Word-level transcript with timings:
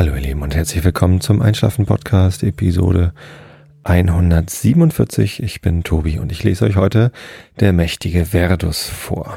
Hallo 0.00 0.14
ihr 0.14 0.22
Lieben 0.22 0.40
und 0.40 0.54
herzlich 0.54 0.82
willkommen 0.82 1.20
zum 1.20 1.42
Einschlafen 1.42 1.84
Podcast 1.84 2.42
Episode 2.42 3.12
147. 3.82 5.42
Ich 5.42 5.60
bin 5.60 5.84
Tobi 5.84 6.18
und 6.18 6.32
ich 6.32 6.42
lese 6.42 6.64
euch 6.64 6.76
heute 6.76 7.12
der 7.60 7.74
mächtige 7.74 8.24
Verdus 8.24 8.88
vor. 8.88 9.36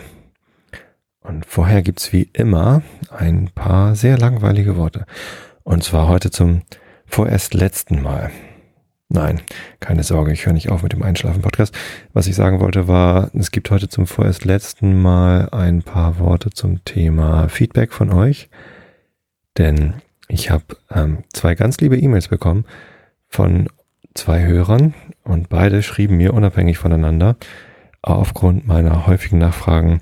Und 1.19 1.45
vorher 1.45 1.81
gibt's 1.81 2.13
wie 2.13 2.29
immer 2.31 2.81
ein 3.09 3.49
paar 3.53 3.97
sehr 3.97 4.17
langweilige 4.17 4.77
Worte. 4.77 5.05
Und 5.63 5.83
zwar 5.83 6.07
heute 6.07 6.31
zum 6.31 6.61
vorerst 7.07 7.53
letzten 7.53 8.01
Mal. 8.01 8.31
Nein, 9.09 9.41
keine 9.81 10.03
Sorge, 10.03 10.31
ich 10.31 10.45
höre 10.45 10.53
nicht 10.53 10.69
auf 10.69 10.81
mit 10.81 10.93
dem 10.93 11.03
Einschlafen-Podcast. 11.03 11.75
Was 12.13 12.27
ich 12.27 12.35
sagen 12.35 12.61
wollte 12.61 12.87
war, 12.87 13.31
es 13.33 13.51
gibt 13.51 13.69
heute 13.69 13.89
zum 13.89 14.07
vorerst 14.07 14.45
letzten 14.45 15.01
Mal 15.01 15.49
ein 15.49 15.83
paar 15.83 16.19
Worte 16.19 16.51
zum 16.51 16.85
Thema 16.85 17.49
Feedback 17.49 17.91
von 17.91 18.13
euch. 18.13 18.49
Denn 19.57 19.95
ich 20.27 20.49
habe 20.49 20.65
ähm, 20.91 21.23
zwei 21.33 21.55
ganz 21.55 21.77
liebe 21.77 21.97
E-Mails 21.97 22.27
bekommen 22.27 22.65
von 23.29 23.67
zwei 24.13 24.45
Hörern 24.45 24.93
und 25.23 25.49
beide 25.49 25.83
schrieben 25.83 26.17
mir 26.17 26.33
unabhängig 26.33 26.77
voneinander 26.77 27.35
aufgrund 28.01 28.67
meiner 28.67 29.07
häufigen 29.07 29.39
Nachfragen 29.39 30.01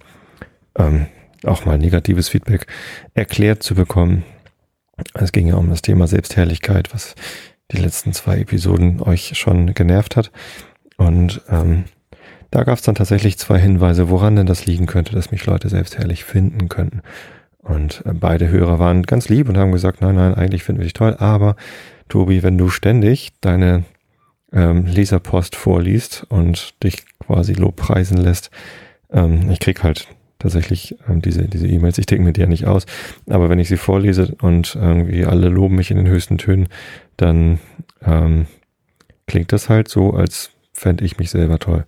ähm, 0.76 1.07
auch 1.45 1.65
mal 1.65 1.77
negatives 1.77 2.29
Feedback 2.29 2.67
erklärt 3.13 3.63
zu 3.63 3.76
bekommen. 3.76 4.23
Es 5.13 5.31
ging 5.31 5.48
ja 5.48 5.55
um 5.55 5.70
das 5.70 5.81
Thema 5.81 6.07
Selbstherrlichkeit, 6.07 6.93
was 6.93 7.15
die 7.71 7.77
letzten 7.77 8.13
zwei 8.13 8.40
Episoden 8.40 9.01
euch 9.01 9.38
schon 9.38 9.73
genervt 9.73 10.15
hat. 10.15 10.31
Und 10.98 11.41
ähm, 11.49 11.85
da 12.51 12.63
gab 12.63 12.77
es 12.77 12.84
dann 12.84 12.95
tatsächlich 12.95 13.40
zwei 13.40 13.57
Hinweise, 13.57 14.09
woran 14.09 14.35
denn 14.35 14.45
das 14.45 14.65
liegen 14.65 14.85
könnte, 14.85 15.15
dass 15.15 15.31
mich 15.31 15.45
Leute 15.45 15.70
selbstherrlich 15.70 16.26
finden 16.26 16.70
könnten. 16.70 17.01
Und 17.61 18.03
äh, 18.05 18.13
beide 18.13 18.49
Hörer 18.49 18.79
waren 18.79 19.04
ganz 19.04 19.29
lieb 19.29 19.48
und 19.48 19.57
haben 19.57 19.71
gesagt, 19.71 20.01
nein, 20.01 20.15
nein, 20.15 20.34
eigentlich 20.34 20.63
finden 20.63 20.81
wir 20.81 20.85
dich 20.85 20.93
toll, 20.93 21.15
aber 21.20 21.55
Tobi, 22.09 22.43
wenn 22.43 22.57
du 22.57 22.70
ständig 22.70 23.31
deine 23.41 23.84
ähm, 24.51 24.85
Leserpost 24.85 25.55
vorliest 25.55 26.26
und 26.29 26.81
dich 26.84 27.03
quasi 27.20 27.53
lobpreisen 27.53 28.18
lässt, 28.18 28.51
ähm, 29.12 29.49
ich 29.49 29.59
krieg 29.59 29.84
halt 29.84 30.07
tatsächlich 30.40 30.98
ähm, 31.07 31.21
diese 31.21 31.43
diese 31.48 31.68
E-Mails, 31.68 31.99
ich 31.99 32.07
denke 32.07 32.23
mir 32.23 32.34
die 32.34 32.41
ja 32.41 32.48
nicht 32.48 32.65
aus, 32.65 32.85
aber 33.29 33.49
wenn 33.49 33.59
ich 33.59 33.70
sie 33.70 33.77
vorlese 33.77 34.35
und 34.41 34.75
irgendwie 34.75 35.25
alle 35.25 35.49
loben 35.49 35.75
mich 35.75 35.91
in 35.91 35.98
den 35.98 36.07
höchsten 36.07 36.37
Tönen, 36.37 36.68
dann 37.15 37.59
ähm, 38.03 38.48
klingt 39.27 39.53
das 39.53 39.70
halt 39.70 39.87
so, 39.87 40.13
als 40.13 40.49
fände 40.73 41.05
ich 41.05 41.20
mich 41.20 41.29
selber 41.29 41.59
toll. 41.59 41.85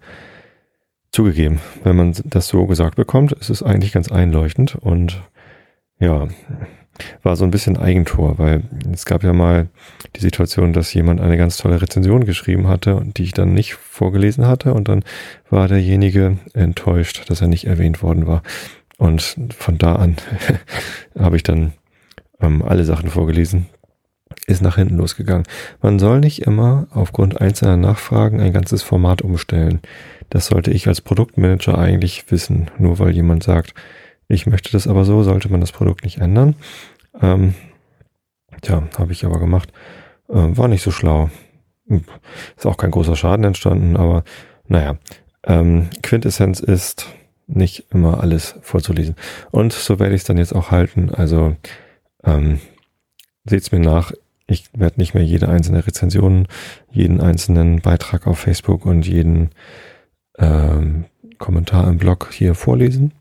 Zugegeben, 1.12 1.60
wenn 1.84 1.96
man 1.96 2.16
das 2.26 2.48
so 2.48 2.66
gesagt 2.66 2.96
bekommt, 2.96 3.34
ist 3.34 3.50
es 3.50 3.62
eigentlich 3.62 3.92
ganz 3.92 4.12
einleuchtend 4.12 4.76
und 4.76 5.22
ja, 6.04 6.28
war 7.24 7.36
so 7.36 7.44
ein 7.44 7.52
bisschen 7.52 7.78
Eigentor, 7.78 8.38
weil 8.38 8.64
es 8.92 9.06
gab 9.06 9.24
ja 9.24 9.34
mal 9.34 9.70
die 10.16 10.22
Situation, 10.22 10.74
dass 10.74 10.94
jemand 10.94 11.22
eine 11.22 11.38
ganz 11.38 11.58
tolle 11.58 11.82
Rezension 11.82 12.26
geschrieben 12.26 12.68
hatte 12.68 12.96
und 12.96 13.18
die 13.18 13.24
ich 13.24 13.34
dann 13.34 13.54
nicht 13.54 13.74
vorgelesen 13.74 14.46
hatte 14.46 14.74
und 14.74 14.88
dann 14.88 15.04
war 15.50 15.68
derjenige 15.68 16.38
enttäuscht, 16.54 17.30
dass 17.30 17.42
er 17.42 17.48
nicht 17.48 17.66
erwähnt 17.66 18.04
worden 18.04 18.28
war. 18.28 18.44
Und 18.98 19.38
von 19.58 19.78
da 19.78 19.96
an 19.96 20.18
habe 21.18 21.36
ich 21.36 21.44
dann 21.44 21.74
ähm, 22.40 22.62
alle 22.62 22.84
Sachen 22.84 23.10
vorgelesen. 23.10 23.68
Ist 24.46 24.62
nach 24.62 24.76
hinten 24.76 24.98
losgegangen. 24.98 25.46
Man 25.82 26.00
soll 26.00 26.20
nicht 26.20 26.42
immer 26.42 26.88
aufgrund 26.92 27.40
einzelner 27.40 27.78
Nachfragen 27.78 28.42
ein 28.42 28.52
ganzes 28.52 28.84
Format 28.84 29.22
umstellen. 29.22 29.80
Das 30.30 30.48
sollte 30.48 30.72
ich 30.72 30.88
als 30.88 31.02
Produktmanager 31.02 31.78
eigentlich 31.78 32.30
wissen. 32.30 32.70
Nur 32.78 33.00
weil 33.00 33.12
jemand 33.12 33.44
sagt, 33.44 33.74
ich 34.34 34.46
möchte 34.48 34.72
das 34.72 34.88
aber 34.88 35.06
so, 35.06 35.24
sollte 35.24 35.50
man 35.50 35.62
das 35.62 35.72
Produkt 35.72 36.04
nicht 36.04 36.20
ändern. 36.20 36.56
Ähm, 37.22 37.54
tja, 38.62 38.84
habe 38.98 39.12
ich 39.12 39.26
aber 39.26 39.40
gemacht. 39.40 39.72
Ähm, 40.30 40.58
war 40.58 40.68
nicht 40.68 40.84
so 40.84 40.92
schlau. 40.92 41.30
Ist 42.56 42.66
auch 42.66 42.78
kein 42.78 42.92
großer 42.92 43.16
Schaden 43.16 43.46
entstanden, 43.46 43.98
aber 43.98 44.24
naja. 44.68 44.98
Ähm, 45.46 45.90
Quintessenz 46.02 46.62
ist, 46.62 47.08
nicht 47.48 47.86
immer 47.92 48.22
alles 48.22 48.56
vorzulesen. 48.62 49.16
Und 49.52 49.74
so 49.74 50.00
werde 50.00 50.16
ich 50.16 50.22
es 50.22 50.28
dann 50.28 50.38
jetzt 50.38 50.56
auch 50.56 50.72
halten. 50.72 51.10
Also 51.10 51.56
ähm, 52.24 52.60
seht's 53.46 53.72
mir 53.72 53.80
nach. 53.80 54.12
Ich 54.48 54.66
werde 54.74 55.00
nicht 55.00 55.14
mehr 55.14 55.24
jede 55.24 55.50
einzelne 55.50 55.86
Rezension, 55.86 56.48
jeden 56.92 57.22
einzelnen 57.22 57.82
Beitrag 57.82 58.28
auf 58.28 58.40
Facebook 58.40 58.86
und 58.86 59.08
jeden 59.08 59.50
ähm, 60.38 61.06
Kommentar 61.38 61.88
im 61.88 61.98
Blog 61.98 62.30
hier 62.32 62.56
vorlesen. 62.56 63.14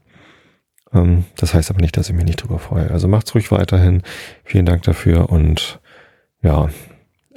Ähm, 0.95 1.25
das 1.37 1.55
heißt 1.55 1.71
aber 1.71 1.81
nicht, 1.81 1.97
dass 1.97 2.09
ich 2.09 2.15
mich 2.15 2.25
nicht 2.25 2.43
drüber 2.43 2.59
freue. 2.59 2.91
Also 2.91 3.09
macht's 3.09 3.35
ruhig 3.35 3.51
weiterhin. 3.51 4.03
Vielen 4.45 4.67
Dank 4.67 4.83
dafür 4.83 5.31
und 5.31 5.81
ja, 6.43 6.69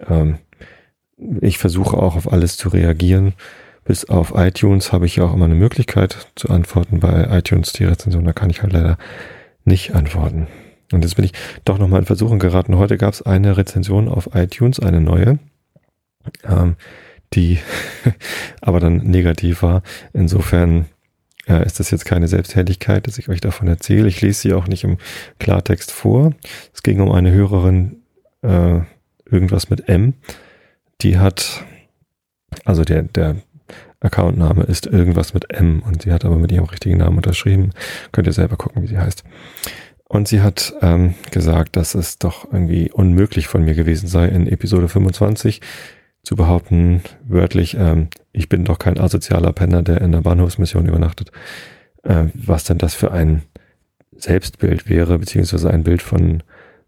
ähm, 0.07 0.37
ich 1.41 1.57
versuche 1.57 1.97
auch 1.97 2.15
auf 2.15 2.31
alles 2.31 2.57
zu 2.57 2.69
reagieren. 2.69 3.33
Bis 3.85 4.05
auf 4.05 4.33
iTunes 4.35 4.91
habe 4.91 5.05
ich 5.05 5.17
ja 5.17 5.25
auch 5.25 5.33
immer 5.33 5.45
eine 5.45 5.55
Möglichkeit 5.55 6.27
zu 6.35 6.49
antworten. 6.49 6.99
Bei 6.99 7.37
iTunes 7.37 7.71
die 7.71 7.85
Rezension, 7.85 8.25
da 8.25 8.33
kann 8.33 8.49
ich 8.49 8.63
halt 8.63 8.73
leider 8.73 8.97
nicht 9.63 9.93
antworten. 9.93 10.47
Und 10.91 11.03
jetzt 11.03 11.15
bin 11.15 11.25
ich 11.25 11.33
doch 11.65 11.77
nochmal 11.77 11.99
in 11.99 12.05
Versuchung 12.05 12.39
geraten. 12.39 12.77
Heute 12.77 12.97
gab 12.97 13.13
es 13.13 13.21
eine 13.21 13.57
Rezension 13.57 14.07
auf 14.07 14.29
iTunes, 14.33 14.79
eine 14.79 15.01
neue, 15.01 15.39
ähm, 16.43 16.75
die 17.33 17.59
aber 18.61 18.79
dann 18.79 18.97
negativ 18.97 19.61
war. 19.61 19.83
Insofern 20.13 20.85
äh, 21.47 21.65
ist 21.65 21.79
das 21.79 21.91
jetzt 21.91 22.05
keine 22.05 22.27
Selbstherrlichkeit, 22.27 23.07
dass 23.07 23.17
ich 23.17 23.29
euch 23.29 23.41
davon 23.41 23.67
erzähle. 23.67 24.07
Ich 24.07 24.21
lese 24.21 24.41
sie 24.41 24.53
auch 24.53 24.67
nicht 24.67 24.83
im 24.83 24.97
Klartext 25.39 25.91
vor. 25.91 26.33
Es 26.73 26.83
ging 26.83 26.99
um 26.99 27.11
eine 27.11 27.31
Hörerin, 27.31 27.97
äh, 28.41 28.81
irgendwas 29.29 29.69
mit 29.69 29.87
M. 29.89 30.13
Die 31.01 31.17
hat, 31.17 31.63
also 32.63 32.83
der, 32.83 33.03
der 33.03 33.37
Accountname 33.99 34.63
ist 34.63 34.85
irgendwas 34.85 35.33
mit 35.33 35.51
M 35.51 35.81
und 35.85 36.03
sie 36.03 36.13
hat 36.13 36.25
aber 36.25 36.37
mit 36.37 36.51
ihrem 36.51 36.65
richtigen 36.65 36.97
Namen 36.97 37.17
unterschrieben. 37.17 37.71
Könnt 38.11 38.27
ihr 38.27 38.33
selber 38.33 38.55
gucken, 38.55 38.83
wie 38.83 38.87
sie 38.87 38.97
heißt. 38.97 39.23
Und 40.07 40.27
sie 40.27 40.41
hat 40.41 40.73
ähm, 40.81 41.15
gesagt, 41.31 41.75
dass 41.75 41.95
es 41.95 42.19
doch 42.19 42.45
irgendwie 42.45 42.91
unmöglich 42.91 43.47
von 43.47 43.63
mir 43.63 43.73
gewesen 43.73 44.07
sei, 44.07 44.27
in 44.27 44.47
Episode 44.47 44.87
25 44.87 45.61
zu 46.25 46.35
behaupten, 46.35 47.01
wörtlich, 47.23 47.77
ähm, 47.79 48.09
ich 48.33 48.49
bin 48.49 48.65
doch 48.65 48.79
kein 48.79 48.99
asozialer 48.99 49.53
Penner, 49.53 49.83
der 49.83 50.01
in 50.01 50.11
der 50.11 50.21
Bahnhofsmission 50.21 50.87
übernachtet, 50.87 51.31
äh, 52.03 52.25
was 52.33 52.65
denn 52.65 52.79
das 52.79 52.95
für 52.95 53.11
ein 53.11 53.43
Selbstbild 54.17 54.89
wäre, 54.89 55.19
beziehungsweise 55.19 55.69
ein 55.69 55.83
Bild 55.83 56.01
von, 56.01 56.41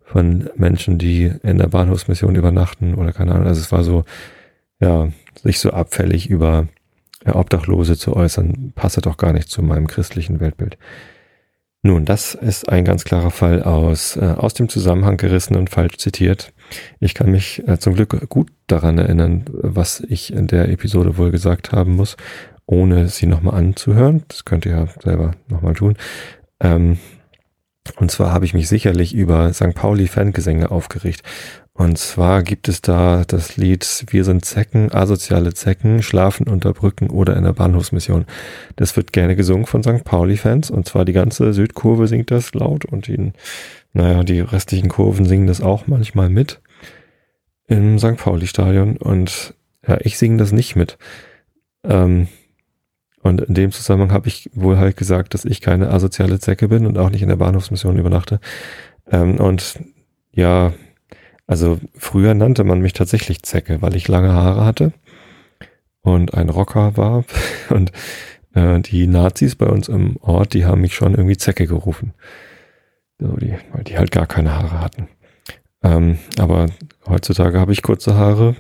von 0.04 0.50
Menschen, 0.56 0.98
die 0.98 1.32
in 1.44 1.60
der 1.60 1.68
Bahnhofsmission 1.68 2.36
übernachten 2.36 2.96
oder 2.96 3.14
keine 3.14 3.34
Ahnung. 3.34 3.48
Also 3.48 3.62
es 3.62 3.72
war 3.72 3.84
so, 3.84 4.06
ja, 4.80 5.10
sich 5.44 5.60
so 5.60 5.70
abfällig 5.70 6.30
über 6.30 6.68
Obdachlose 7.26 7.98
zu 7.98 8.16
äußern, 8.16 8.74
passe 8.76 9.02
doch 9.02 9.18
gar 9.18 9.34
nicht 9.34 9.50
zu 9.50 9.62
meinem 9.62 9.88
christlichen 9.88 10.40
Weltbild. 10.40 10.78
Nun, 11.84 12.06
das 12.06 12.34
ist 12.34 12.70
ein 12.70 12.86
ganz 12.86 13.04
klarer 13.04 13.32
Fall 13.32 13.62
aus, 13.62 14.18
äh, 14.18 14.36
aus 14.38 14.56
dem 14.56 14.68
Zusammenhang 14.68 15.18
gerissen 15.18 15.56
und 15.56 15.70
falsch 15.70 15.98
zitiert. 15.98 16.54
Ich 17.00 17.14
kann 17.14 17.32
mich 17.32 17.68
äh, 17.68 17.80
zum 17.80 17.96
Glück 17.96 18.30
gut 18.30 18.50
daran 18.68 18.98
erinnern, 18.98 19.46
was 19.52 20.02
ich 20.02 20.34
in 20.34 20.48
der 20.48 20.70
Episode 20.70 21.18
wohl 21.18 21.32
gesagt 21.32 21.72
haben 21.72 21.96
muss, 21.96 22.18
ohne 22.66 23.08
sie 23.08 23.26
nochmal 23.26 23.56
anzuhören. 23.56 24.24
Das 24.28 24.46
könnt 24.46 24.66
ihr 24.66 24.72
ja 24.72 24.88
selber 25.02 25.32
nochmal 25.48 25.74
tun. 25.74 25.96
Ähm, 26.60 26.98
und 27.96 28.12
zwar 28.12 28.34
habe 28.34 28.46
ich 28.46 28.54
mich 28.54 28.68
sicherlich 28.68 29.14
über 29.14 29.54
St. 29.54 29.74
Pauli 29.74 30.08
Fangesänge 30.08 30.72
aufgeregt. 30.72 31.24
Und 31.78 32.00
zwar 32.00 32.42
gibt 32.42 32.68
es 32.70 32.82
da 32.82 33.24
das 33.28 33.56
Lied 33.56 34.06
Wir 34.08 34.24
sind 34.24 34.44
Zecken, 34.44 34.92
asoziale 34.92 35.54
Zecken, 35.54 36.02
schlafen 36.02 36.48
unter 36.48 36.74
Brücken 36.74 37.12
oder 37.12 37.38
in 37.38 37.44
der 37.44 37.54
Bahnhofsmission. 37.54 38.26
Das 38.78 38.98
wird 38.98 39.14
gerne 39.14 39.36
gesungen 39.36 39.68
von 39.68 39.84
St. 39.84 40.04
Pauli-Fans 40.04 40.72
und 40.72 40.88
zwar 40.88 41.06
die 41.06 41.14
ganze 41.14 41.54
Südkurve 41.54 42.08
singt 42.08 42.32
das 42.32 42.56
laut 42.56 42.86
und 42.86 43.06
die, 43.06 43.32
naja, 43.94 44.24
die 44.24 44.40
restlichen 44.40 44.90
Kurven 44.90 45.26
singen 45.28 45.46
das 45.46 45.62
auch 45.62 45.86
manchmal 45.86 46.30
mit 46.30 46.62
im 47.68 48.00
St. 48.00 48.18
Pauli-Stadion 48.18 48.98
und 48.98 49.54
ja, 49.88 50.00
ich 50.02 50.18
singe 50.18 50.38
das 50.38 50.52
nicht 50.52 50.76
mit. 50.76 50.98
Ähm, 51.84 52.28
und 53.22 53.42
in 53.42 53.54
dem 53.54 53.72
Zusammenhang 53.72 54.14
habe 54.14 54.30
ich 54.30 54.50
wohl 54.56 54.80
halt 54.80 54.98
gesagt, 54.98 55.36
dass 55.36 55.46
ich 55.46 55.62
keine 55.62 55.92
asoziale 55.92 56.40
Zecke 56.40 56.70
bin 56.70 56.88
und 56.88 56.98
auch 56.98 57.12
nicht 57.12 57.22
in 57.22 57.30
der 57.30 57.36
Bahnhofsmission 57.36 58.00
übernachte. 58.00 58.40
Ähm, 59.12 59.40
und 59.40 59.80
ja, 60.32 60.74
also 61.48 61.80
früher 61.98 62.34
nannte 62.34 62.66
man 62.66 62.82
mich 62.82 62.94
tatsächlich 62.94 63.42
Zecke, 63.44 63.82
weil 63.82 63.96
ich 63.96 64.08
lange 64.10 64.34
Haare 64.34 64.66
hatte 64.66 64.92
und 66.02 66.34
ein 66.34 66.50
Rocker 66.50 66.98
war. 66.98 67.24
Und 67.70 67.92
äh, 68.54 68.80
die 68.80 69.08
Nazis 69.08 69.56
bei 69.56 69.66
uns 69.66 69.88
im 69.88 70.18
Ort, 70.18 70.54
die 70.54 70.66
haben 70.66 70.82
mich 70.82 70.94
schon 70.94 71.16
irgendwie 71.16 71.38
Zecke 71.38 71.68
gerufen. 71.68 72.14
So, 73.20 73.36
die, 73.36 73.56
weil 73.74 73.84
die 73.84 73.98
halt 73.98 74.12
gar 74.12 74.28
keine 74.28 74.56
Haare 74.56 74.80
hatten. 74.80 75.08
Ähm, 75.84 76.18
aber 76.38 76.68
heutzutage 77.08 77.60
habe 77.60 77.74
ich 77.74 77.82
kurze 77.82 78.16
Haare, 78.16 78.56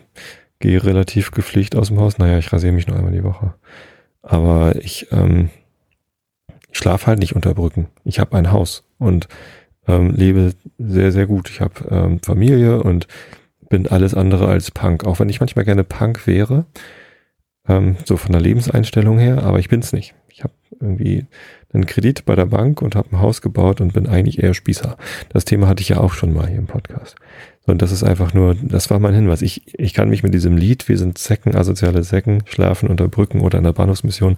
gehe 0.59 0.83
relativ 0.83 1.31
gepflegt 1.31 1.75
aus 1.75 1.87
dem 1.87 1.99
Haus. 1.99 2.17
Naja, 2.17 2.37
ich 2.37 2.51
rasiere 2.51 2.73
mich 2.73 2.87
nur 2.87 2.97
einmal 2.97 3.13
die 3.13 3.23
Woche. 3.23 3.53
Aber 4.21 4.75
ich, 4.75 5.07
ähm, 5.11 5.49
ich 6.71 6.77
schlafe 6.77 7.07
halt 7.07 7.19
nicht 7.19 7.35
unter 7.35 7.53
Brücken. 7.53 7.87
Ich 8.03 8.19
habe 8.19 8.37
ein 8.37 8.51
Haus 8.51 8.83
und 8.97 9.27
ähm, 9.87 10.11
lebe 10.11 10.53
sehr, 10.77 11.11
sehr 11.11 11.25
gut. 11.25 11.49
Ich 11.49 11.61
habe 11.61 11.73
ähm, 11.89 12.19
Familie 12.21 12.81
und 12.81 13.07
bin 13.69 13.87
alles 13.87 14.13
andere 14.13 14.47
als 14.47 14.71
Punk. 14.71 15.05
Auch 15.05 15.19
wenn 15.19 15.29
ich 15.29 15.39
manchmal 15.39 15.65
gerne 15.65 15.83
Punk 15.83 16.27
wäre, 16.27 16.65
ähm, 17.67 17.97
so 18.05 18.17
von 18.17 18.31
der 18.31 18.41
Lebenseinstellung 18.41 19.19
her, 19.19 19.43
aber 19.43 19.59
ich 19.59 19.69
bin's 19.69 19.93
nicht. 19.93 20.13
Ich 20.29 20.43
habe 20.43 20.53
irgendwie 20.79 21.25
einen 21.73 21.85
Kredit 21.85 22.25
bei 22.25 22.35
der 22.35 22.45
Bank 22.45 22.81
und 22.81 22.95
habe 22.95 23.09
ein 23.11 23.19
Haus 23.19 23.41
gebaut 23.41 23.81
und 23.81 23.93
bin 23.93 24.07
eigentlich 24.07 24.41
eher 24.41 24.53
Spießer. 24.53 24.97
Das 25.29 25.45
Thema 25.45 25.67
hatte 25.67 25.81
ich 25.81 25.89
ja 25.89 25.97
auch 25.97 26.13
schon 26.13 26.33
mal 26.33 26.47
hier 26.47 26.59
im 26.59 26.67
Podcast. 26.67 27.15
Und 27.67 27.81
das 27.81 27.91
ist 27.91 28.03
einfach 28.03 28.33
nur, 28.33 28.55
das 28.55 28.89
war 28.89 28.97
mein 28.97 29.13
Hinweis. 29.13 29.41
Ich, 29.41 29.61
ich 29.77 29.93
kann 29.93 30.09
mich 30.09 30.23
mit 30.23 30.33
diesem 30.33 30.55
Lied, 30.55 30.87
wir 30.87 30.97
sind 30.97 31.17
Zecken, 31.17 31.53
asoziale 31.53 32.01
Säcken, 32.01 32.41
schlafen 32.45 32.87
unter 32.87 33.09
Brücken 33.09 33.41
oder 33.41 33.57
in 33.57 33.65
der 33.65 33.73
Bahnhofsmission, 33.73 34.37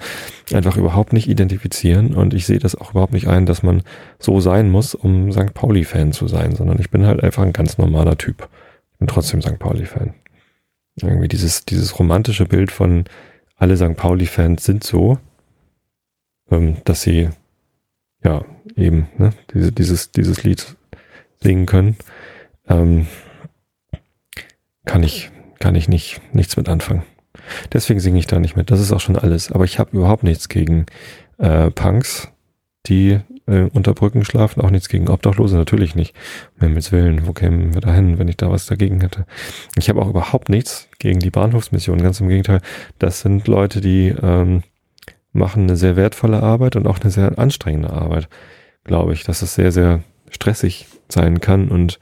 einfach 0.51 0.77
überhaupt 0.77 1.13
nicht 1.13 1.29
identifizieren. 1.29 2.15
Und 2.15 2.33
ich 2.33 2.47
sehe 2.47 2.57
das 2.57 2.73
auch 2.73 2.89
überhaupt 2.89 3.13
nicht 3.13 3.27
ein, 3.27 3.45
dass 3.45 3.61
man 3.61 3.83
so 4.17 4.41
sein 4.41 4.71
muss, 4.71 4.95
um 4.95 5.31
St. 5.31 5.53
Pauli-Fan 5.53 6.11
zu 6.11 6.27
sein, 6.27 6.55
sondern 6.55 6.79
ich 6.79 6.89
bin 6.89 7.05
halt 7.05 7.23
einfach 7.23 7.43
ein 7.43 7.53
ganz 7.53 7.77
normaler 7.77 8.17
Typ. 8.17 8.49
Bin 8.97 9.07
trotzdem 9.07 9.43
St. 9.43 9.59
Pauli-Fan. 9.59 10.15
Irgendwie 10.99 11.27
dieses, 11.27 11.65
dieses 11.65 11.99
romantische 11.99 12.47
Bild 12.47 12.71
von 12.71 13.05
alle 13.57 13.77
St. 13.77 13.95
Pauli-Fans 13.95 14.63
sind 14.63 14.83
so, 14.83 15.19
ähm, 16.49 16.77
dass 16.83 17.03
sie 17.03 17.29
ja 18.23 18.43
eben 18.75 19.07
ne, 19.19 19.33
diese, 19.53 19.71
dieses, 19.71 20.11
dieses 20.11 20.43
Lied 20.43 20.75
singen 21.41 21.67
können 21.67 21.95
ähm, 22.69 23.07
kann 24.85 25.03
ich, 25.03 25.31
kann 25.59 25.75
ich 25.75 25.87
nicht, 25.87 26.21
nichts 26.33 26.57
mit 26.57 26.69
anfangen. 26.69 27.03
Deswegen 27.73 27.99
singe 27.99 28.19
ich 28.19 28.27
da 28.27 28.39
nicht 28.39 28.55
mit. 28.55 28.71
Das 28.71 28.79
ist 28.79 28.91
auch 28.91 28.99
schon 28.99 29.15
alles. 29.15 29.51
Aber 29.51 29.63
ich 29.63 29.79
habe 29.79 29.97
überhaupt 29.97 30.23
nichts 30.23 30.49
gegen 30.49 30.85
äh, 31.37 31.71
Punks, 31.71 32.29
die 32.85 33.19
äh, 33.47 33.69
unter 33.73 33.93
Brücken 33.93 34.23
schlafen, 34.25 34.61
auch 34.61 34.69
nichts 34.69 34.89
gegen 34.89 35.09
Obdachlose, 35.09 35.57
natürlich 35.57 35.95
nicht. 35.95 36.15
Um 36.55 36.67
Himmels 36.67 36.91
Willen, 36.91 37.27
wo 37.27 37.33
kämen 37.33 37.73
wir 37.73 37.81
da 37.81 37.93
hin, 37.93 38.19
wenn 38.19 38.27
ich 38.27 38.37
da 38.37 38.49
was 38.49 38.65
dagegen 38.65 39.01
hätte? 39.01 39.25
Ich 39.77 39.89
habe 39.89 40.01
auch 40.01 40.09
überhaupt 40.09 40.49
nichts 40.49 40.87
gegen 40.99 41.19
die 41.19 41.31
Bahnhofsmission, 41.31 42.01
ganz 42.01 42.19
im 42.19 42.29
Gegenteil. 42.29 42.61
Das 42.99 43.21
sind 43.21 43.47
Leute, 43.47 43.81
die 43.81 44.09
ähm, 44.21 44.63
machen 45.33 45.63
eine 45.63 45.75
sehr 45.75 45.95
wertvolle 45.95 46.41
Arbeit 46.41 46.75
und 46.75 46.87
auch 46.87 46.99
eine 46.99 47.11
sehr 47.11 47.37
anstrengende 47.37 47.91
Arbeit, 47.91 48.27
glaube 48.83 49.13
ich, 49.13 49.23
dass 49.23 49.41
es 49.41 49.55
sehr, 49.55 49.71
sehr 49.71 50.03
stressig 50.29 50.87
sein 51.09 51.41
kann 51.41 51.69
und 51.69 51.99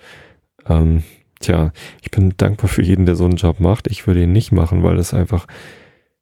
ähm, 0.69 1.03
tja, 1.39 1.71
ich 2.01 2.11
bin 2.11 2.33
dankbar 2.37 2.69
für 2.69 2.81
jeden, 2.81 3.05
der 3.05 3.15
so 3.15 3.25
einen 3.25 3.35
Job 3.35 3.59
macht. 3.59 3.87
Ich 3.87 4.07
würde 4.07 4.23
ihn 4.23 4.31
nicht 4.31 4.51
machen, 4.51 4.83
weil 4.83 4.95
das 4.95 5.13
einfach 5.13 5.47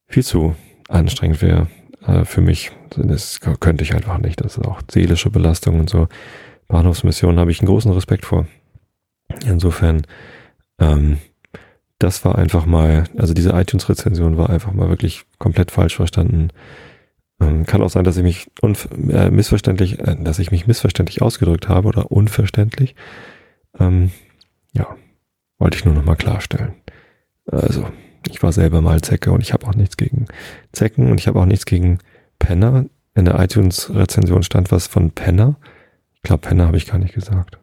viel 0.07 0.23
zu 0.23 0.55
anstrengend 0.87 1.41
wäre 1.41 1.67
äh, 2.05 2.25
für 2.25 2.41
mich. 2.41 2.71
Das 2.95 3.39
könnte 3.59 3.83
ich 3.83 3.93
einfach 3.93 4.17
nicht. 4.17 4.41
Das 4.41 4.57
ist 4.57 4.65
auch 4.65 4.81
seelische 4.89 5.29
Belastung 5.29 5.79
und 5.79 5.89
so. 5.89 6.07
Bahnhofsmission 6.67 7.39
habe 7.39 7.51
ich 7.51 7.59
einen 7.59 7.67
großen 7.67 7.91
Respekt 7.91 8.25
vor. 8.25 8.47
Insofern, 9.45 10.05
ähm, 10.79 11.17
das 11.99 12.25
war 12.25 12.37
einfach 12.37 12.65
mal, 12.65 13.05
also 13.17 13.33
diese 13.33 13.51
iTunes-Rezension 13.51 14.37
war 14.37 14.49
einfach 14.49 14.73
mal 14.73 14.89
wirklich 14.89 15.23
komplett 15.39 15.71
falsch 15.71 15.95
verstanden. 15.95 16.49
Ähm, 17.39 17.65
kann 17.65 17.81
auch 17.81 17.89
sein, 17.89 18.03
dass 18.03 18.17
ich 18.17 18.23
mich 18.23 18.47
äh, 19.09 19.29
missverständlich, 19.29 19.99
äh, 19.99 20.15
dass 20.19 20.39
ich 20.39 20.51
mich 20.51 20.67
missverständlich 20.67 21.21
ausgedrückt 21.21 21.67
habe 21.67 21.87
oder 21.87 22.11
unverständlich. 22.11 22.95
Ähm, 23.79 24.11
ja, 24.75 24.95
wollte 25.57 25.77
ich 25.77 25.85
nur 25.85 25.93
nochmal 25.93 26.15
klarstellen. 26.15 26.73
Also, 27.47 27.87
ich 28.29 28.41
war 28.43 28.51
selber 28.51 28.81
mal 28.81 29.01
Zecke 29.01 29.31
und 29.31 29.41
ich 29.41 29.53
habe 29.53 29.67
auch 29.67 29.75
nichts 29.75 29.97
gegen 29.97 30.25
Zecken 30.71 31.11
und 31.11 31.19
ich 31.19 31.27
habe 31.27 31.39
auch 31.39 31.45
nichts 31.45 31.65
gegen 31.65 31.99
Penner. 32.39 32.85
In 33.13 33.25
der 33.25 33.39
iTunes-Rezension 33.39 34.43
stand 34.43 34.71
was 34.71 34.87
von 34.87 35.11
Penner. 35.11 35.57
Ich 36.15 36.21
glaube, 36.21 36.41
Penner 36.47 36.67
habe 36.67 36.77
ich 36.77 36.87
gar 36.87 36.97
nicht 36.97 37.13
gesagt. 37.13 37.59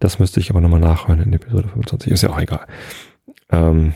Das 0.00 0.18
müsste 0.18 0.40
ich 0.40 0.50
aber 0.50 0.60
nochmal 0.60 0.80
nachhören 0.80 1.22
in 1.22 1.32
Episode 1.32 1.68
25. 1.68 2.12
Ist 2.12 2.22
ja 2.22 2.30
auch 2.30 2.40
egal. 2.40 2.66
Ähm, 3.50 3.94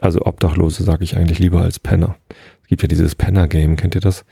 also 0.00 0.22
Obdachlose 0.24 0.84
sage 0.84 1.04
ich 1.04 1.16
eigentlich 1.16 1.38
lieber 1.38 1.60
als 1.60 1.78
Penner. 1.78 2.16
Es 2.62 2.68
gibt 2.68 2.82
ja 2.82 2.88
dieses 2.88 3.14
Penner-Game, 3.14 3.76
kennt 3.76 3.94
ihr 3.94 4.00
das? 4.00 4.24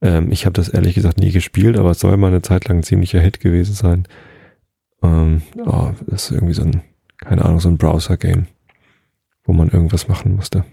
Ähm, 0.00 0.30
ich 0.30 0.46
habe 0.46 0.54
das 0.54 0.68
ehrlich 0.68 0.94
gesagt 0.94 1.18
nie 1.18 1.32
gespielt, 1.32 1.76
aber 1.78 1.90
es 1.90 2.00
soll 2.00 2.16
mal 2.16 2.28
eine 2.28 2.42
Zeit 2.42 2.68
lang 2.68 2.78
ein 2.78 2.82
ziemlicher 2.82 3.20
Hit 3.20 3.40
gewesen 3.40 3.74
sein. 3.74 4.04
Ähm, 5.02 5.42
oh, 5.64 5.90
das 6.06 6.24
ist 6.24 6.30
irgendwie 6.32 6.54
so 6.54 6.62
ein, 6.62 6.82
keine 7.18 7.44
Ahnung, 7.44 7.60
so 7.60 7.68
ein 7.68 7.78
Browser-Game, 7.78 8.46
wo 9.44 9.52
man 9.52 9.68
irgendwas 9.68 10.08
machen 10.08 10.34
musste. 10.36 10.64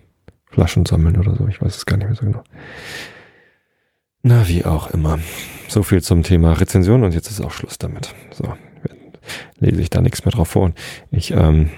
Flaschen 0.46 0.86
sammeln 0.86 1.18
oder 1.18 1.36
so, 1.36 1.48
ich 1.48 1.62
weiß 1.62 1.76
es 1.76 1.86
gar 1.86 1.98
nicht 1.98 2.08
mehr 2.08 2.16
so 2.16 2.26
genau. 2.26 2.44
Na, 4.22 4.48
wie 4.48 4.66
auch 4.66 4.92
immer. 4.92 5.20
So 5.68 5.84
viel 5.84 6.02
zum 6.02 6.24
Thema 6.24 6.54
Rezension 6.54 7.04
und 7.04 7.14
jetzt 7.14 7.30
ist 7.30 7.42
auch 7.42 7.52
Schluss 7.52 7.78
damit. 7.78 8.14
So, 8.31 8.54
lese 9.60 9.81
ich 9.81 9.90
da 9.90 10.02
nichts 10.02 10.26
mehr 10.26 10.32
drauf 10.32 10.50
vor. 10.50 10.72
Ich 11.12 11.32
ähm, 11.32 11.70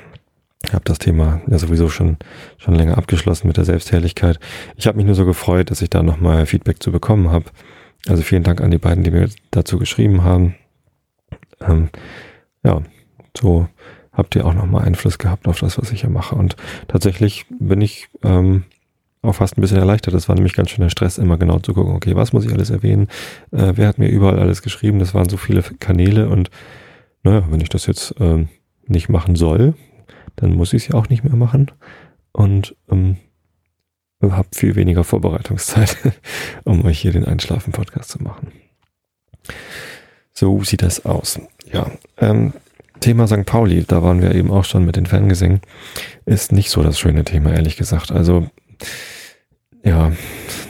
habe 0.71 0.83
das 0.85 0.99
Thema 0.99 1.41
ja 1.47 1.57
sowieso 1.59 1.89
schon 1.89 2.17
schon 2.57 2.75
länger 2.75 2.97
abgeschlossen 2.97 3.47
mit 3.47 3.57
der 3.57 3.65
Selbstherrlichkeit. 3.65 4.39
Ich 4.75 4.87
habe 4.87 4.97
mich 4.97 5.05
nur 5.05 5.15
so 5.15 5.25
gefreut, 5.25 5.69
dass 5.69 5.81
ich 5.81 5.89
da 5.89 6.01
nochmal 6.01 6.45
Feedback 6.45 6.81
zu 6.81 6.91
bekommen 6.91 7.29
habe. 7.29 7.45
Also 8.07 8.23
vielen 8.23 8.43
Dank 8.43 8.61
an 8.61 8.71
die 8.71 8.77
beiden, 8.79 9.03
die 9.03 9.11
mir 9.11 9.29
dazu 9.51 9.77
geschrieben 9.77 10.23
haben. 10.23 10.55
Ähm, 11.59 11.89
ja, 12.63 12.81
so 13.37 13.67
habt 14.11 14.35
ihr 14.35 14.45
auch 14.45 14.53
nochmal 14.53 14.85
Einfluss 14.85 15.17
gehabt 15.17 15.47
auf 15.47 15.59
das, 15.59 15.77
was 15.77 15.91
ich 15.91 16.01
hier 16.01 16.09
mache. 16.09 16.35
Und 16.35 16.55
tatsächlich 16.87 17.45
bin 17.49 17.81
ich 17.81 18.09
ähm, 18.23 18.65
auch 19.21 19.33
fast 19.33 19.57
ein 19.57 19.61
bisschen 19.61 19.77
erleichtert. 19.77 20.13
Das 20.13 20.27
war 20.27 20.35
nämlich 20.35 20.53
ganz 20.53 20.69
schön 20.69 20.81
der 20.81 20.89
Stress, 20.89 21.17
immer 21.17 21.37
genau 21.37 21.59
zu 21.59 21.73
gucken, 21.73 21.95
okay, 21.95 22.15
was 22.15 22.33
muss 22.33 22.45
ich 22.45 22.51
alles 22.51 22.69
erwähnen? 22.69 23.07
Äh, 23.51 23.73
wer 23.75 23.87
hat 23.87 23.97
mir 23.97 24.09
überall 24.09 24.39
alles 24.39 24.61
geschrieben? 24.61 24.99
Das 24.99 25.13
waren 25.13 25.29
so 25.29 25.37
viele 25.37 25.61
Kanäle 25.61 26.29
und 26.29 26.49
naja, 27.23 27.43
wenn 27.49 27.61
ich 27.61 27.69
das 27.69 27.85
jetzt 27.85 28.15
ähm, 28.19 28.49
nicht 28.87 29.09
machen 29.09 29.35
soll, 29.35 29.75
dann 30.35 30.55
muss 30.55 30.73
ich 30.73 30.83
es 30.83 30.87
ja 30.89 30.95
auch 30.95 31.09
nicht 31.09 31.23
mehr 31.23 31.35
machen. 31.35 31.71
Und 32.33 32.75
ähm, 32.89 33.17
habe 34.21 34.47
viel 34.53 34.75
weniger 34.75 35.03
Vorbereitungszeit, 35.03 35.97
um 36.63 36.85
euch 36.85 36.99
hier 36.99 37.11
den 37.11 37.25
Einschlafen-Podcast 37.25 38.09
zu 38.09 38.23
machen. 38.23 38.51
So 40.41 40.63
sieht 40.63 40.81
das 40.81 41.05
aus. 41.05 41.39
Ja, 41.71 41.91
ähm, 42.17 42.53
Thema 42.99 43.27
St. 43.27 43.45
Pauli, 43.45 43.85
da 43.87 44.01
waren 44.01 44.23
wir 44.23 44.33
eben 44.33 44.49
auch 44.49 44.65
schon 44.65 44.85
mit 44.85 44.95
den 44.95 45.05
Fangesängen, 45.05 45.61
ist 46.25 46.51
nicht 46.51 46.71
so 46.71 46.81
das 46.81 46.97
schöne 46.97 47.23
Thema, 47.23 47.53
ehrlich 47.53 47.77
gesagt. 47.77 48.11
Also, 48.11 48.47
ja, 49.83 50.11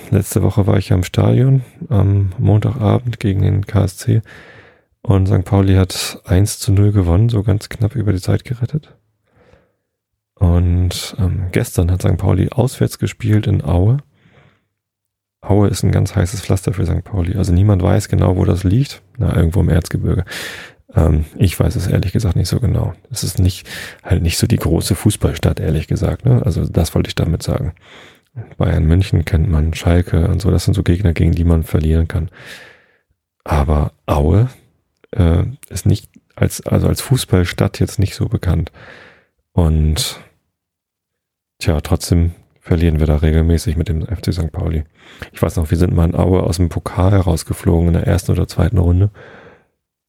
letzte 0.09 0.44
Woche 0.44 0.68
war 0.68 0.77
ich 0.77 0.91
am 0.91 1.06
Stadion 1.06 1.62
am 1.88 2.33
Montagabend 2.38 3.21
gegen 3.21 3.44
den 3.44 3.65
KSC 3.65 4.21
und 5.03 5.27
St. 5.27 5.46
Pauli 5.46 5.75
hat 5.75 6.22
1 6.25 6.60
zu 6.60 6.74
0 6.74 6.91
gewonnen, 6.91 7.29
so 7.29 7.41
ganz 7.41 7.69
knapp 7.69 7.96
über 7.96 8.12
die 8.12 8.19
Zeit 8.19 8.43
gerettet. 8.43 8.98
Und 10.36 11.15
ähm, 11.17 11.46
gestern 11.53 11.91
hat 11.91 12.01
St. 12.01 12.17
Pauli 12.17 12.50
auswärts 12.50 13.00
gespielt 13.00 13.48
in 13.48 13.63
Aue 13.63 14.00
Aue 15.41 15.67
ist 15.67 15.83
ein 15.83 15.91
ganz 15.91 16.15
heißes 16.15 16.41
Pflaster 16.41 16.74
für 16.74 16.86
St. 16.86 17.03
Pauli. 17.03 17.36
Also 17.36 17.51
niemand 17.51 17.81
weiß 17.81 18.10
genau, 18.10 18.38
wo 18.38 18.45
das 18.45 18.63
liegt. 18.63 19.01
Na, 19.17 19.36
irgendwo 19.36 19.62
im 19.62 19.69
Erzgebirge. 19.69 20.24
Ähm, 20.95 21.25
ich 21.36 21.60
weiß 21.60 21.75
es 21.75 21.88
ehrlich 21.88 22.12
gesagt 22.12 22.36
nicht 22.36 22.50
so 22.50 22.60
genau. 22.60 22.93
Es 23.10 23.24
ist 23.24 23.39
nicht, 23.39 23.67
halt 24.03 24.21
nicht 24.21 24.38
so 24.38 24.45
die 24.45 24.57
große 24.57 24.95
Fußballstadt, 24.95 25.60
ehrlich 25.60 25.88
gesagt. 25.88 26.25
Ne? 26.25 26.41
Also 26.45 26.67
das 26.67 26.93
wollte 26.93 27.07
ich 27.07 27.15
damit 27.15 27.41
sagen. 27.41 27.74
Bayern 28.57 28.86
München 28.86 29.25
kennt 29.25 29.50
man, 29.50 29.74
Schalke 29.74 30.27
und 30.27 30.41
so. 30.41 30.51
Das 30.51 30.65
sind 30.65 30.74
so 30.74 30.83
Gegner, 30.83 31.13
gegen 31.13 31.33
die 31.33 31.43
man 31.43 31.63
verlieren 31.63 32.07
kann. 32.07 32.29
Aber 33.43 33.93
Aue 34.05 34.50
äh, 35.12 35.43
ist 35.69 35.86
nicht 35.86 36.10
als, 36.36 36.65
also 36.65 36.88
als 36.88 37.01
Fußballstadt 37.01 37.79
jetzt 37.79 38.00
nicht 38.00 38.15
so 38.15 38.29
bekannt. 38.29 38.71
Und 39.53 40.19
tja, 41.60 41.81
trotzdem 41.81 42.31
verlieren 42.62 43.00
wir 43.00 43.08
da 43.08 43.18
regelmäßig 43.18 43.75
mit 43.75 43.89
dem 43.89 44.06
FC 44.06 44.32
St. 44.34 44.51
Pauli. 44.51 44.84
Ich 45.34 45.41
weiß 45.41 45.58
noch, 45.58 45.72
wir 45.72 45.77
sind 45.77 45.94
mal 45.94 46.08
in 46.08 46.15
Aue 46.15 46.44
aus 46.44 46.58
dem 46.58 46.70
Pokal 46.70 47.12
herausgeflogen 47.12 47.88
in 47.88 47.94
der 47.94 48.08
ersten 48.08 48.32
oder 48.32 48.48
zweiten 48.48 48.77
Runde. 48.77 49.10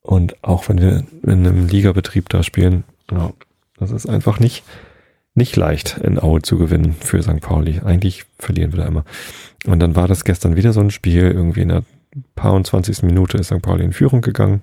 Und 0.03 0.43
auch 0.45 0.69
wenn 0.69 0.81
wir 0.81 1.05
in 1.23 1.47
einem 1.47 1.67
Ligabetrieb 1.67 2.29
da 2.29 2.43
spielen, 2.43 2.85
ja, 3.11 3.33
das 3.79 3.91
ist 3.91 4.07
einfach 4.07 4.39
nicht, 4.39 4.65
nicht 5.35 5.57
leicht, 5.57 5.99
in 5.99 6.19
Aue 6.19 6.43
zu 6.43 6.59
gewinnen 6.59 6.95
für 7.01 7.23
St. 7.23 7.41
Pauli. 7.41 7.81
Eigentlich 7.85 8.25
verlieren 8.39 8.73
wir 8.73 8.81
da 8.81 8.87
immer. 8.87 9.05
Und 9.67 9.81
dann 9.81 9.97
war 9.97 10.07
das 10.07 10.25
gestern 10.25 10.55
wieder 10.55 10.73
so 10.73 10.81
ein 10.81 10.91
Spiel, 10.91 11.31
irgendwie 11.31 11.63
in 11.63 11.69
der 11.69 11.85
paar 12.35 12.53
und 12.53 12.67
20. 12.67 13.03
Minute 13.05 13.39
ist 13.39 13.47
St. 13.47 13.63
Pauli 13.63 13.85
in 13.85 13.93
Führung 13.95 14.21
gegangen. 14.21 14.63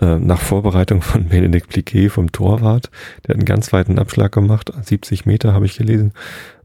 Äh, 0.00 0.18
nach 0.18 0.40
Vorbereitung 0.40 1.02
von 1.02 1.28
Benedikt 1.28 1.68
Pliquet 1.68 2.10
vom 2.10 2.30
Torwart. 2.30 2.90
Der 3.26 3.30
hat 3.30 3.38
einen 3.38 3.44
ganz 3.44 3.72
weiten 3.72 3.98
Abschlag 3.98 4.30
gemacht, 4.30 4.72
70 4.80 5.26
Meter 5.26 5.54
habe 5.54 5.66
ich 5.66 5.76
gelesen. 5.76 6.12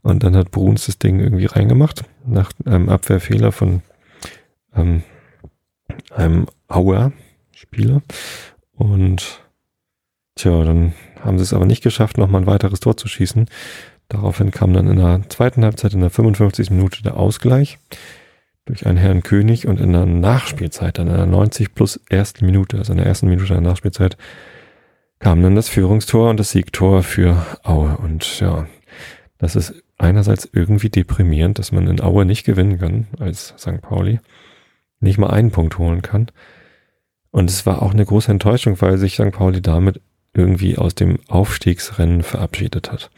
Und 0.04 0.24
dann 0.24 0.36
hat 0.36 0.52
Bruns 0.52 0.86
das 0.86 1.00
Ding 1.00 1.20
irgendwie 1.20 1.46
reingemacht, 1.46 2.04
nach 2.26 2.52
einem 2.66 2.90
Abwehrfehler 2.90 3.52
von 3.52 3.82
ähm, 4.76 5.02
einem 6.12 6.46
Auer-Spieler. 6.68 8.04
Und 8.76 9.42
tja, 10.36 10.64
dann 10.64 10.94
haben 11.22 11.40
sie 11.40 11.44
es 11.44 11.54
aber 11.54 11.66
nicht 11.66 11.82
geschafft, 11.82 12.20
nochmal 12.20 12.42
ein 12.42 12.48
weiteres 12.48 12.82
Tor 12.82 12.98
zu 12.98 13.08
schießen. 13.08 13.50
Daraufhin 14.10 14.52
kam 14.52 14.74
dann 14.74 14.88
in 14.88 14.98
der 14.98 15.22
zweiten 15.30 15.64
Halbzeit, 15.64 15.94
in 15.94 16.02
der 16.02 16.12
55. 16.12 16.70
Minute 16.70 17.02
der 17.02 17.18
Ausgleich. 17.18 17.80
Durch 18.66 18.86
einen 18.86 18.98
Herrn 18.98 19.24
König 19.24 19.68
und 19.68 19.80
in 19.80 19.92
der 19.92 20.06
Nachspielzeit, 20.06 20.98
dann 20.98 21.08
in 21.08 21.16
der 21.16 21.26
90 21.26 21.74
plus 21.74 22.00
ersten 22.10 22.46
Minute, 22.46 22.78
also 22.78 22.94
in 22.94 22.98
der 22.98 23.08
ersten 23.08 23.28
Minute 23.28 23.48
der 23.48 23.62
Nachspielzeit, 23.62 24.18
kam 25.20 25.42
dann 25.42 25.56
das 25.56 25.70
Führungstor 25.70 26.30
und 26.30 26.40
das 26.40 26.52
Siegtor 26.52 27.04
für 27.04 27.46
Aue. 27.64 27.98
Und 27.98 28.40
ja, 28.40 28.68
das 29.38 29.56
ist 29.56 29.84
einerseits 29.98 30.48
irgendwie 30.52 30.90
deprimierend, 30.90 31.60
dass 31.60 31.72
man 31.72 31.88
in 31.88 32.02
Aue 32.02 32.26
nicht 32.26 32.46
gewinnen 32.46 32.80
kann 32.80 33.08
als 33.20 33.54
St. 33.58 33.82
Pauli, 33.82 34.20
nicht 35.00 35.18
mal 35.18 35.30
einen 35.30 35.52
Punkt 35.52 35.78
holen 35.78 36.02
kann. 36.02 36.28
Und 37.32 37.50
es 37.50 37.66
war 37.66 37.82
auch 37.82 37.94
eine 37.94 38.06
große 38.06 38.32
Enttäuschung, 38.32 38.80
weil 38.82 38.98
sich 38.98 39.16
St. 39.16 39.32
Pauli 39.32 39.62
damit 39.62 40.02
irgendwie 40.34 40.78
aus 40.78 40.96
dem 40.96 41.20
Aufstiegsrennen 41.28 42.24
verabschiedet 42.24 42.92
hat. 42.92 43.10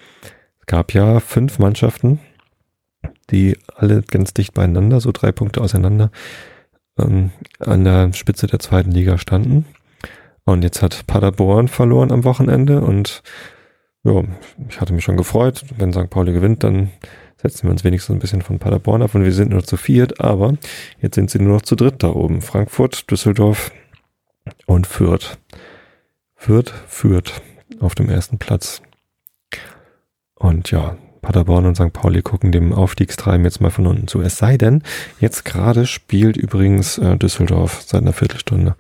Es 0.59 0.65
gab 0.65 0.93
ja 0.93 1.19
fünf 1.19 1.59
Mannschaften, 1.59 2.19
die 3.31 3.57
alle 3.75 4.01
ganz 4.01 4.33
dicht 4.33 4.53
beieinander, 4.53 4.99
so 4.99 5.11
drei 5.11 5.31
Punkte 5.31 5.61
auseinander, 5.61 6.11
ähm, 6.97 7.31
an 7.59 7.83
der 7.83 8.13
Spitze 8.13 8.47
der 8.47 8.59
zweiten 8.59 8.91
Liga 8.91 9.17
standen. 9.17 9.65
Und 10.45 10.63
jetzt 10.63 10.81
hat 10.81 11.07
Paderborn 11.07 11.67
verloren 11.67 12.11
am 12.11 12.23
Wochenende 12.23 12.81
und 12.81 13.23
ja, 14.03 14.23
ich 14.69 14.79
hatte 14.79 14.93
mich 14.93 15.03
schon 15.03 15.17
gefreut. 15.17 15.65
Wenn 15.77 15.91
St. 15.91 16.09
Pauli 16.11 16.31
gewinnt, 16.31 16.63
dann 16.63 16.91
setzen 17.37 17.63
wir 17.63 17.71
uns 17.71 17.83
wenigstens 17.83 18.15
ein 18.15 18.19
bisschen 18.19 18.43
von 18.43 18.59
Paderborn 18.59 19.01
ab 19.01 19.15
und 19.15 19.23
wir 19.23 19.33
sind 19.33 19.49
nur 19.49 19.63
zu 19.63 19.77
viert, 19.77 20.21
aber 20.21 20.53
jetzt 20.99 21.15
sind 21.15 21.31
sie 21.31 21.39
nur 21.39 21.55
noch 21.55 21.61
zu 21.63 21.75
dritt 21.75 22.03
da 22.03 22.09
oben. 22.09 22.41
Frankfurt, 22.41 23.09
Düsseldorf 23.09 23.71
und 24.67 24.85
Fürth. 24.85 25.39
Fürth 26.35 26.71
führt 26.87 27.41
auf 27.79 27.95
dem 27.95 28.09
ersten 28.09 28.37
Platz. 28.37 28.83
Und 30.35 30.69
ja, 30.69 30.97
Paderborn 31.25 31.65
und 31.65 31.75
St. 31.75 31.91
Pauli 31.91 32.21
gucken 32.21 32.51
dem 32.51 32.71
Aufstiegstreiben 32.71 33.45
jetzt 33.45 33.59
mal 33.59 33.71
von 33.71 33.87
unten 33.87 34.07
zu. 34.07 34.21
Es 34.21 34.37
sei 34.37 34.57
denn, 34.57 34.83
jetzt 35.19 35.43
gerade 35.43 35.87
spielt 35.87 36.37
übrigens 36.37 36.99
äh, 36.99 37.17
Düsseldorf 37.17 37.81
seit 37.81 38.03
einer 38.03 38.13
Viertelstunde. 38.13 38.75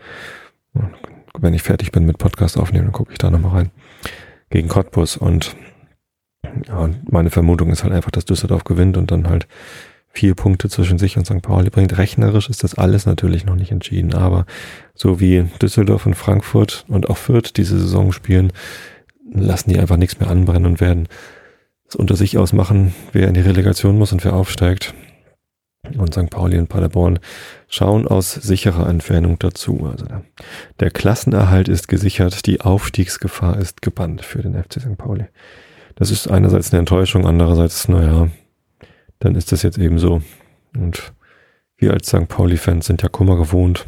Wenn 1.39 1.55
ich 1.55 1.63
fertig 1.63 1.91
bin 1.91 2.05
mit 2.05 2.19
Podcast 2.19 2.57
aufnehmen, 2.57 2.85
dann 2.85 2.93
gucke 2.93 3.11
ich 3.11 3.17
da 3.17 3.31
nochmal 3.31 3.51
rein. 3.51 3.71
Gegen 4.51 4.67
Cottbus 4.67 5.17
und 5.17 5.55
ja, 6.67 6.87
meine 7.09 7.31
Vermutung 7.31 7.71
ist 7.71 7.83
halt 7.83 7.93
einfach, 7.93 8.11
dass 8.11 8.25
Düsseldorf 8.25 8.63
gewinnt 8.63 8.95
und 8.95 9.09
dann 9.09 9.27
halt 9.27 9.47
vier 10.09 10.35
Punkte 10.35 10.69
zwischen 10.69 10.99
sich 10.99 11.17
und 11.17 11.25
St. 11.25 11.41
Pauli 11.41 11.71
bringt. 11.71 11.97
Rechnerisch 11.97 12.47
ist 12.47 12.63
das 12.63 12.75
alles 12.75 13.07
natürlich 13.07 13.45
noch 13.45 13.55
nicht 13.55 13.71
entschieden, 13.71 14.13
aber 14.13 14.45
so 14.93 15.19
wie 15.19 15.45
Düsseldorf 15.59 16.05
und 16.05 16.13
Frankfurt 16.13 16.85
und 16.87 17.09
auch 17.09 17.17
Fürth 17.17 17.57
diese 17.57 17.79
Saison 17.79 18.11
spielen, 18.11 18.53
lassen 19.31 19.71
die 19.71 19.79
einfach 19.79 19.97
nichts 19.97 20.19
mehr 20.19 20.29
anbrennen 20.29 20.67
und 20.67 20.79
werden 20.79 21.07
unter 21.95 22.15
sich 22.15 22.37
ausmachen, 22.37 22.93
wer 23.11 23.27
in 23.27 23.33
die 23.33 23.41
Relegation 23.41 23.97
muss 23.97 24.11
und 24.11 24.23
wer 24.23 24.33
aufsteigt. 24.33 24.93
Und 25.97 26.13
St. 26.13 26.29
Pauli 26.29 26.57
und 26.57 26.67
Paderborn 26.67 27.19
schauen 27.67 28.07
aus 28.07 28.33
sicherer 28.33 28.89
Entfernung 28.89 29.37
dazu. 29.39 29.87
Also 29.89 30.05
der, 30.05 30.23
der 30.79 30.91
Klassenerhalt 30.91 31.67
ist 31.67 31.87
gesichert, 31.87 32.45
die 32.47 32.61
Aufstiegsgefahr 32.61 33.57
ist 33.57 33.81
gebannt 33.81 34.23
für 34.23 34.41
den 34.41 34.55
FC 34.55 34.81
St. 34.81 34.97
Pauli. 34.97 35.25
Das 35.95 36.11
ist 36.11 36.29
einerseits 36.29 36.71
eine 36.71 36.79
Enttäuschung, 36.79 37.25
andererseits, 37.25 37.87
naja, 37.87 38.29
dann 39.19 39.35
ist 39.35 39.51
das 39.51 39.63
jetzt 39.63 39.77
eben 39.77 39.99
so. 39.99 40.21
Und 40.75 41.13
wir 41.77 41.93
als 41.93 42.07
St. 42.07 42.27
Pauli-Fans 42.27 42.85
sind 42.85 43.01
ja 43.01 43.09
Kummer 43.09 43.37
gewohnt. 43.37 43.85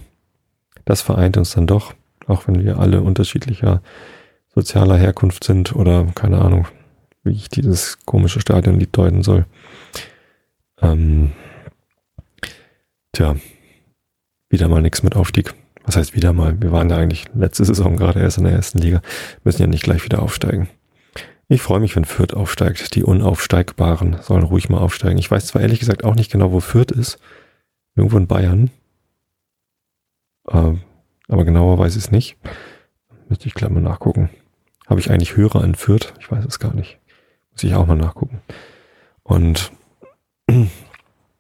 Das 0.86 1.02
vereint 1.02 1.36
uns 1.36 1.52
dann 1.52 1.68
doch, 1.68 1.94
auch 2.28 2.48
wenn 2.48 2.64
wir 2.64 2.80
alle 2.80 3.02
unterschiedlicher 3.02 3.82
sozialer 4.54 4.98
Herkunft 4.98 5.44
sind 5.44 5.76
oder 5.76 6.06
keine 6.16 6.40
Ahnung, 6.40 6.68
wie 7.28 7.34
ich 7.34 7.50
dieses 7.50 8.00
komische 8.06 8.40
Stadionlied 8.40 8.96
deuten 8.96 9.24
soll. 9.24 9.46
Ähm, 10.82 11.32
tja, 13.14 13.36
wieder 14.50 14.68
mal 14.68 14.82
nichts 14.82 15.04
mit 15.04 15.16
Aufstieg. 15.16 15.54
Was 15.84 15.96
heißt 15.96 16.16
wieder 16.16 16.34
mal? 16.34 16.62
Wir 16.62 16.72
waren 16.72 16.90
ja 16.90 16.98
eigentlich 16.98 17.26
letzte 17.34 17.64
Saison 17.64 17.96
gerade 17.96 18.20
erst 18.20 18.38
in 18.38 18.44
der 18.44 18.54
ersten 18.54 18.80
Liga, 18.80 19.02
müssen 19.44 19.62
ja 19.62 19.68
nicht 19.68 19.84
gleich 19.84 20.04
wieder 20.04 20.22
aufsteigen. 20.22 20.68
Ich 21.50 21.62
freue 21.62 21.80
mich, 21.80 21.96
wenn 21.96 22.04
Fürth 22.04 22.34
aufsteigt. 22.34 22.94
Die 22.96 23.04
Unaufsteigbaren 23.04 24.18
sollen 24.22 24.44
ruhig 24.44 24.68
mal 24.68 24.80
aufsteigen. 24.80 25.18
Ich 25.18 25.32
weiß 25.32 25.48
zwar 25.48 25.62
ehrlich 25.62 25.80
gesagt 25.80 26.04
auch 26.04 26.16
nicht 26.16 26.30
genau, 26.30 26.52
wo 26.52 26.60
Fürth 26.60 26.92
ist. 26.92 27.20
Irgendwo 27.96 28.18
in 28.18 28.28
Bayern. 28.28 28.70
Ähm, 30.50 30.82
aber 31.30 31.46
genauer 31.46 31.80
weiß 31.80 31.96
ich 31.96 32.04
es 32.04 32.12
nicht. 32.12 32.38
Müsste 33.30 33.48
ich 33.48 33.54
gleich 33.54 33.70
mal 33.70 33.82
nachgucken. 33.82 34.30
Habe 34.88 35.00
ich 35.00 35.10
eigentlich 35.10 35.38
Hörer 35.38 35.64
in 35.64 35.76
Fürth? 35.76 36.14
Ich 36.20 36.30
weiß 36.30 36.46
es 36.46 36.60
gar 36.60 36.74
nicht. 36.74 37.00
Muss 37.58 37.64
ich 37.64 37.74
auch 37.74 37.88
mal 37.88 37.96
nachgucken. 37.96 38.42
Und 39.24 39.72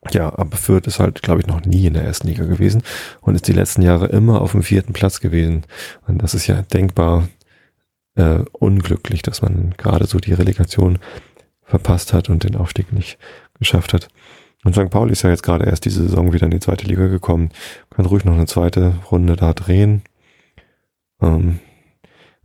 ja, 0.09 0.36
aber 0.36 0.57
Fürth 0.57 0.88
ist 0.88 1.00
halt, 1.00 1.21
glaube 1.21 1.41
ich, 1.41 1.47
noch 1.47 1.62
nie 1.63 1.86
in 1.86 1.93
der 1.93 2.05
ersten 2.05 2.27
Liga 2.27 2.45
gewesen 2.45 2.81
und 3.21 3.36
ist 3.36 3.47
die 3.47 3.53
letzten 3.53 3.83
Jahre 3.83 4.07
immer 4.07 4.41
auf 4.41 4.53
dem 4.53 4.63
vierten 4.63 4.93
Platz 4.93 5.19
gewesen. 5.19 5.67
Und 6.07 6.24
das 6.24 6.33
ist 6.33 6.47
ja 6.47 6.63
denkbar 6.63 7.27
äh, 8.15 8.39
unglücklich, 8.51 9.21
dass 9.21 9.43
man 9.43 9.75
gerade 9.77 10.07
so 10.07 10.17
die 10.17 10.33
Relegation 10.33 10.97
verpasst 11.62 12.13
hat 12.13 12.29
und 12.29 12.43
den 12.43 12.55
Aufstieg 12.55 12.91
nicht 12.93 13.19
geschafft 13.59 13.93
hat. 13.93 14.07
Und 14.63 14.74
St. 14.74 14.89
Pauli 14.89 15.12
ist 15.12 15.21
ja 15.21 15.29
jetzt 15.29 15.43
gerade 15.43 15.65
erst 15.65 15.86
diese 15.86 16.01
Saison 16.01 16.33
wieder 16.33 16.45
in 16.45 16.51
die 16.51 16.59
zweite 16.59 16.88
Liga 16.88 17.09
gekommen. 17.09 17.51
Kann 17.91 18.07
ruhig 18.07 18.25
noch 18.25 18.33
eine 18.33 18.47
zweite 18.47 18.95
Runde 19.12 19.36
da 19.36 19.53
drehen. 19.53 20.01
Ähm, 21.21 21.59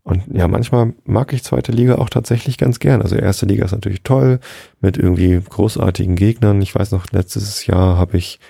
und 0.04 0.24
ja, 0.32 0.48
manchmal 0.48 0.94
mag 1.04 1.32
ich 1.32 1.44
zweite 1.44 1.70
Liga 1.70 1.96
auch 1.96 2.10
tatsächlich 2.10 2.58
ganz 2.58 2.80
gern. 2.80 3.02
Also 3.02 3.14
erste 3.14 3.46
Liga 3.46 3.64
ist 3.64 3.72
natürlich 3.72 4.02
toll 4.02 4.40
mit 4.80 4.96
irgendwie 4.96 5.40
großartigen 5.40 6.16
Gegnern. 6.16 6.60
Ich 6.60 6.74
weiß 6.74 6.90
noch, 6.90 7.10
letztes 7.12 7.66
Jahr 7.66 7.96
habe 7.98 8.16
ich 8.16 8.40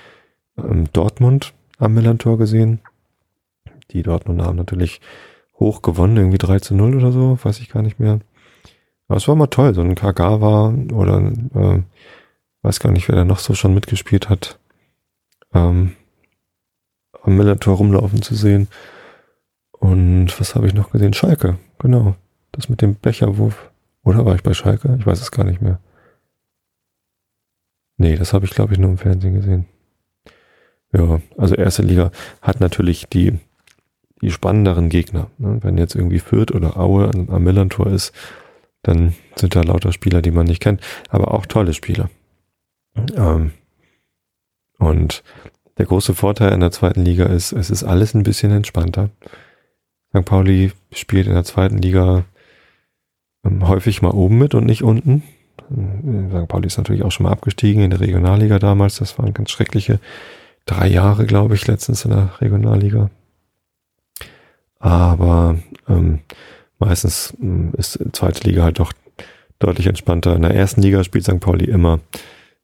ähm, 0.57 0.87
Dortmund 0.93 1.53
am 1.79 1.93
Millantor 1.93 2.39
gesehen. 2.39 2.81
Die 3.91 4.03
Dortmund 4.03 4.41
haben 4.41 4.57
natürlich 4.57 5.01
hoch 5.59 5.83
gewonnen, 5.83 6.17
irgendwie 6.17 6.39
3 6.39 6.61
zu 6.61 6.75
0 6.75 6.97
oder 6.97 7.13
so, 7.13 7.39
weiß 7.43 7.61
ich 7.61 7.69
gar 7.69 7.83
nicht 7.83 8.01
mehr. 8.01 8.21
Aber 9.09 9.19
es 9.19 9.29
war 9.29 9.37
mal 9.37 9.49
toll, 9.49 9.75
so 9.75 9.83
ein 9.83 9.95
Kagawa 9.95 10.75
oder 10.93 11.19
äh, 11.55 11.83
weiß 12.63 12.81
gar 12.81 12.93
nicht, 12.93 13.09
wer 13.09 13.17
da 13.17 13.25
noch 13.27 13.41
so 13.41 13.53
schon 13.55 13.75
mitgespielt 13.75 14.31
hat, 14.31 14.59
ähm, 15.53 15.93
am 17.23 17.37
Millantor 17.37 17.77
rumlaufen 17.77 18.23
zu 18.23 18.35
sehen. 18.35 18.69
Und 19.83 20.39
was 20.39 20.55
habe 20.55 20.69
ich 20.69 20.75
noch 20.75 20.93
gesehen? 20.93 21.13
Schalke, 21.13 21.59
genau. 21.81 22.15
Das 22.53 22.69
mit 22.69 22.83
dem 22.83 23.01
Becherwurf. 23.01 23.73
Oder 24.05 24.25
war 24.25 24.37
ich 24.37 24.45
bei 24.45 24.55
Schalke? 24.55 24.97
Ich 25.01 25.05
weiß 25.05 25.21
es 25.21 25.33
gar 25.33 25.43
nicht 25.43 25.61
mehr. 25.61 25.81
Nee, 27.97 28.15
das 28.15 28.33
habe 28.33 28.45
ich, 28.45 28.53
glaube 28.53 28.73
ich, 28.73 28.79
nur 28.79 28.91
im 28.91 28.99
Fernsehen 28.99 29.35
gesehen. 29.35 29.67
Ja, 30.93 31.21
also 31.37 31.57
erste 31.57 31.83
Liga 31.83 32.13
hat 32.41 32.61
natürlich 32.61 33.09
die, 33.09 33.41
die 34.21 34.31
spannenderen 34.31 34.89
Gegner. 34.89 35.31
Ne? 35.39 35.59
Wenn 35.65 35.77
jetzt 35.79 35.97
irgendwie 35.97 36.21
Fürth 36.21 36.53
oder 36.53 36.77
Aue 36.77 37.11
am 37.13 37.43
Millantor 37.43 37.89
ist, 37.89 38.13
dann 38.83 39.17
sind 39.35 39.57
da 39.57 39.63
lauter 39.63 39.93
Spieler, 39.93 40.23
die 40.23 40.31
man 40.31 40.47
nicht 40.47 40.63
kennt, 40.63 40.81
aber 41.09 41.35
auch 41.35 41.45
tolle 41.45 41.75
Spieler. 41.75 42.09
Ähm, 43.17 43.51
und 44.79 45.25
der 45.77 45.87
große 45.87 46.15
Vorteil 46.15 46.53
in 46.53 46.61
der 46.61 46.71
zweiten 46.71 47.05
Liga 47.05 47.27
ist, 47.27 47.51
es 47.51 47.69
ist 47.69 47.83
alles 47.83 48.15
ein 48.15 48.23
bisschen 48.23 48.53
entspannter. 48.53 49.11
St. 50.15 50.25
Pauli 50.25 50.73
spielt 50.93 51.27
in 51.27 51.35
der 51.35 51.45
zweiten 51.45 51.79
Liga 51.79 52.25
ähm, 53.45 53.67
häufig 53.67 54.03
mal 54.03 54.11
oben 54.11 54.39
mit 54.39 54.55
und 54.55 54.67
nicht 54.67 54.83
unten. 54.83 55.23
Äh, 55.71 56.43
St. 56.43 56.49
Pauli 56.49 56.67
ist 56.67 56.79
natürlich 56.79 57.03
auch 57.03 57.13
schon 57.13 57.25
mal 57.25 57.33
abgestiegen 57.33 57.83
in 57.83 57.91
der 57.91 58.01
Regionalliga 58.01 58.59
damals. 58.59 58.97
Das 58.97 59.19
waren 59.19 59.35
ganz 59.35 59.51
schreckliche 59.51 60.01
drei 60.67 60.87
Jahre, 60.87 61.27
glaube 61.27 61.55
ich, 61.55 61.67
letztens 61.67 62.05
in 62.05 62.11
der 62.11 62.31
Regionalliga. 62.41 63.11
Aber 64.79 65.59
ähm, 65.89 66.21
meistens 66.79 67.35
ähm, 67.41 67.73
ist 67.77 67.99
zweite 68.13 68.47
Liga 68.49 68.65
halt 68.65 68.79
doch 68.79 68.93
deutlich 69.59 69.87
entspannter. 69.87 70.35
In 70.35 70.43
der 70.43 70.55
ersten 70.55 70.83
Liga 70.83 71.05
spielt 71.05 71.25
St. 71.25 71.41
Pauli 71.41 71.67
immer 71.67 72.01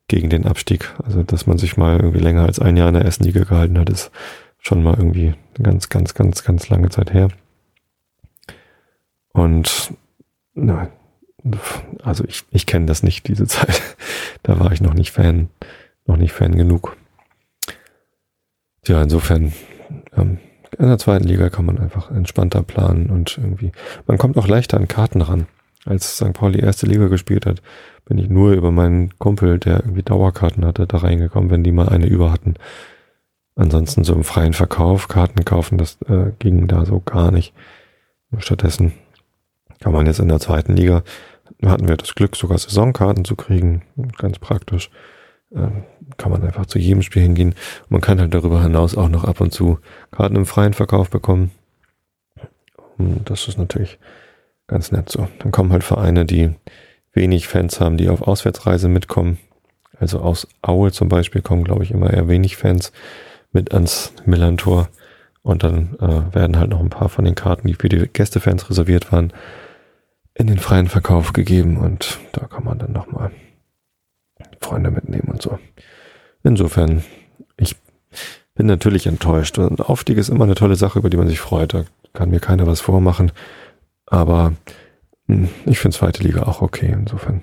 gegen 0.08 0.30
den 0.30 0.46
Abstieg. 0.46 0.94
Also, 1.04 1.22
dass 1.22 1.46
man 1.46 1.58
sich 1.58 1.76
mal 1.76 1.96
irgendwie 1.96 2.18
länger 2.18 2.44
als 2.44 2.58
ein 2.58 2.76
Jahr 2.76 2.88
in 2.88 2.94
der 2.94 3.04
ersten 3.04 3.24
Liga 3.24 3.44
gehalten 3.44 3.78
hat, 3.78 3.88
ist 3.90 4.10
schon 4.58 4.82
mal 4.82 4.94
irgendwie 4.94 5.34
eine 5.54 5.62
ganz, 5.62 5.88
ganz, 5.88 6.14
ganz, 6.14 6.44
ganz 6.44 6.68
lange 6.68 6.90
Zeit 6.90 7.12
her. 7.12 7.28
Und 9.32 9.94
na, 10.54 10.90
also 12.02 12.24
ich, 12.24 12.44
ich 12.50 12.66
kenne 12.66 12.86
das 12.86 13.02
nicht, 13.02 13.28
diese 13.28 13.46
Zeit. 13.46 13.82
Da 14.44 14.60
war 14.60 14.72
ich 14.72 14.80
noch 14.80 14.94
nicht 14.94 15.10
Fan, 15.10 15.50
noch 16.06 16.16
nicht 16.16 16.32
Fan 16.32 16.56
genug. 16.56 16.96
Ja, 18.86 19.02
insofern, 19.02 19.52
ähm, 20.16 20.38
in 20.78 20.86
der 20.86 20.96
zweiten 20.96 21.26
Liga 21.26 21.50
kann 21.50 21.66
man 21.66 21.78
einfach 21.78 22.10
entspannter 22.10 22.62
planen 22.62 23.10
und 23.10 23.36
irgendwie, 23.36 23.72
man 24.06 24.16
kommt 24.16 24.38
auch 24.38 24.46
leichter 24.46 24.78
an 24.78 24.88
Karten 24.88 25.20
ran. 25.20 25.48
Als 25.84 26.16
St. 26.16 26.32
Pauli 26.32 26.60
erste 26.60 26.86
Liga 26.86 27.08
gespielt 27.08 27.46
hat, 27.46 27.62
bin 28.04 28.16
ich 28.16 28.28
nur 28.28 28.52
über 28.52 28.70
meinen 28.70 29.18
Kumpel, 29.18 29.58
der 29.58 29.80
irgendwie 29.80 30.02
Dauerkarten 30.02 30.64
hatte, 30.64 30.86
da 30.86 30.98
reingekommen, 30.98 31.50
wenn 31.50 31.64
die 31.64 31.72
mal 31.72 31.88
eine 31.88 32.06
über 32.06 32.32
hatten. 32.32 32.54
Ansonsten 33.58 34.04
so 34.04 34.14
im 34.14 34.22
freien 34.22 34.52
Verkauf 34.52 35.08
Karten 35.08 35.44
kaufen, 35.44 35.78
das 35.78 35.98
äh, 36.02 36.30
ging 36.38 36.68
da 36.68 36.86
so 36.86 37.00
gar 37.00 37.32
nicht. 37.32 37.52
Stattdessen 38.38 38.92
kann 39.80 39.92
man 39.92 40.06
jetzt 40.06 40.20
in 40.20 40.28
der 40.28 40.38
zweiten 40.38 40.76
Liga, 40.76 41.02
hatten 41.64 41.88
wir 41.88 41.96
das 41.96 42.14
Glück, 42.14 42.36
sogar 42.36 42.56
Saisonkarten 42.56 43.24
zu 43.24 43.34
kriegen. 43.34 43.82
Ganz 44.16 44.38
praktisch. 44.38 44.90
ähm, 45.52 45.82
kann 46.18 46.30
man 46.30 46.44
einfach 46.44 46.66
zu 46.66 46.78
jedem 46.78 47.02
Spiel 47.02 47.22
hingehen. 47.22 47.50
Und 47.82 47.90
man 47.90 48.00
kann 48.00 48.20
halt 48.20 48.32
darüber 48.32 48.62
hinaus 48.62 48.96
auch 48.96 49.08
noch 49.08 49.24
ab 49.24 49.40
und 49.40 49.52
zu 49.52 49.78
Karten 50.12 50.36
im 50.36 50.46
freien 50.46 50.74
Verkauf 50.74 51.10
bekommen. 51.10 51.50
Und 52.96 53.28
das 53.28 53.48
ist 53.48 53.58
natürlich 53.58 53.98
ganz 54.68 54.92
nett 54.92 55.08
so. 55.08 55.28
Dann 55.40 55.50
kommen 55.50 55.72
halt 55.72 55.82
Vereine, 55.84 56.24
die 56.26 56.54
wenig 57.12 57.48
Fans 57.48 57.80
haben, 57.80 57.96
die 57.96 58.08
auf 58.08 58.22
Auswärtsreise 58.22 58.88
mitkommen. 58.88 59.38
Also 59.98 60.20
aus 60.20 60.46
Aue 60.62 60.92
zum 60.92 61.08
Beispiel 61.08 61.42
kommen, 61.42 61.64
glaube 61.64 61.82
ich, 61.82 61.90
immer 61.90 62.12
eher 62.12 62.28
wenig 62.28 62.56
Fans 62.56 62.92
mit 63.58 63.74
ans 63.74 64.12
Millantor. 64.24 64.88
Und 65.42 65.64
dann 65.64 65.96
äh, 66.00 66.34
werden 66.34 66.58
halt 66.58 66.70
noch 66.70 66.80
ein 66.80 66.90
paar 66.90 67.08
von 67.08 67.24
den 67.24 67.34
Karten, 67.34 67.66
die 67.66 67.74
für 67.74 67.88
die 67.88 68.06
Gästefans 68.06 68.70
reserviert 68.70 69.10
waren, 69.12 69.32
in 70.34 70.46
den 70.46 70.58
freien 70.58 70.88
Verkauf 70.88 71.32
gegeben. 71.32 71.76
Und 71.76 72.18
da 72.32 72.46
kann 72.46 72.64
man 72.64 72.78
dann 72.78 72.92
nochmal 72.92 73.32
Freunde 74.60 74.90
mitnehmen 74.90 75.28
und 75.28 75.42
so. 75.42 75.58
Insofern, 76.44 77.02
ich 77.56 77.74
bin 78.54 78.66
natürlich 78.66 79.06
enttäuscht. 79.06 79.58
Und 79.58 79.80
Aufstieg 79.80 80.18
ist 80.18 80.28
immer 80.28 80.44
eine 80.44 80.54
tolle 80.54 80.76
Sache, 80.76 81.00
über 81.00 81.10
die 81.10 81.16
man 81.16 81.28
sich 81.28 81.40
freut. 81.40 81.74
Da 81.74 81.84
kann 82.12 82.30
mir 82.30 82.40
keiner 82.40 82.66
was 82.66 82.80
vormachen. 82.80 83.32
Aber 84.06 84.52
hm, 85.26 85.48
ich 85.66 85.80
finde 85.80 85.96
zweite 85.96 86.22
Liga 86.22 86.42
auch 86.42 86.62
okay. 86.62 86.92
Insofern 86.92 87.42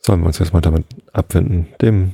sollen 0.00 0.20
wir 0.20 0.26
uns 0.26 0.38
jetzt 0.38 0.52
mal 0.52 0.60
damit 0.60 0.84
abwenden, 1.12 1.68
dem 1.80 2.12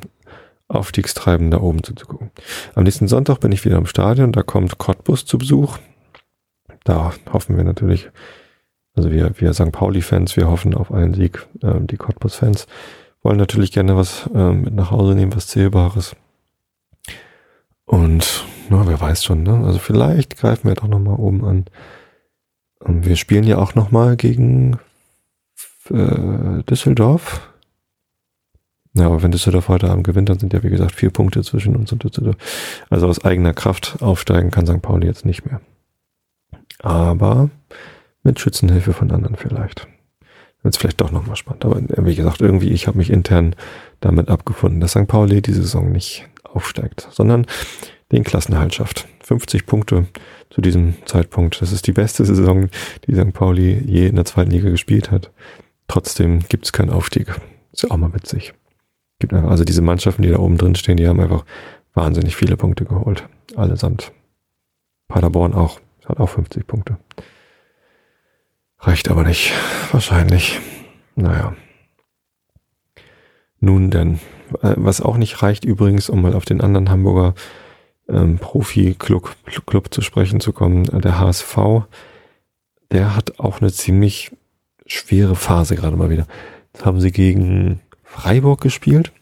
Aufstiegstreiben 0.70 1.50
da 1.50 1.60
oben 1.60 1.82
zuzugucken. 1.82 2.30
Am 2.74 2.84
nächsten 2.84 3.08
Sonntag 3.08 3.40
bin 3.40 3.52
ich 3.52 3.64
wieder 3.64 3.76
im 3.76 3.86
Stadion. 3.86 4.32
Da 4.32 4.42
kommt 4.42 4.78
Cottbus 4.78 5.26
zu 5.26 5.38
Besuch. 5.38 5.78
Da 6.84 7.12
hoffen 7.32 7.56
wir 7.56 7.64
natürlich, 7.64 8.08
also 8.94 9.10
wir, 9.10 9.32
wir 9.38 9.52
St. 9.52 9.72
Pauli-Fans, 9.72 10.36
wir 10.36 10.48
hoffen 10.48 10.74
auf 10.74 10.92
einen 10.92 11.14
Sieg. 11.14 11.46
Ähm, 11.62 11.86
die 11.86 11.96
Cottbus-Fans 11.96 12.66
wollen 13.22 13.38
natürlich 13.38 13.72
gerne 13.72 13.96
was 13.96 14.30
äh, 14.34 14.52
mit 14.52 14.74
nach 14.74 14.90
Hause 14.90 15.14
nehmen, 15.14 15.34
was 15.34 15.48
Zählbares. 15.48 16.16
Und 17.84 18.44
na, 18.68 18.86
wer 18.86 19.00
weiß 19.00 19.24
schon, 19.24 19.42
ne? 19.42 19.64
Also 19.64 19.80
vielleicht 19.80 20.36
greifen 20.36 20.68
wir 20.68 20.76
doch 20.76 20.86
nochmal 20.86 21.16
oben 21.18 21.44
an. 21.44 21.64
Und 22.78 22.96
ähm, 22.96 23.04
wir 23.04 23.16
spielen 23.16 23.44
ja 23.44 23.58
auch 23.58 23.74
nochmal 23.74 24.16
gegen 24.16 24.78
äh, 25.90 26.62
Düsseldorf. 26.62 27.49
Ja, 28.94 29.06
aber 29.06 29.22
wenn 29.22 29.30
Düsseldorf 29.30 29.68
heute 29.68 29.88
Abend 29.88 30.04
gewinnt, 30.04 30.28
dann 30.28 30.38
sind 30.38 30.52
ja 30.52 30.62
wie 30.62 30.70
gesagt 30.70 30.92
vier 30.92 31.10
Punkte 31.10 31.42
zwischen 31.42 31.76
uns 31.76 31.92
und 31.92 32.02
Düsseldorf. 32.02 32.36
Also 32.90 33.06
aus 33.06 33.24
eigener 33.24 33.52
Kraft 33.52 33.98
aufsteigen 34.00 34.50
kann 34.50 34.66
St. 34.66 34.82
Pauli 34.82 35.06
jetzt 35.06 35.24
nicht 35.24 35.44
mehr. 35.46 35.60
Aber 36.80 37.50
mit 38.22 38.40
Schützenhilfe 38.40 38.92
von 38.92 39.10
anderen 39.12 39.36
vielleicht 39.36 39.86
wird 40.62 40.74
es 40.74 40.78
vielleicht 40.78 41.00
doch 41.00 41.10
nochmal 41.10 41.36
spannend. 41.36 41.64
Aber 41.64 41.80
wie 42.06 42.14
gesagt, 42.14 42.40
irgendwie, 42.40 42.70
ich 42.70 42.86
habe 42.86 42.98
mich 42.98 43.10
intern 43.10 43.54
damit 44.00 44.28
abgefunden, 44.28 44.80
dass 44.80 44.92
St. 44.92 45.06
Pauli 45.06 45.40
diese 45.40 45.62
Saison 45.62 45.90
nicht 45.90 46.28
aufsteigt, 46.44 47.08
sondern 47.10 47.46
den 48.12 48.24
Klassenhalt 48.24 48.74
schafft. 48.74 49.08
50 49.22 49.66
Punkte 49.66 50.06
zu 50.50 50.60
diesem 50.60 50.94
Zeitpunkt. 51.06 51.62
Das 51.62 51.72
ist 51.72 51.86
die 51.86 51.92
beste 51.92 52.24
Saison, 52.24 52.68
die 53.06 53.14
St. 53.14 53.32
Pauli 53.32 53.82
je 53.86 54.08
in 54.08 54.16
der 54.16 54.24
zweiten 54.24 54.50
Liga 54.50 54.68
gespielt 54.68 55.10
hat. 55.10 55.30
Trotzdem 55.86 56.40
gibt 56.48 56.66
es 56.66 56.72
keinen 56.72 56.90
Aufstieg. 56.90 57.28
Ist 57.72 57.84
ja 57.84 57.90
auch 57.90 57.96
mal 57.96 58.12
witzig. 58.12 58.52
Gibt 59.20 59.32
einfach, 59.32 59.50
also 59.50 59.64
diese 59.64 59.82
Mannschaften, 59.82 60.22
die 60.22 60.30
da 60.30 60.38
oben 60.38 60.58
drin 60.58 60.74
stehen, 60.74 60.96
die 60.96 61.06
haben 61.06 61.20
einfach 61.20 61.44
wahnsinnig 61.94 62.34
viele 62.34 62.56
Punkte 62.56 62.84
geholt. 62.84 63.28
Allesamt. 63.54 64.12
Paderborn 65.06 65.54
auch. 65.54 65.80
Hat 66.06 66.18
auch 66.18 66.30
50 66.30 66.66
Punkte. 66.66 66.98
Reicht 68.80 69.10
aber 69.10 69.22
nicht. 69.22 69.52
Wahrscheinlich. 69.92 70.58
Naja. 71.14 71.54
Nun 73.60 73.90
denn. 73.90 74.14
Äh, 74.62 74.74
was 74.76 75.00
auch 75.00 75.18
nicht 75.18 75.42
reicht 75.42 75.64
übrigens, 75.64 76.08
um 76.08 76.22
mal 76.22 76.34
auf 76.34 76.46
den 76.46 76.60
anderen 76.62 76.88
Hamburger 76.88 77.34
ähm, 78.08 78.38
Profi-Club 78.38 79.36
Club 79.66 79.92
zu 79.92 80.00
sprechen 80.00 80.40
zu 80.40 80.52
kommen, 80.52 80.88
äh, 80.88 81.00
der 81.00 81.20
HSV, 81.20 81.56
der 82.90 83.14
hat 83.14 83.38
auch 83.38 83.60
eine 83.60 83.70
ziemlich 83.70 84.32
schwere 84.86 85.36
Phase 85.36 85.76
gerade 85.76 85.96
mal 85.96 86.10
wieder. 86.10 86.26
Jetzt 86.72 86.84
haben 86.86 87.00
sie 87.00 87.12
gegen 87.12 87.80
Freiburg 88.10 88.60
gespielt. 88.60 89.12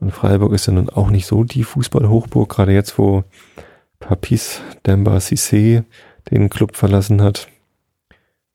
Und 0.00 0.10
Freiburg 0.10 0.52
ist 0.52 0.66
ja 0.66 0.72
nun 0.72 0.90
auch 0.90 1.10
nicht 1.10 1.26
so 1.26 1.44
die 1.44 1.64
Fußballhochburg, 1.64 2.48
gerade 2.48 2.72
jetzt, 2.72 2.98
wo 2.98 3.24
Papis 4.00 4.60
Demba 4.84 5.18
Cissé 5.18 5.84
den 6.30 6.50
Club 6.50 6.76
verlassen 6.76 7.22
hat. 7.22 7.48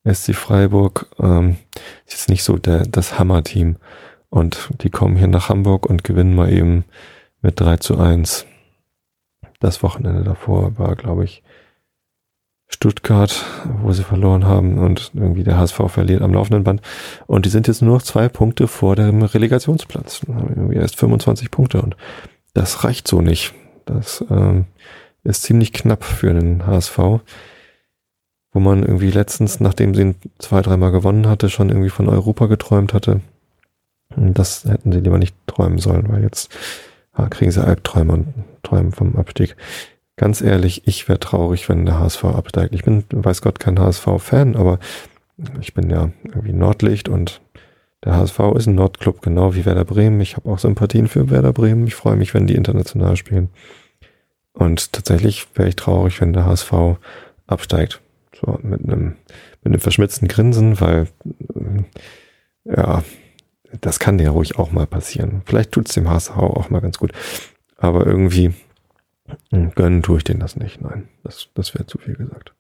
SC 0.03 0.35
Freiburg 0.35 1.07
ähm, 1.19 1.57
ist 2.05 2.13
jetzt 2.13 2.29
nicht 2.29 2.43
so 2.43 2.57
der, 2.57 2.85
das 2.85 3.17
Hammer-Team. 3.17 3.77
Und 4.29 4.69
die 4.81 4.89
kommen 4.89 5.15
hier 5.15 5.27
nach 5.27 5.49
Hamburg 5.49 5.85
und 5.85 6.03
gewinnen 6.03 6.35
mal 6.35 6.51
eben 6.51 6.85
mit 7.41 7.59
3 7.59 7.77
zu 7.77 7.97
1. 7.97 8.45
Das 9.59 9.83
Wochenende 9.83 10.23
davor 10.23 10.77
war, 10.77 10.95
glaube 10.95 11.23
ich, 11.23 11.43
Stuttgart, 12.73 13.45
wo 13.81 13.91
sie 13.91 14.03
verloren 14.03 14.45
haben 14.45 14.79
und 14.79 15.11
irgendwie 15.13 15.43
der 15.43 15.57
HSV 15.57 15.81
verliert 15.87 16.21
am 16.21 16.33
laufenden 16.33 16.63
Band. 16.63 16.81
Und 17.27 17.45
die 17.45 17.49
sind 17.49 17.67
jetzt 17.67 17.81
nur 17.81 17.95
noch 17.95 18.01
zwei 18.01 18.29
Punkte 18.29 18.67
vor 18.67 18.95
dem 18.95 19.21
Relegationsplatz. 19.21 20.21
Irgendwie 20.27 20.75
erst 20.75 20.97
25 20.97 21.51
Punkte 21.51 21.81
und 21.81 21.95
das 22.53 22.83
reicht 22.83 23.07
so 23.07 23.21
nicht. 23.21 23.53
Das 23.85 24.23
ähm, 24.29 24.65
ist 25.23 25.43
ziemlich 25.43 25.73
knapp 25.73 26.03
für 26.03 26.33
den 26.33 26.65
HSV 26.65 27.21
wo 28.51 28.59
man 28.59 28.83
irgendwie 28.83 29.11
letztens, 29.11 29.59
nachdem 29.59 29.95
sie 29.95 30.01
ihn 30.01 30.15
zwei, 30.39 30.61
dreimal 30.61 30.91
gewonnen 30.91 31.27
hatte, 31.27 31.49
schon 31.49 31.69
irgendwie 31.69 31.89
von 31.89 32.09
Europa 32.09 32.47
geträumt 32.47 32.93
hatte. 32.93 33.21
Das 34.15 34.65
hätten 34.65 34.91
sie 34.91 34.99
lieber 34.99 35.17
nicht 35.17 35.35
träumen 35.47 35.77
sollen, 35.77 36.09
weil 36.09 36.21
jetzt 36.21 36.53
ja, 37.17 37.29
kriegen 37.29 37.51
sie 37.51 37.63
Albträume 37.63 38.13
und 38.13 38.33
träumen 38.63 38.91
vom 38.91 39.15
Abstieg. 39.15 39.55
Ganz 40.21 40.39
ehrlich, 40.41 40.83
ich 40.85 41.09
wäre 41.09 41.19
traurig, 41.19 41.67
wenn 41.67 41.83
der 41.83 41.97
HSV 41.97 42.25
absteigt. 42.25 42.75
Ich 42.75 42.83
bin, 42.83 43.03
weiß 43.09 43.41
Gott, 43.41 43.59
kein 43.59 43.79
HSV-Fan, 43.79 44.55
aber 44.55 44.77
ich 45.59 45.73
bin 45.73 45.89
ja 45.89 46.11
irgendwie 46.23 46.53
Nordlicht 46.53 47.09
und 47.09 47.41
der 48.03 48.17
HSV 48.17 48.39
ist 48.55 48.67
ein 48.67 48.75
Nordclub, 48.75 49.23
genau 49.23 49.55
wie 49.55 49.65
Werder 49.65 49.83
Bremen. 49.83 50.21
Ich 50.21 50.35
habe 50.35 50.47
auch 50.47 50.59
Sympathien 50.59 51.07
für 51.07 51.31
Werder 51.31 51.53
Bremen. 51.53 51.87
Ich 51.87 51.95
freue 51.95 52.17
mich, 52.17 52.35
wenn 52.35 52.45
die 52.45 52.53
international 52.53 53.17
spielen. 53.17 53.49
Und 54.53 54.93
tatsächlich 54.93 55.47
wäre 55.55 55.69
ich 55.69 55.75
traurig, 55.75 56.21
wenn 56.21 56.33
der 56.33 56.45
HSV 56.45 56.71
absteigt. 57.47 57.99
So, 58.39 58.59
mit 58.61 58.83
einem, 58.83 59.15
mit 59.63 59.73
einem 59.73 59.79
verschmitzten 59.79 60.27
Grinsen, 60.27 60.79
weil, 60.79 61.07
äh, 61.55 62.75
ja, 62.75 63.03
das 63.81 63.97
kann 63.97 64.19
ja 64.19 64.29
ruhig 64.29 64.59
auch 64.59 64.71
mal 64.71 64.85
passieren. 64.85 65.41
Vielleicht 65.47 65.71
tut 65.71 65.89
es 65.89 65.95
dem 65.95 66.07
HSV 66.07 66.37
auch 66.37 66.69
mal 66.69 66.81
ganz 66.81 66.99
gut. 66.99 67.11
Aber 67.77 68.05
irgendwie 68.05 68.53
gönnen 69.75 70.01
tue 70.03 70.17
ich 70.17 70.23
denen 70.23 70.39
das 70.39 70.55
nicht. 70.55 70.81
Nein, 70.81 71.07
das, 71.23 71.49
das 71.53 71.73
wäre 71.73 71.85
zu 71.85 71.97
viel 71.97 72.15
gesagt. 72.15 72.53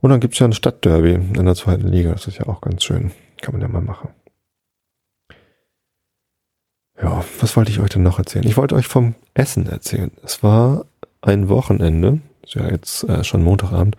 Und 0.00 0.10
dann 0.10 0.20
gibt's 0.20 0.38
ja 0.38 0.46
ein 0.46 0.52
Stadtderby 0.52 1.14
in 1.14 1.44
der 1.44 1.54
zweiten 1.54 1.88
Liga. 1.88 2.12
Das 2.12 2.26
ist 2.26 2.38
ja 2.38 2.46
auch 2.46 2.60
ganz 2.60 2.84
schön. 2.84 3.12
Kann 3.40 3.52
man 3.54 3.62
ja 3.62 3.68
mal 3.68 3.80
machen. 3.80 4.10
Ja, 7.02 7.24
was 7.40 7.56
wollte 7.56 7.70
ich 7.70 7.80
euch 7.80 7.90
denn 7.90 8.02
noch 8.02 8.18
erzählen? 8.18 8.46
Ich 8.46 8.56
wollte 8.56 8.74
euch 8.74 8.86
vom 8.86 9.14
Essen 9.34 9.66
erzählen. 9.66 10.12
Es 10.22 10.42
war 10.42 10.86
ein 11.22 11.48
Wochenende, 11.48 12.20
ist 12.42 12.54
ja 12.54 12.68
jetzt 12.70 13.04
äh, 13.04 13.24
schon 13.24 13.42
Montagabend, 13.42 13.96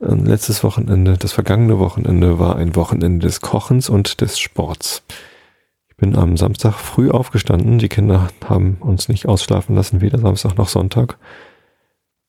ähm, 0.00 0.24
letztes 0.24 0.62
Wochenende, 0.62 1.16
das 1.16 1.32
vergangene 1.32 1.78
Wochenende 1.78 2.38
war 2.38 2.56
ein 2.56 2.76
Wochenende 2.76 3.26
des 3.26 3.40
Kochens 3.40 3.88
und 3.88 4.20
des 4.20 4.38
Sports. 4.38 5.02
Ich 5.96 6.00
bin 6.02 6.14
am 6.14 6.36
Samstag 6.36 6.74
früh 6.74 7.10
aufgestanden. 7.10 7.78
Die 7.78 7.88
Kinder 7.88 8.28
haben 8.44 8.76
uns 8.80 9.08
nicht 9.08 9.26
ausschlafen 9.26 9.74
lassen, 9.74 10.02
weder 10.02 10.18
Samstag 10.18 10.58
noch 10.58 10.68
Sonntag. 10.68 11.16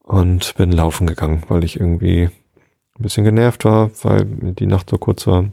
Und 0.04 0.56
bin 0.56 0.72
laufen 0.72 1.06
gegangen, 1.06 1.44
weil 1.50 1.66
ich 1.66 1.78
irgendwie 1.78 2.30
ein 2.98 3.04
bisschen 3.04 3.26
genervt 3.26 3.66
war, 3.66 3.92
weil 4.04 4.24
die 4.24 4.68
Nacht 4.68 4.90
so 4.90 4.98
kurz 4.98 5.28
war. 5.28 5.52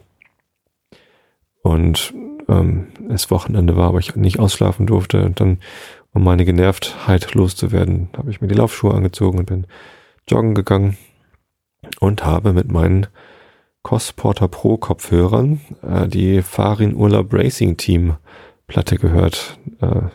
Und 1.62 2.14
ähm, 2.46 2.86
es 3.08 3.32
Wochenende 3.32 3.76
war, 3.76 3.88
aber 3.88 3.98
ich 3.98 4.14
nicht 4.14 4.38
ausschlafen 4.38 4.86
durfte. 4.86 5.24
Und 5.24 5.40
dann, 5.40 5.58
um 6.12 6.22
meine 6.22 6.44
Genervtheit 6.44 7.34
loszuwerden, 7.34 8.10
habe 8.16 8.30
ich 8.30 8.40
mir 8.40 8.46
die 8.46 8.54
Laufschuhe 8.54 8.94
angezogen 8.94 9.38
und 9.38 9.46
bin 9.46 9.66
joggen 10.28 10.54
gegangen 10.54 10.96
und 11.98 12.24
habe 12.24 12.52
mit 12.52 12.70
meinen 12.70 13.08
Cosporter 13.84 14.48
Pro 14.48 14.78
Kopfhörern 14.78 15.60
äh, 15.82 16.08
die 16.08 16.42
Farin 16.42 16.96
Urlaub 16.96 17.32
Racing 17.32 17.76
Team 17.76 18.16
Platte 18.66 18.96
gehört, 18.96 19.58
äh, 19.80 20.08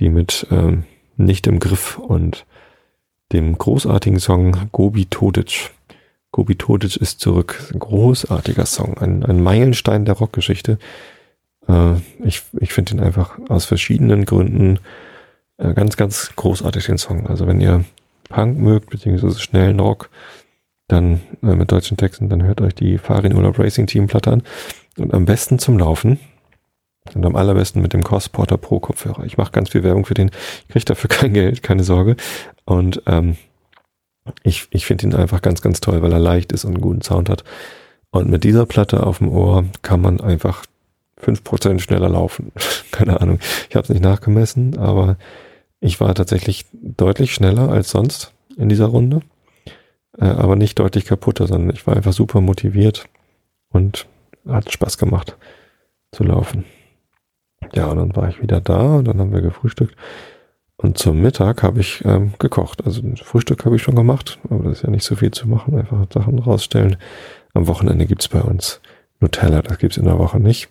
die 0.00 0.08
mit 0.08 0.46
äh, 0.50 0.78
Nicht 1.16 1.46
im 1.46 1.60
Griff 1.60 1.98
und 1.98 2.46
dem 3.32 3.56
großartigen 3.56 4.18
Song 4.18 4.70
Gobi 4.72 5.06
Todic. 5.06 5.70
Gobi 6.32 6.56
Todic 6.56 6.96
ist 6.96 7.20
zurück. 7.20 7.70
Ein 7.72 7.78
großartiger 7.78 8.66
Song, 8.66 8.98
ein, 8.98 9.24
ein 9.24 9.42
Meilenstein 9.42 10.04
der 10.04 10.14
Rockgeschichte. 10.14 10.78
Äh, 11.68 11.96
ich 12.24 12.42
ich 12.58 12.72
finde 12.72 12.94
ihn 12.94 13.00
einfach 13.00 13.38
aus 13.48 13.66
verschiedenen 13.66 14.24
Gründen 14.24 14.78
äh, 15.58 15.74
ganz, 15.74 15.98
ganz 15.98 16.32
großartig, 16.34 16.86
den 16.86 16.98
Song. 16.98 17.26
Also 17.26 17.46
wenn 17.46 17.60
ihr 17.60 17.84
Punk 18.30 18.58
mögt, 18.58 18.90
beziehungsweise 18.90 19.38
schnellen 19.38 19.80
Rock, 19.80 20.08
dann 20.88 21.20
äh, 21.42 21.54
mit 21.54 21.72
deutschen 21.72 21.96
Texten, 21.96 22.28
dann 22.28 22.42
hört 22.44 22.60
euch 22.60 22.74
die 22.74 22.98
Farin 22.98 23.34
Urlaub 23.34 23.58
Racing 23.58 23.86
Team 23.86 24.06
Platte 24.06 24.32
an. 24.32 24.42
Und 24.98 25.12
am 25.12 25.24
besten 25.24 25.58
zum 25.58 25.78
Laufen. 25.78 26.18
Und 27.14 27.24
am 27.24 27.36
allerbesten 27.36 27.82
mit 27.82 27.92
dem 27.92 28.02
Costporter 28.02 28.56
Pro 28.56 28.80
Kopfhörer. 28.80 29.24
Ich 29.24 29.36
mache 29.36 29.52
ganz 29.52 29.70
viel 29.70 29.84
Werbung 29.84 30.04
für 30.04 30.14
den. 30.14 30.30
Ich 30.62 30.68
kriege 30.68 30.84
dafür 30.84 31.08
kein 31.10 31.34
Geld, 31.34 31.62
keine 31.62 31.84
Sorge. 31.84 32.16
Und 32.64 33.02
ähm, 33.06 33.36
ich, 34.42 34.66
ich 34.70 34.86
finde 34.86 35.06
ihn 35.06 35.14
einfach 35.14 35.42
ganz, 35.42 35.62
ganz 35.62 35.80
toll, 35.80 36.02
weil 36.02 36.12
er 36.12 36.18
leicht 36.18 36.52
ist 36.52 36.64
und 36.64 36.74
einen 36.74 36.82
guten 36.82 37.02
Sound 37.02 37.28
hat. 37.28 37.44
Und 38.10 38.28
mit 38.28 38.44
dieser 38.44 38.66
Platte 38.66 39.06
auf 39.06 39.18
dem 39.18 39.28
Ohr 39.28 39.64
kann 39.82 40.00
man 40.00 40.20
einfach 40.20 40.64
fünf 41.16 41.44
Prozent 41.44 41.82
schneller 41.82 42.08
laufen. 42.08 42.52
keine 42.90 43.20
Ahnung. 43.20 43.38
Ich 43.68 43.76
habe 43.76 43.84
es 43.84 43.90
nicht 43.90 44.02
nachgemessen, 44.02 44.78
aber 44.78 45.16
ich 45.80 46.00
war 46.00 46.14
tatsächlich 46.14 46.66
deutlich 46.72 47.34
schneller 47.34 47.68
als 47.68 47.90
sonst 47.90 48.32
in 48.56 48.68
dieser 48.68 48.86
Runde. 48.86 49.20
Äh, 50.18 50.26
aber 50.26 50.56
nicht 50.56 50.78
deutlich 50.78 51.04
kaputter, 51.04 51.46
sondern 51.46 51.74
ich 51.74 51.86
war 51.86 51.96
einfach 51.96 52.12
super 52.12 52.40
motiviert 52.40 53.08
und 53.70 54.06
hat 54.46 54.72
Spaß 54.72 54.98
gemacht 54.98 55.36
zu 56.12 56.24
laufen. 56.24 56.64
Ja, 57.74 57.86
und 57.86 57.98
dann 57.98 58.16
war 58.16 58.28
ich 58.28 58.40
wieder 58.40 58.60
da 58.60 58.96
und 58.96 59.08
dann 59.08 59.18
haben 59.18 59.32
wir 59.32 59.42
gefrühstückt. 59.42 59.96
Und 60.78 60.98
zum 60.98 61.22
Mittag 61.22 61.62
habe 61.62 61.80
ich 61.80 62.04
ähm, 62.04 62.34
gekocht. 62.38 62.84
Also 62.84 63.02
Frühstück 63.22 63.64
habe 63.64 63.76
ich 63.76 63.82
schon 63.82 63.96
gemacht, 63.96 64.38
aber 64.50 64.64
das 64.64 64.78
ist 64.78 64.82
ja 64.82 64.90
nicht 64.90 65.04
so 65.04 65.16
viel 65.16 65.30
zu 65.30 65.48
machen. 65.48 65.76
Einfach 65.76 66.06
Sachen 66.12 66.38
rausstellen. 66.38 66.96
Am 67.54 67.66
Wochenende 67.66 68.06
gibt's 68.06 68.28
bei 68.28 68.42
uns 68.42 68.80
Nutella. 69.20 69.62
Das 69.62 69.78
gibt's 69.78 69.96
in 69.96 70.04
der 70.04 70.18
Woche 70.18 70.38
nicht. 70.38 70.68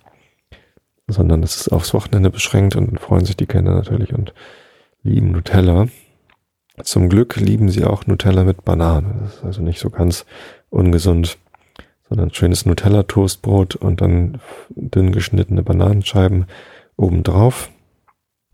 Sondern 1.07 1.41
das 1.41 1.57
ist 1.57 1.69
aufs 1.69 1.93
Wochenende 1.93 2.29
beschränkt 2.29 2.75
und 2.75 2.99
freuen 2.99 3.25
sich 3.25 3.35
die 3.35 3.47
Kinder 3.47 3.73
natürlich 3.73 4.13
und 4.13 4.33
lieben 5.01 5.31
Nutella. 5.31 5.87
Zum 6.83 7.09
Glück 7.09 7.37
lieben 7.37 7.69
sie 7.69 7.85
auch 7.85 8.05
Nutella 8.05 8.43
mit 8.43 8.65
Banane. 8.65 9.15
Das 9.21 9.35
ist 9.35 9.43
also 9.43 9.61
nicht 9.61 9.79
so 9.79 9.89
ganz 9.89 10.25
ungesund 10.69 11.37
sondern 12.09 12.33
schönes 12.33 12.65
Nutella-Toastbrot 12.65 13.75
und 13.75 14.01
dann 14.01 14.39
dünn 14.69 15.11
geschnittene 15.11 15.63
Bananenscheiben 15.63 16.45
obendrauf. 16.97 17.69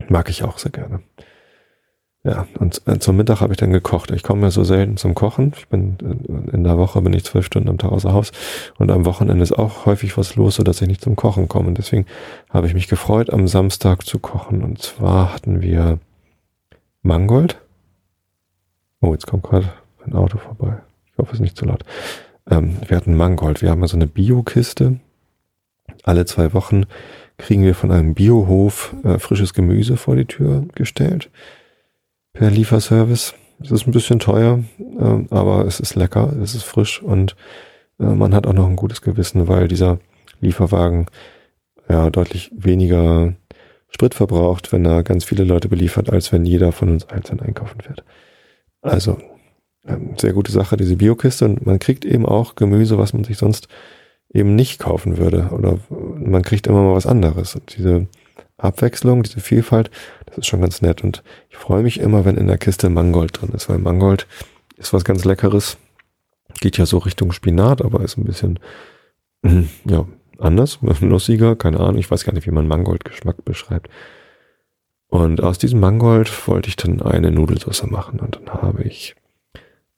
Mag 0.08 0.30
ich 0.30 0.42
auch 0.42 0.58
sehr 0.58 0.72
gerne. 0.72 1.00
Ja, 2.24 2.46
und 2.60 2.82
äh, 2.86 3.00
zum 3.00 3.16
Mittag 3.16 3.40
habe 3.40 3.52
ich 3.52 3.58
dann 3.58 3.72
gekocht. 3.72 4.12
Ich 4.12 4.22
komme 4.22 4.42
ja 4.42 4.50
so 4.52 4.62
selten 4.62 4.96
zum 4.96 5.14
Kochen. 5.14 5.52
Ich 5.56 5.66
bin 5.68 5.96
äh, 6.00 6.54
in 6.54 6.62
der 6.62 6.78
Woche 6.78 7.02
bin 7.02 7.12
ich 7.12 7.24
zwölf 7.24 7.44
Stunden 7.44 7.68
am 7.68 7.78
Tag 7.78 7.90
außer 7.90 8.12
Haus 8.12 8.30
und 8.78 8.92
am 8.92 9.04
Wochenende 9.04 9.42
ist 9.42 9.52
auch 9.52 9.86
häufig 9.86 10.16
was 10.16 10.36
los, 10.36 10.54
so 10.54 10.62
dass 10.62 10.80
ich 10.80 10.88
nicht 10.88 11.00
zum 11.00 11.16
Kochen 11.16 11.48
komme. 11.48 11.68
Und 11.68 11.78
deswegen 11.78 12.06
habe 12.48 12.68
ich 12.68 12.74
mich 12.74 12.86
gefreut, 12.86 13.30
am 13.30 13.48
Samstag 13.48 14.06
zu 14.06 14.20
kochen. 14.20 14.62
Und 14.62 14.80
zwar 14.80 15.34
hatten 15.34 15.62
wir 15.62 15.98
Mangold. 17.02 17.58
Oh, 19.02 19.12
jetzt 19.12 19.26
kommt 19.26 19.42
gerade 19.42 19.70
ein 20.06 20.14
Auto 20.14 20.38
vorbei. 20.38 20.78
Ich 21.10 21.18
hoffe, 21.18 21.32
es 21.32 21.34
ist 21.34 21.40
nicht 21.40 21.56
zu 21.56 21.66
laut. 21.66 21.84
Ähm, 22.48 22.76
wir 22.86 22.96
hatten 22.96 23.16
Mangold. 23.16 23.60
Wir 23.60 23.70
haben 23.70 23.86
so 23.86 23.96
eine 23.96 24.06
Bio-Kiste. 24.06 25.00
Alle 26.04 26.24
zwei 26.24 26.54
Wochen 26.54 26.84
kriegen 27.36 27.64
wir 27.64 27.74
von 27.74 27.90
einem 27.90 28.14
Biohof 28.14 28.94
äh, 29.02 29.18
frisches 29.18 29.54
Gemüse 29.54 29.96
vor 29.96 30.14
die 30.14 30.24
Tür 30.24 30.64
gestellt. 30.76 31.30
Per 32.32 32.50
Lieferservice. 32.50 33.34
Es 33.60 33.70
ist 33.72 33.86
ein 33.86 33.92
bisschen 33.92 34.20
teuer, 34.20 34.62
äh, 34.78 35.24
aber 35.30 35.66
es 35.66 35.80
ist 35.80 35.96
lecker, 35.96 36.32
es 36.40 36.54
ist 36.54 36.64
frisch 36.64 37.02
und 37.02 37.36
äh, 37.98 38.04
man 38.04 38.34
hat 38.34 38.46
auch 38.46 38.52
noch 38.52 38.68
ein 38.68 38.76
gutes 38.76 39.02
Gewissen, 39.02 39.48
weil 39.48 39.68
dieser 39.68 39.98
Lieferwagen 40.40 41.06
ja 41.88 42.08
deutlich 42.10 42.50
weniger 42.54 43.34
Sprit 43.88 44.14
verbraucht, 44.14 44.72
wenn 44.72 44.84
er 44.84 45.02
ganz 45.02 45.24
viele 45.24 45.44
Leute 45.44 45.68
beliefert, 45.68 46.10
als 46.10 46.32
wenn 46.32 46.44
jeder 46.44 46.72
von 46.72 46.88
uns 46.88 47.08
einzeln 47.08 47.40
einkaufen 47.40 47.80
fährt. 47.80 48.04
Also 48.82 49.18
ähm, 49.86 50.14
sehr 50.18 50.32
gute 50.32 50.52
Sache, 50.52 50.76
diese 50.76 50.96
Biokiste. 50.96 51.46
Und 51.46 51.66
man 51.66 51.78
kriegt 51.78 52.04
eben 52.04 52.26
auch 52.26 52.54
Gemüse, 52.54 52.98
was 52.98 53.12
man 53.12 53.24
sich 53.24 53.38
sonst 53.38 53.68
eben 54.32 54.54
nicht 54.54 54.78
kaufen 54.78 55.16
würde. 55.16 55.50
Oder 55.52 55.78
man 55.90 56.42
kriegt 56.42 56.66
immer 56.66 56.82
mal 56.82 56.94
was 56.94 57.06
anderes. 57.06 57.54
Und 57.54 57.76
diese 57.76 58.06
Abwechslung, 58.58 59.22
diese 59.22 59.40
Vielfalt, 59.40 59.90
das 60.26 60.38
ist 60.38 60.46
schon 60.46 60.60
ganz 60.60 60.82
nett. 60.82 61.02
Und 61.02 61.22
ich 61.50 61.56
freue 61.56 61.82
mich 61.82 62.00
immer, 62.00 62.24
wenn 62.24 62.36
in 62.36 62.46
der 62.46 62.58
Kiste 62.58 62.88
Mangold 62.88 63.40
drin 63.40 63.50
ist, 63.54 63.68
weil 63.68 63.78
Mangold 63.78 64.26
ist 64.76 64.92
was 64.92 65.04
ganz 65.04 65.24
Leckeres. 65.24 65.78
Geht 66.60 66.78
ja 66.78 66.86
so 66.86 66.98
Richtung 66.98 67.32
Spinat, 67.32 67.82
aber 67.82 68.02
ist 68.02 68.18
ein 68.18 68.24
bisschen, 68.24 68.58
ja, 69.84 70.06
anders, 70.38 70.78
nussiger, 71.00 71.56
keine 71.56 71.80
Ahnung. 71.80 71.98
Ich 71.98 72.10
weiß 72.10 72.24
gar 72.24 72.32
nicht, 72.32 72.46
wie 72.46 72.52
man 72.52 72.68
Mangold-Geschmack 72.68 73.44
beschreibt. 73.44 73.88
Und 75.12 75.42
aus 75.42 75.58
diesem 75.58 75.78
Mangold 75.78 76.48
wollte 76.48 76.70
ich 76.70 76.76
dann 76.76 77.02
eine 77.02 77.30
Nudelsauce 77.30 77.86
machen. 77.86 78.18
Und 78.18 78.36
dann 78.36 78.62
habe 78.62 78.84
ich 78.84 79.14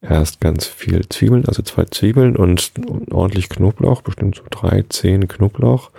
erst 0.01 0.41
ganz 0.41 0.67
viel 0.67 1.09
Zwiebeln, 1.09 1.47
also 1.47 1.63
zwei 1.63 1.85
Zwiebeln 1.85 2.35
und 2.35 2.73
ordentlich 3.13 3.49
Knoblauch, 3.49 4.03
bestimmt 4.03 4.35
so 4.35 4.43
drei, 4.51 4.83
zehn 4.89 5.29
Knoblauch, 5.29 5.93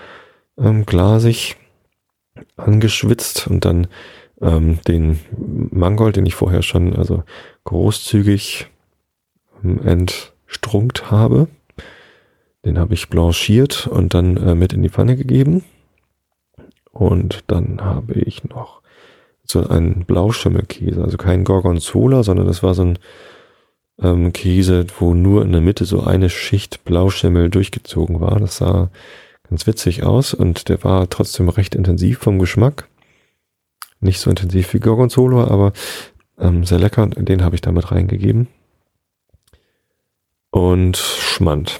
ähm, 0.57 0.85
glasig 0.85 1.55
angeschwitzt 2.57 3.47
und 3.47 3.63
dann 3.63 3.87
ähm, 4.41 4.79
den 4.85 5.21
Mangold, 5.71 6.17
den 6.17 6.25
ich 6.25 6.35
vorher 6.35 6.61
schon 6.61 6.93
also 6.93 7.23
großzügig 7.63 8.67
ähm, 9.63 9.79
entstrunkt 9.81 11.09
habe. 11.09 11.47
Den 12.65 12.77
habe 12.77 12.93
ich 12.93 13.07
blanchiert 13.07 13.87
und 13.87 14.13
dann 14.13 14.35
äh, 14.35 14.55
mit 14.55 14.73
in 14.73 14.83
die 14.83 14.89
Pfanne 14.89 15.15
gegeben. 15.15 15.63
Und 16.91 17.45
dann 17.47 17.79
habe 17.79 18.15
ich 18.15 18.43
noch 18.43 18.81
so 19.45 19.67
einen 19.67 20.05
Blauschimmelkäse, 20.05 21.03
also 21.03 21.17
kein 21.17 21.43
Gorgonzola, 21.43 22.23
sondern 22.23 22.47
das 22.47 22.63
war 22.63 22.73
so 22.73 22.83
ein 22.83 22.99
ähm, 24.01 24.33
Käse, 24.33 24.85
wo 24.99 25.13
nur 25.13 25.43
in 25.43 25.51
der 25.51 25.61
Mitte 25.61 25.85
so 25.85 26.03
eine 26.03 26.29
Schicht 26.29 26.83
Blauschimmel 26.83 27.49
durchgezogen 27.49 28.19
war. 28.19 28.39
Das 28.39 28.57
sah 28.57 28.89
ganz 29.49 29.67
witzig 29.67 30.03
aus 30.03 30.33
und 30.33 30.69
der 30.69 30.83
war 30.83 31.09
trotzdem 31.09 31.49
recht 31.49 31.75
intensiv 31.75 32.19
vom 32.19 32.39
Geschmack. 32.39 32.87
Nicht 33.99 34.19
so 34.19 34.29
intensiv 34.29 34.73
wie 34.73 34.79
Gorgonzola, 34.79 35.45
aber 35.47 35.73
ähm, 36.39 36.65
sehr 36.65 36.79
lecker. 36.79 37.07
Den 37.07 37.43
habe 37.43 37.55
ich 37.55 37.61
damit 37.61 37.91
reingegeben. 37.91 38.47
Und 40.49 40.97
Schmand. 40.97 41.79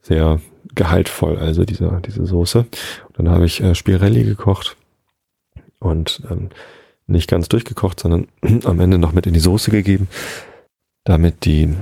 Sehr 0.00 0.40
gehaltvoll, 0.74 1.38
also 1.38 1.64
diese, 1.64 2.00
diese 2.04 2.26
Soße. 2.26 2.60
Und 2.60 3.18
dann 3.18 3.28
habe 3.28 3.44
ich 3.44 3.62
äh, 3.62 3.74
Spirelli 3.74 4.24
gekocht 4.24 4.76
und 5.82 6.22
ähm, 6.30 6.50
nicht 7.06 7.28
ganz 7.28 7.48
durchgekocht, 7.48 8.00
sondern 8.00 8.28
am 8.64 8.80
Ende 8.80 8.98
noch 8.98 9.12
mit 9.12 9.26
in 9.26 9.34
die 9.34 9.40
Soße 9.40 9.70
gegeben 9.70 10.08
damit 11.04 11.44
die, 11.44 11.74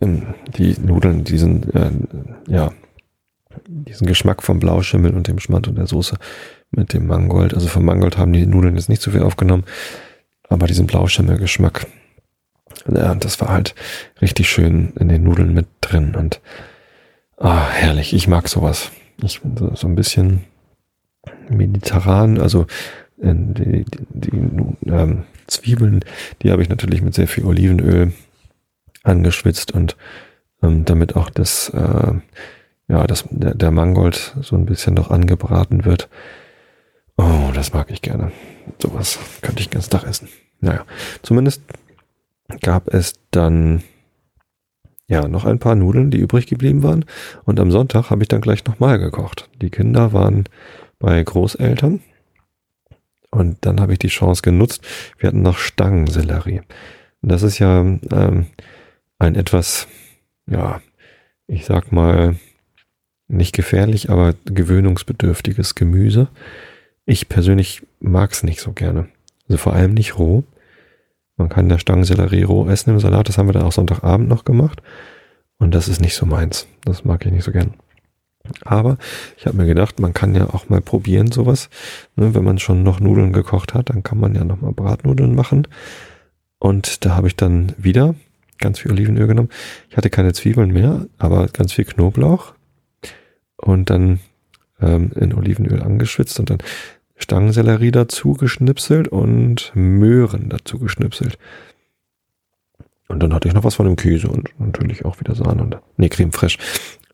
ähm, 0.00 0.34
die 0.56 0.76
Nudeln 0.80 1.24
diesen, 1.24 1.72
äh, 1.74 1.90
ja, 2.48 2.72
diesen 3.66 4.06
Geschmack 4.06 4.42
vom 4.42 4.58
Blauschimmel 4.58 5.14
und 5.14 5.28
dem 5.28 5.38
Schmand 5.38 5.68
und 5.68 5.76
der 5.76 5.86
Soße 5.86 6.16
mit 6.70 6.92
dem 6.92 7.06
Mangold. 7.06 7.54
Also 7.54 7.68
vom 7.68 7.84
Mangold 7.84 8.18
haben 8.18 8.32
die 8.32 8.46
Nudeln 8.46 8.76
jetzt 8.76 8.88
nicht 8.88 9.02
so 9.02 9.10
viel 9.10 9.22
aufgenommen, 9.22 9.64
aber 10.48 10.66
diesen 10.66 10.86
Blauschimmelgeschmack, 10.86 11.86
ja, 12.92 13.14
das 13.14 13.40
war 13.40 13.48
halt 13.48 13.74
richtig 14.20 14.50
schön 14.50 14.92
in 14.98 15.08
den 15.08 15.22
Nudeln 15.22 15.54
mit 15.54 15.66
drin 15.80 16.14
und 16.14 16.40
ah, 17.38 17.68
herrlich. 17.70 18.12
Ich 18.12 18.28
mag 18.28 18.48
sowas. 18.48 18.90
Ich 19.22 19.40
bin 19.40 19.56
so, 19.56 19.74
so 19.74 19.86
ein 19.86 19.94
bisschen 19.94 20.44
mediterran, 21.48 22.38
also 22.38 22.66
die, 23.18 23.84
die, 23.84 24.06
die 24.10 24.90
ähm, 24.90 25.24
Zwiebeln, 25.46 26.04
die 26.42 26.50
habe 26.50 26.62
ich 26.62 26.68
natürlich 26.68 27.02
mit 27.02 27.14
sehr 27.14 27.28
viel 27.28 27.44
Olivenöl 27.44 28.12
angeschwitzt 29.02 29.72
und 29.72 29.96
ähm, 30.62 30.84
damit 30.84 31.16
auch 31.16 31.30
das, 31.30 31.70
äh, 31.70 32.12
ja, 32.88 33.06
das, 33.06 33.24
der, 33.30 33.54
der 33.54 33.70
Mangold 33.70 34.36
so 34.40 34.56
ein 34.56 34.66
bisschen 34.66 34.94
noch 34.94 35.10
angebraten 35.10 35.84
wird. 35.84 36.08
Oh, 37.16 37.50
das 37.54 37.72
mag 37.72 37.90
ich 37.90 38.02
gerne. 38.02 38.32
Sowas 38.80 39.18
könnte 39.40 39.60
ich 39.60 39.68
den 39.68 39.74
ganzen 39.74 39.90
Tag 39.90 40.04
essen. 40.04 40.28
Naja, 40.60 40.84
zumindest 41.22 41.62
gab 42.60 42.92
es 42.92 43.14
dann 43.30 43.82
ja 45.08 45.26
noch 45.28 45.44
ein 45.44 45.58
paar 45.58 45.74
Nudeln, 45.74 46.10
die 46.10 46.18
übrig 46.18 46.46
geblieben 46.46 46.82
waren. 46.82 47.04
Und 47.44 47.60
am 47.60 47.70
Sonntag 47.70 48.10
habe 48.10 48.22
ich 48.22 48.28
dann 48.28 48.40
gleich 48.40 48.64
nochmal 48.64 48.98
gekocht. 48.98 49.48
Die 49.62 49.70
Kinder 49.70 50.12
waren 50.12 50.44
bei 50.98 51.22
Großeltern. 51.22 52.00
Und 53.36 53.58
dann 53.66 53.80
habe 53.80 53.92
ich 53.92 53.98
die 53.98 54.08
Chance 54.08 54.40
genutzt. 54.40 54.80
Wir 55.18 55.28
hatten 55.28 55.42
noch 55.42 55.58
Stangensellerie. 55.58 56.62
Das 57.20 57.42
ist 57.42 57.58
ja 57.58 57.80
ähm, 57.80 58.46
ein 59.18 59.34
etwas, 59.34 59.88
ja, 60.46 60.80
ich 61.46 61.66
sag 61.66 61.92
mal, 61.92 62.36
nicht 63.28 63.54
gefährlich, 63.54 64.08
aber 64.08 64.34
gewöhnungsbedürftiges 64.46 65.74
Gemüse. 65.74 66.28
Ich 67.04 67.28
persönlich 67.28 67.82
mag 68.00 68.32
es 68.32 68.42
nicht 68.42 68.60
so 68.60 68.72
gerne. 68.72 69.06
Also 69.48 69.58
vor 69.58 69.74
allem 69.74 69.92
nicht 69.92 70.18
roh. 70.18 70.42
Man 71.36 71.50
kann 71.50 71.68
der 71.68 71.78
Stangensellerie 71.78 72.44
roh 72.44 72.66
essen 72.66 72.88
im 72.88 73.00
Salat. 73.00 73.28
Das 73.28 73.36
haben 73.36 73.48
wir 73.48 73.52
dann 73.52 73.64
auch 73.64 73.72
Sonntagabend 73.72 74.30
noch 74.30 74.46
gemacht. 74.46 74.80
Und 75.58 75.74
das 75.74 75.88
ist 75.88 76.00
nicht 76.00 76.14
so 76.14 76.24
meins. 76.24 76.66
Das 76.86 77.04
mag 77.04 77.26
ich 77.26 77.32
nicht 77.32 77.44
so 77.44 77.52
gern. 77.52 77.74
Aber 78.64 78.98
ich 79.36 79.46
habe 79.46 79.56
mir 79.56 79.66
gedacht, 79.66 80.00
man 80.00 80.14
kann 80.14 80.34
ja 80.34 80.48
auch 80.52 80.68
mal 80.68 80.80
probieren 80.80 81.32
sowas. 81.32 81.68
Ne, 82.16 82.34
wenn 82.34 82.44
man 82.44 82.58
schon 82.58 82.82
noch 82.82 83.00
Nudeln 83.00 83.32
gekocht 83.32 83.74
hat, 83.74 83.90
dann 83.90 84.02
kann 84.02 84.18
man 84.18 84.34
ja 84.34 84.44
noch 84.44 84.60
mal 84.60 84.72
Bratnudeln 84.72 85.34
machen. 85.34 85.66
Und 86.58 87.04
da 87.04 87.16
habe 87.16 87.28
ich 87.28 87.36
dann 87.36 87.72
wieder 87.76 88.14
ganz 88.58 88.80
viel 88.80 88.92
Olivenöl 88.92 89.26
genommen. 89.26 89.50
Ich 89.90 89.96
hatte 89.96 90.10
keine 90.10 90.32
Zwiebeln 90.32 90.72
mehr, 90.72 91.06
aber 91.18 91.48
ganz 91.48 91.72
viel 91.72 91.84
Knoblauch. 91.84 92.54
Und 93.56 93.90
dann 93.90 94.20
ähm, 94.80 95.12
in 95.14 95.34
Olivenöl 95.34 95.82
angeschwitzt 95.82 96.38
und 96.40 96.50
dann 96.50 96.58
Stangensellerie 97.16 97.90
dazu 97.90 98.34
geschnipselt 98.34 99.08
und 99.08 99.72
Möhren 99.74 100.48
dazu 100.50 100.78
geschnipselt. 100.78 101.38
Und 103.08 103.20
dann 103.22 103.32
hatte 103.32 103.48
ich 103.48 103.54
noch 103.54 103.64
was 103.64 103.76
von 103.76 103.86
dem 103.86 103.96
Käse 103.96 104.28
und 104.28 104.48
natürlich 104.58 105.04
auch 105.04 105.20
wieder 105.20 105.34
Sahne 105.34 105.62
und 105.62 105.78
nee, 105.96 106.08
Creme 106.08 106.32
fraiche. 106.32 106.58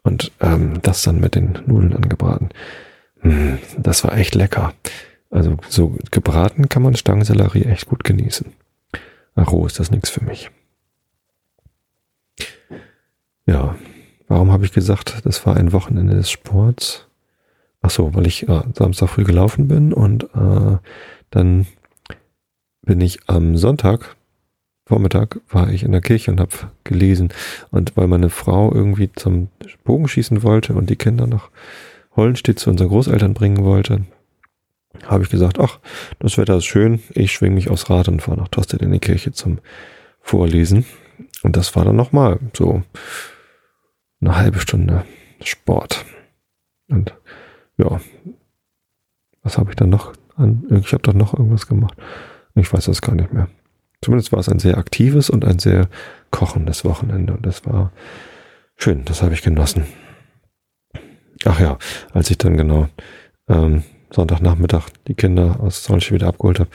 Und 0.03 0.33
ähm, 0.41 0.81
das 0.83 1.03
dann 1.03 1.21
mit 1.21 1.35
den 1.35 1.59
Nudeln 1.67 1.95
angebraten. 1.95 2.51
Mmh, 3.23 3.59
das 3.79 4.03
war 4.05 4.17
echt 4.17 4.35
lecker. 4.35 4.75
Also 5.31 5.57
so 5.69 5.97
gebraten 6.11 6.69
kann 6.69 6.83
man 6.83 6.97
Stangensellerie 6.97 7.65
echt 7.65 7.87
gut 7.87 8.05
genießen. 8.05 8.53
Ach, 9.35 9.51
roh 9.51 9.67
ist 9.67 9.79
das 9.79 9.91
nichts 9.91 10.11
für 10.11 10.25
mich. 10.25 10.51
Ja, 13.47 13.77
warum 14.29 14.53
habe 14.53 14.65
ich 14.65 14.73
gesagt, 14.73 15.25
das 15.25 15.47
war 15.47 15.57
ein 15.57 15.73
Wochenende 15.73 16.15
des 16.15 16.31
Sports? 16.31 17.07
Ach 17.81 17.91
so, 17.91 18.15
weil 18.15 18.27
ich 18.27 18.49
äh, 18.49 18.63
Samstag 18.75 19.09
früh 19.09 19.25
gelaufen 19.25 19.69
bin 19.69 19.93
und 19.93 20.25
äh, 20.35 20.79
dann 21.31 21.67
bin 22.83 23.01
ich 23.01 23.29
am 23.29 23.57
Sonntag 23.57 24.17
Vormittag 24.85 25.41
war 25.49 25.71
ich 25.71 25.85
in 25.85 25.93
der 25.93 26.01
Kirche 26.01 26.31
und 26.31 26.41
habe 26.41 26.53
gelesen. 26.85 27.33
Und 27.71 27.97
weil 27.97 28.09
meine 28.09 28.31
Frau 28.31 28.73
irgendwie 28.73 29.11
zum 29.13 29.49
Bogenschießen 29.85 30.43
wollte 30.43 30.75
und 30.75 30.91
die 30.91 30.97
Kinder 30.97 31.27
nach 31.27 31.51
Hollenstedt 32.17 32.59
zu 32.59 32.71
unseren 32.71 32.89
Großeltern 32.89 33.35
bringen 33.35 33.65
wollte, 33.65 34.05
habe 35.07 35.25
ich 35.25 35.31
gesagt, 35.31 35.59
ach, 35.59 35.79
das 36.19 36.37
Wetter 36.37 36.57
ist 36.57 36.67
schön, 36.67 37.03
ich 37.11 37.33
schwinge 37.33 37.55
mich 37.55 37.71
aufs 37.71 37.89
Rad 37.89 38.09
und 38.09 38.23
fahre 38.23 38.39
nach 38.39 38.49
Tosted 38.49 38.83
in 38.83 38.93
die 38.93 38.99
Kirche 38.99 39.33
zum 39.33 39.59
Vorlesen. 40.21 40.85
Und 41.43 41.57
das 41.57 41.75
war 41.75 41.85
dann 41.85 41.97
nochmal 41.97 42.39
so 42.57 42.83
eine 44.21 44.37
halbe 44.37 44.61
Stunde 44.61 45.05
Sport. 45.43 46.05
Und 46.89 47.15
ja, 47.79 48.01
was 49.43 49.59
habe 49.59 49.71
ich 49.71 49.77
dann 49.77 49.91
noch 49.91 50.13
an? 50.37 50.65
Ich 50.71 50.93
habe 50.93 51.03
doch 51.03 51.15
noch 51.15 51.35
irgendwas 51.35 51.67
gemacht. 51.67 51.97
Ich 52.55 52.73
weiß 52.73 52.85
das 52.85 53.03
gar 53.03 53.15
nicht 53.15 53.33
mehr. 53.33 53.49
Zumindest 54.03 54.33
war 54.33 54.41
es 54.41 54.49
ein 54.49 54.59
sehr 54.59 54.79
aktives 54.79 55.31
und 55.31 55.45
ein 55.45 55.59
sehr 55.59 55.89
kochendes 56.31 56.85
Wochenende. 56.85 57.35
Und 57.35 57.47
das 57.47 57.65
war 57.65 57.93
schön, 58.77 59.05
das 59.05 59.23
habe 59.23 59.35
ich 59.35 59.43
genossen. 59.43 59.85
Ach 61.45 61.61
ja, 61.61 61.79
als 62.13 62.31
ich 62.31 62.39
dann 62.39 62.57
genau 62.57 62.89
ähm, 63.49 63.85
Sonntagnachmittag 64.11 64.89
die 65.07 65.15
Kinder 65.15 65.61
aus 65.61 65.85
Solche 65.85 66.15
wieder 66.15 66.29
abgeholt 66.29 66.61
habe, 66.61 66.71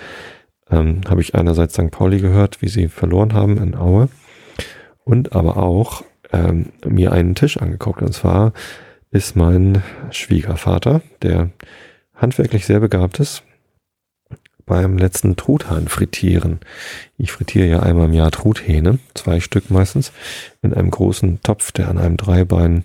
ähm, 0.69 1.01
habe 1.07 1.21
ich 1.21 1.35
einerseits 1.35 1.73
St. 1.73 1.91
Pauli 1.91 2.19
gehört, 2.19 2.61
wie 2.61 2.69
sie 2.69 2.87
verloren 2.87 3.33
haben 3.33 3.57
in 3.57 3.75
Aue 3.75 4.09
und 5.03 5.33
aber 5.35 5.57
auch 5.57 6.03
ähm, 6.31 6.71
mir 6.85 7.11
einen 7.11 7.35
Tisch 7.35 7.57
angeguckt. 7.57 8.01
Und 8.01 8.13
zwar 8.13 8.53
ist 9.11 9.35
mein 9.35 9.83
Schwiegervater, 10.11 11.01
der 11.21 11.49
handwerklich 12.15 12.65
sehr 12.65 12.79
begabt 12.79 13.19
ist, 13.19 13.43
beim 14.67 14.97
letzten 14.97 15.35
Truthahn 15.35 15.87
frittieren. 15.87 16.59
Ich 17.17 17.31
frittiere 17.31 17.67
ja 17.67 17.79
einmal 17.79 18.05
im 18.05 18.13
Jahr 18.13 18.29
Truthähne, 18.29 18.99
zwei 19.15 19.39
Stück 19.39 19.71
meistens, 19.71 20.11
in 20.61 20.73
einem 20.75 20.91
großen 20.91 21.41
Topf, 21.41 21.71
der 21.71 21.87
an 21.89 21.97
einem 21.97 22.17
Dreibein 22.17 22.83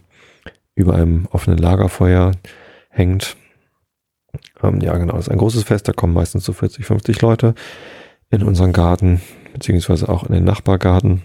über 0.75 0.95
einem 0.95 1.27
offenen 1.31 1.59
Lagerfeuer 1.59 2.33
hängt. 2.89 3.37
Ähm, 4.63 4.81
ja, 4.81 4.97
genau, 4.97 5.17
das 5.17 5.27
ist 5.27 5.33
ein 5.33 5.39
großes 5.39 5.65
Fest, 5.65 5.87
da 5.89 5.93
kommen 5.93 6.15
meistens 6.15 6.45
so 6.45 6.55
40, 6.55 6.87
50 6.87 7.21
Leute 7.21 7.55
in 8.31 8.43
unseren 8.43 8.73
Garten, 8.73 9.21
beziehungsweise 9.53 10.09
auch 10.09 10.25
in 10.25 10.33
den 10.33 10.45
Nachbargarten. 10.45 11.23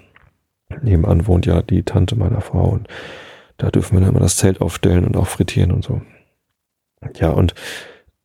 Nebenan 0.81 1.27
wohnt 1.27 1.45
ja 1.45 1.61
die 1.61 1.83
Tante 1.83 2.17
meiner 2.17 2.41
Frau 2.41 2.69
und 2.69 2.87
da 3.57 3.69
dürfen 3.69 3.95
wir 3.95 4.01
dann 4.01 4.09
immer 4.09 4.19
das 4.19 4.37
Zelt 4.37 4.59
aufstellen 4.59 5.05
und 5.05 5.15
auch 5.15 5.27
frittieren 5.27 5.71
und 5.71 5.85
so. 5.85 6.01
Ja, 7.15 7.29
und 7.29 7.53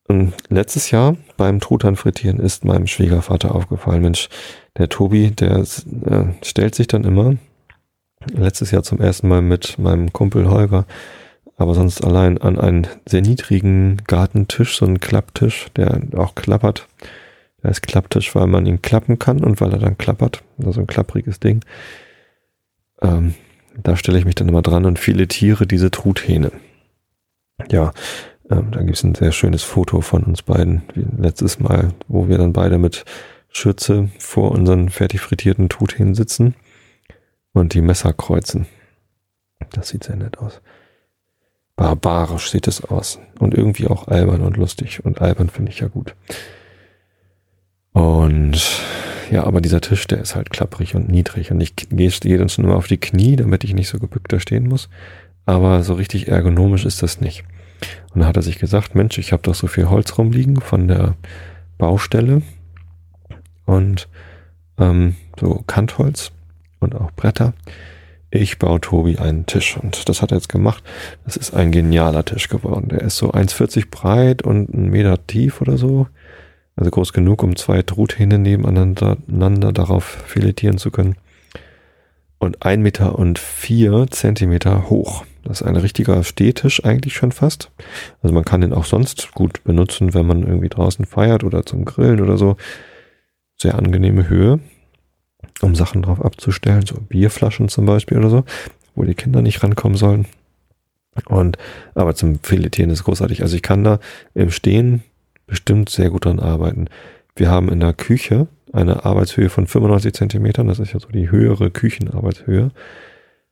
ähm, 0.09 0.33
letztes 0.49 0.91
Jahr 0.91 1.15
beim 1.37 1.59
Truthahn 1.59 1.95
frittieren 1.95 2.39
ist 2.39 2.65
meinem 2.65 2.87
Schwiegervater 2.87 3.55
aufgefallen, 3.55 4.01
Mensch, 4.01 4.29
der 4.77 4.89
Tobi, 4.89 5.31
der 5.31 5.57
äh, 5.57 5.65
stellt 6.43 6.75
sich 6.75 6.87
dann 6.87 7.03
immer, 7.03 7.35
letztes 8.31 8.71
Jahr 8.71 8.83
zum 8.83 8.99
ersten 8.99 9.27
Mal 9.27 9.41
mit 9.41 9.77
meinem 9.79 10.11
Kumpel 10.11 10.49
Holger, 10.49 10.85
aber 11.57 11.73
sonst 11.75 12.03
allein 12.03 12.39
an 12.39 12.59
einen 12.59 12.87
sehr 13.05 13.21
niedrigen 13.21 13.97
Gartentisch, 14.07 14.77
so 14.77 14.85
einen 14.85 14.99
Klapptisch, 14.99 15.67
der 15.75 16.01
auch 16.15 16.35
klappert. 16.35 16.87
Der 17.61 17.71
ist 17.71 17.81
Klapptisch, 17.81 18.35
weil 18.35 18.47
man 18.47 18.65
ihn 18.65 18.81
klappen 18.81 19.19
kann 19.19 19.43
und 19.43 19.61
weil 19.61 19.71
er 19.71 19.79
dann 19.79 19.97
klappert. 19.97 20.43
Also 20.63 20.81
ein 20.81 20.87
klappriges 20.87 21.39
Ding. 21.39 21.63
Ähm, 23.01 23.35
da 23.81 23.95
stelle 23.95 24.17
ich 24.17 24.25
mich 24.25 24.35
dann 24.35 24.49
immer 24.49 24.61
dran 24.61 24.85
und 24.85 24.99
filetiere 24.99 25.65
diese 25.65 25.91
Truthähne. 25.91 26.51
Ja, 27.71 27.93
ähm, 28.53 28.71
da 28.71 28.81
gibt 28.81 28.97
es 28.97 29.03
ein 29.03 29.15
sehr 29.15 29.31
schönes 29.31 29.63
Foto 29.63 30.01
von 30.01 30.23
uns 30.23 30.41
beiden, 30.41 30.83
wie 30.93 31.05
letztes 31.21 31.59
Mal, 31.59 31.89
wo 32.07 32.27
wir 32.27 32.37
dann 32.37 32.53
beide 32.53 32.77
mit 32.77 33.05
Schürze 33.49 34.09
vor 34.19 34.51
unseren 34.51 34.89
fertig 34.89 35.21
frittierten 35.21 35.69
Truthähnen 35.69 36.15
sitzen 36.15 36.55
und 37.53 37.73
die 37.73 37.81
Messer 37.81 38.13
kreuzen. 38.13 38.65
Das 39.71 39.89
sieht 39.89 40.03
sehr 40.03 40.15
nett 40.15 40.39
aus. 40.39 40.61
Barbarisch 41.75 42.51
sieht 42.51 42.67
es 42.67 42.83
aus. 42.83 43.19
Und 43.39 43.53
irgendwie 43.53 43.87
auch 43.87 44.07
albern 44.07 44.41
und 44.41 44.57
lustig. 44.57 45.03
Und 45.05 45.21
albern 45.21 45.49
finde 45.49 45.71
ich 45.71 45.79
ja 45.79 45.87
gut. 45.87 46.15
Und 47.93 48.59
ja, 49.31 49.43
aber 49.43 49.61
dieser 49.61 49.81
Tisch, 49.81 50.05
der 50.05 50.19
ist 50.19 50.35
halt 50.35 50.49
klapprig 50.49 50.95
und 50.95 51.09
niedrig. 51.09 51.51
Und 51.51 51.61
ich 51.61 51.75
gehe 51.75 52.37
dann 52.37 52.49
schon 52.49 52.65
immer 52.65 52.75
auf 52.75 52.87
die 52.87 52.99
Knie, 52.99 53.35
damit 53.35 53.63
ich 53.63 53.73
nicht 53.73 53.87
so 53.87 53.99
gebückt 53.99 54.33
da 54.33 54.39
stehen 54.39 54.67
muss. 54.67 54.89
Aber 55.45 55.83
so 55.83 55.93
richtig 55.93 56.27
ergonomisch 56.27 56.85
ist 56.85 57.01
das 57.01 57.21
nicht. 57.21 57.43
Und 58.13 58.21
da 58.21 58.27
hat 58.27 58.35
er 58.35 58.43
sich 58.43 58.59
gesagt, 58.59 58.95
Mensch, 58.95 59.17
ich 59.17 59.31
habe 59.31 59.43
doch 59.43 59.55
so 59.55 59.67
viel 59.67 59.89
Holz 59.89 60.17
rumliegen 60.17 60.61
von 60.61 60.87
der 60.87 61.15
Baustelle 61.77 62.41
und 63.65 64.07
ähm, 64.77 65.15
so 65.39 65.63
Kantholz 65.67 66.31
und 66.79 66.95
auch 66.95 67.11
Bretter. 67.11 67.53
Ich 68.29 68.57
baue 68.57 68.81
Tobi 68.81 69.17
einen 69.19 69.45
Tisch 69.45 69.77
und 69.77 70.09
das 70.09 70.21
hat 70.21 70.31
er 70.31 70.37
jetzt 70.37 70.49
gemacht. 70.49 70.83
Das 71.23 71.37
ist 71.37 71.53
ein 71.53 71.71
genialer 71.71 72.25
Tisch 72.25 72.49
geworden. 72.49 72.89
Der 72.89 73.01
ist 73.01 73.17
so 73.17 73.31
1,40 73.31 73.91
breit 73.91 74.41
und 74.41 74.73
einen 74.73 74.89
Meter 74.89 75.27
tief 75.27 75.61
oder 75.61 75.77
so. 75.77 76.07
Also 76.75 76.89
groß 76.89 77.13
genug, 77.13 77.43
um 77.43 77.55
zwei 77.55 77.83
Truthähne 77.83 78.39
nebeneinander 78.39 79.71
darauf 79.71 80.03
filetieren 80.03 80.79
zu 80.79 80.89
können. 80.89 81.15
Und 82.39 82.65
ein 82.65 82.81
Meter 82.81 83.19
und 83.19 83.37
vier 83.37 84.07
Zentimeter 84.09 84.89
hoch. 84.89 85.25
Das 85.43 85.61
ist 85.61 85.67
ein 85.67 85.75
richtiger 85.75 86.23
Stehtisch 86.23 86.83
eigentlich 86.85 87.15
schon 87.15 87.31
fast. 87.31 87.69
Also 88.21 88.33
man 88.33 88.45
kann 88.45 88.61
den 88.61 88.73
auch 88.73 88.85
sonst 88.85 89.33
gut 89.33 89.63
benutzen, 89.63 90.13
wenn 90.13 90.25
man 90.25 90.43
irgendwie 90.43 90.69
draußen 90.69 91.05
feiert 91.05 91.43
oder 91.43 91.65
zum 91.65 91.85
Grillen 91.85 92.21
oder 92.21 92.37
so. 92.37 92.55
Sehr 93.57 93.75
angenehme 93.75 94.29
Höhe, 94.29 94.59
um 95.61 95.75
Sachen 95.75 96.01
drauf 96.01 96.23
abzustellen, 96.23 96.85
so 96.85 96.95
Bierflaschen 96.95 97.69
zum 97.69 97.85
Beispiel 97.85 98.17
oder 98.17 98.29
so, 98.29 98.45
wo 98.95 99.03
die 99.03 99.15
Kinder 99.15 99.41
nicht 99.41 99.63
rankommen 99.63 99.97
sollen. 99.97 100.25
Und 101.27 101.57
aber 101.93 102.15
zum 102.15 102.39
Filetieren 102.41 102.89
ist 102.89 103.03
großartig. 103.03 103.41
Also 103.43 103.55
ich 103.55 103.61
kann 103.61 103.83
da 103.83 103.99
im 104.33 104.49
Stehen 104.49 105.03
bestimmt 105.45 105.89
sehr 105.89 106.09
gut 106.09 106.25
dran 106.25 106.39
arbeiten. 106.39 106.87
Wir 107.35 107.49
haben 107.49 107.69
in 107.69 107.79
der 107.79 107.93
Küche 107.93 108.47
eine 108.71 109.05
Arbeitshöhe 109.05 109.49
von 109.49 109.67
95 109.67 110.13
Zentimetern. 110.13 110.67
Das 110.67 110.79
ist 110.79 110.93
ja 110.93 110.99
so 110.99 111.09
die 111.09 111.29
höhere 111.29 111.69
Küchenarbeitshöhe. 111.69 112.71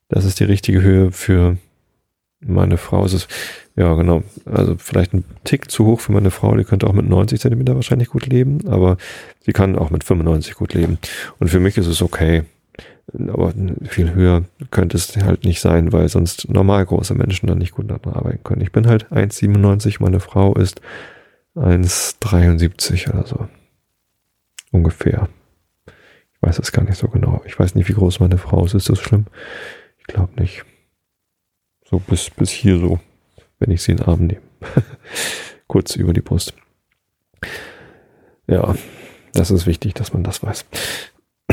Das 0.10 0.26
ist 0.26 0.40
die 0.40 0.46
richtige 0.46 0.82
Höhe 0.82 1.12
für 1.12 1.58
meine 2.42 2.78
Frau 2.78 3.06
ist 3.06 3.14
es, 3.14 3.28
ja 3.76 3.94
genau, 3.96 4.24
also 4.46 4.76
vielleicht 4.78 5.14
ein 5.14 5.24
Tick 5.44 5.72
zu 5.72 5.86
hoch 5.86 6.00
für 6.02 6.12
meine 6.12 6.32
Frau, 6.32 6.56
die 6.56 6.64
könnte 6.64 6.88
auch 6.88 6.94
mit 6.94 7.08
90 7.08 7.40
Zentimeter 7.40 7.76
wahrscheinlich 7.76 8.10
gut 8.10 8.26
leben, 8.26 8.68
aber 8.68 8.98
sie 9.42 9.54
kann 9.54 9.78
auch 9.78 9.90
mit 9.90 10.04
95 10.04 10.56
gut 10.56 10.74
leben. 10.74 10.98
Und 11.40 11.50
für 11.50 11.60
mich 11.60 11.78
ist 11.78 11.88
es 11.88 12.02
okay. 12.02 12.44
Aber 13.28 13.54
viel 13.84 14.14
höher 14.14 14.44
könnte 14.70 14.96
es 14.96 15.16
halt 15.18 15.44
nicht 15.44 15.60
sein, 15.60 15.92
weil 15.92 16.08
sonst 16.08 16.50
normal 16.50 16.86
große 16.86 17.14
Menschen 17.14 17.48
dann 17.48 17.58
nicht 17.58 17.74
gut 17.74 17.90
daran 17.90 18.14
arbeiten 18.14 18.44
können. 18.44 18.62
Ich 18.62 18.72
bin 18.72 18.88
halt 18.88 19.12
1,97, 19.12 19.98
meine 20.00 20.20
Frau 20.20 20.54
ist 20.54 20.82
1,73 21.56 23.10
oder 23.10 23.26
so. 23.26 23.48
Ungefähr. 24.72 25.28
Ich 25.88 26.42
weiß 26.42 26.60
es 26.60 26.72
gar 26.72 26.84
nicht 26.84 26.98
so 26.98 27.08
genau. 27.10 27.42
Ich 27.46 27.60
weiß 27.60 27.76
nicht, 27.76 27.90
wie 27.90 27.94
groß 27.94 28.20
meine 28.20 28.38
Frau 28.38 28.66
ist. 28.66 28.74
Ist 28.74 28.90
das 28.90 29.00
schlimm? 29.00 29.26
Ich 30.00 30.06
glaube 30.08 30.34
nicht. 30.40 30.64
So 31.92 32.00
bis, 32.00 32.30
bis 32.30 32.50
hier 32.50 32.80
so, 32.80 33.00
wenn 33.60 33.70
ich 33.70 33.84
sie 33.84 33.92
in 33.92 33.98
den 33.98 34.08
Arm 34.08 34.22
nehme. 34.26 34.42
Kurz 35.68 35.96
über 35.98 36.14
die 36.14 36.22
Brust. 36.22 36.54
Ja, 38.48 38.74
das 39.34 39.52
ist 39.52 39.68
wichtig, 39.68 39.94
dass 39.94 40.14
man 40.14 40.24
das 40.24 40.42
weiß. 40.42 40.66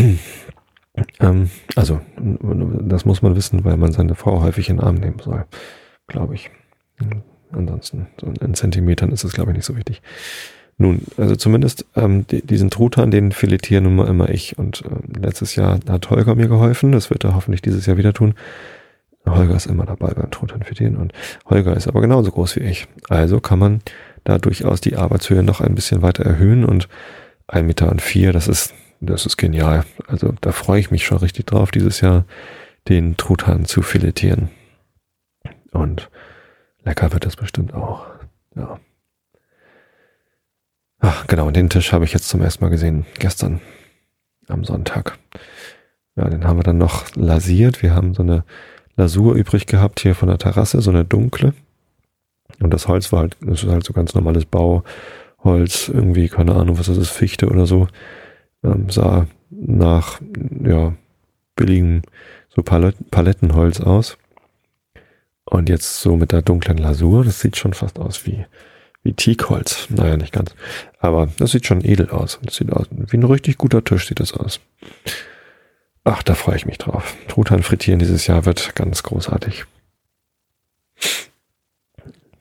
ähm, 1.21 1.51
also, 1.75 2.01
das 2.17 3.05
muss 3.05 3.21
man 3.21 3.35
wissen, 3.35 3.65
weil 3.65 3.77
man 3.77 3.93
seine 3.93 4.15
Frau 4.15 4.41
häufig 4.41 4.69
in 4.69 4.77
den 4.77 4.85
Arm 4.85 4.95
nehmen 4.95 5.19
soll, 5.19 5.45
glaube 6.07 6.35
ich. 6.35 6.51
Ansonsten, 7.51 8.07
so 8.21 8.33
in 8.41 8.55
Zentimetern 8.55 9.11
ist 9.11 9.25
es, 9.25 9.33
glaube 9.33 9.51
ich, 9.51 9.57
nicht 9.57 9.67
so 9.67 9.77
wichtig. 9.77 10.03
Nun, 10.77 11.03
also 11.17 11.35
zumindest 11.35 11.85
ähm, 11.97 12.25
die, 12.29 12.43
diesen 12.43 12.71
Truthahn, 12.71 13.11
den 13.11 13.33
filetieren 13.33 13.85
nun 13.85 13.97
mal 13.97 14.07
immer 14.07 14.29
ich. 14.29 14.57
Und 14.57 14.85
äh, 14.85 15.21
letztes 15.21 15.57
Jahr 15.57 15.81
hat 15.89 16.11
Holger 16.11 16.37
mir 16.37 16.47
geholfen, 16.47 16.93
das 16.93 17.11
wird 17.11 17.25
er 17.25 17.35
hoffentlich 17.35 17.63
dieses 17.63 17.87
Jahr 17.87 17.97
wieder 17.97 18.13
tun. 18.13 18.35
Holger 19.35 19.57
ist 19.57 19.67
immer 19.67 19.87
dabei 19.87 20.13
beim 20.15 20.31
Trottoirfitieren 20.31 20.97
und 20.97 21.13
Holger 21.47 21.77
ist 21.77 21.89
aber 21.89 22.01
genauso 22.01 22.31
groß 22.31 22.57
wie 22.57 22.61
ich. 22.61 22.87
Also 23.09 23.41
kann 23.41 23.59
man 23.59 23.81
da 24.25 24.39
durchaus 24.39 24.81
die 24.81 24.97
Arbeitshöhe 24.97 25.43
noch 25.43 25.61
ein 25.61 25.75
bisschen 25.75 26.03
weiter 26.03 26.25
erhöhen 26.25 26.65
und 26.65 26.89
ein 27.47 27.67
Meter 27.67 27.91
und 27.91 28.03
vier, 28.03 28.33
das 28.33 28.47
ist, 28.49 28.75
das 29.01 29.27
ist 29.27 29.37
genial. 29.37 29.85
Also 30.07 30.35
da 30.41 30.53
freue 30.53 30.81
ich 30.81 30.91
mich 30.91 31.07
schon 31.07 31.19
richtig 31.19 31.47
drauf, 31.47 31.71
dieses 31.71 32.01
Jahr 32.01 32.25
den 32.89 33.17
Truthahn 33.17 33.65
zu 33.65 33.83
filetieren. 33.83 34.51
Und 35.73 36.11
lecker 36.83 37.13
wird 37.13 37.27
das 37.27 37.37
bestimmt 37.37 37.75
auch. 37.75 38.07
Ja. 38.55 38.79
Ach, 41.01 41.27
genau, 41.27 41.47
und 41.47 41.57
den 41.57 41.71
Tisch 41.71 41.93
habe 41.93 42.05
ich 42.05 42.13
jetzt 42.13 42.29
zum 42.29 42.43
ersten 42.43 42.65
Mal 42.65 42.71
gesehen, 42.71 43.07
gestern 43.19 43.61
am 44.49 44.65
Sonntag. 44.65 45.19
Ja, 46.17 46.29
den 46.29 46.45
haben 46.45 46.59
wir 46.59 46.65
dann 46.65 46.79
noch 46.79 47.15
lasiert. 47.15 47.83
Wir 47.83 47.95
haben 47.95 48.15
so 48.15 48.23
eine 48.23 48.45
Lasur 48.99 49.35
übrig 49.35 49.67
gehabt 49.67 50.01
hier 50.01 50.15
von 50.15 50.29
der 50.29 50.39
Terrasse, 50.39 50.83
so 50.83 50.91
eine 50.91 51.05
dunkle. 51.05 51.55
Und 52.61 52.75
das 52.75 52.89
Holz 52.89 53.13
war 53.13 53.21
halt, 53.21 53.37
das 53.41 53.63
ist 53.63 53.71
halt 53.71 53.85
so 53.85 53.93
ganz 53.93 54.15
normales 54.15 54.45
Bauholz, 54.45 55.89
irgendwie, 55.89 56.29
keine 56.29 56.55
Ahnung, 56.55 56.79
was 56.79 56.87
das 56.87 56.99
ist, 56.99 57.11
Fichte 57.11 57.49
oder 57.49 57.65
so. 57.65 57.87
Ähm, 58.65 58.91
sah 58.91 59.27
nach, 59.51 60.21
ja, 60.65 60.95
billigen, 61.55 62.03
so 62.49 62.63
Palettenholz 62.63 63.81
aus. 63.81 64.19
Und 65.45 65.69
jetzt 65.69 66.01
so 66.01 66.17
mit 66.17 66.33
der 66.33 66.43
dunklen 66.43 66.79
Lasur, 66.79 67.25
das 67.25 67.41
sieht 67.41 67.57
schon 67.57 67.75
fast 67.75 67.99
aus 68.01 68.27
wie, 68.27 68.45
wie 69.05 69.13
Teakholz. 69.13 69.87
Naja, 69.91 70.17
nicht 70.17 70.33
ganz. 70.33 70.55
Aber 70.99 71.29
das 71.39 71.53
sieht 71.53 71.67
schon 71.67 71.85
edel 71.85 72.11
aus. 72.11 72.41
Das 72.43 72.57
sieht 72.57 72.73
aus 72.73 72.87
wie 72.91 73.17
ein 73.17 73.25
richtig 73.25 73.59
guter 73.59 73.83
Tisch 73.85 74.09
sieht 74.09 74.21
das 74.21 74.35
aus. 74.35 74.61
Ach, 76.05 76.23
da 76.23 76.35
freue 76.35 76.57
ich 76.57 76.67
mich 76.67 76.79
drauf. 76.79 77.17
Truthahn 77.29 77.63
frittieren 77.63 77.99
dieses 77.99 78.27
Jahr 78.27 78.45
wird 78.45 78.75
ganz 78.75 79.03
großartig. 79.03 79.67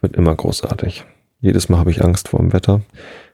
Wird 0.02 0.16
immer 0.16 0.36
großartig. 0.36 1.06
Jedes 1.40 1.70
Mal 1.70 1.80
habe 1.80 1.92
ich 1.92 2.04
Angst 2.04 2.30
vor 2.30 2.40
dem 2.40 2.54
Wetter. 2.54 2.82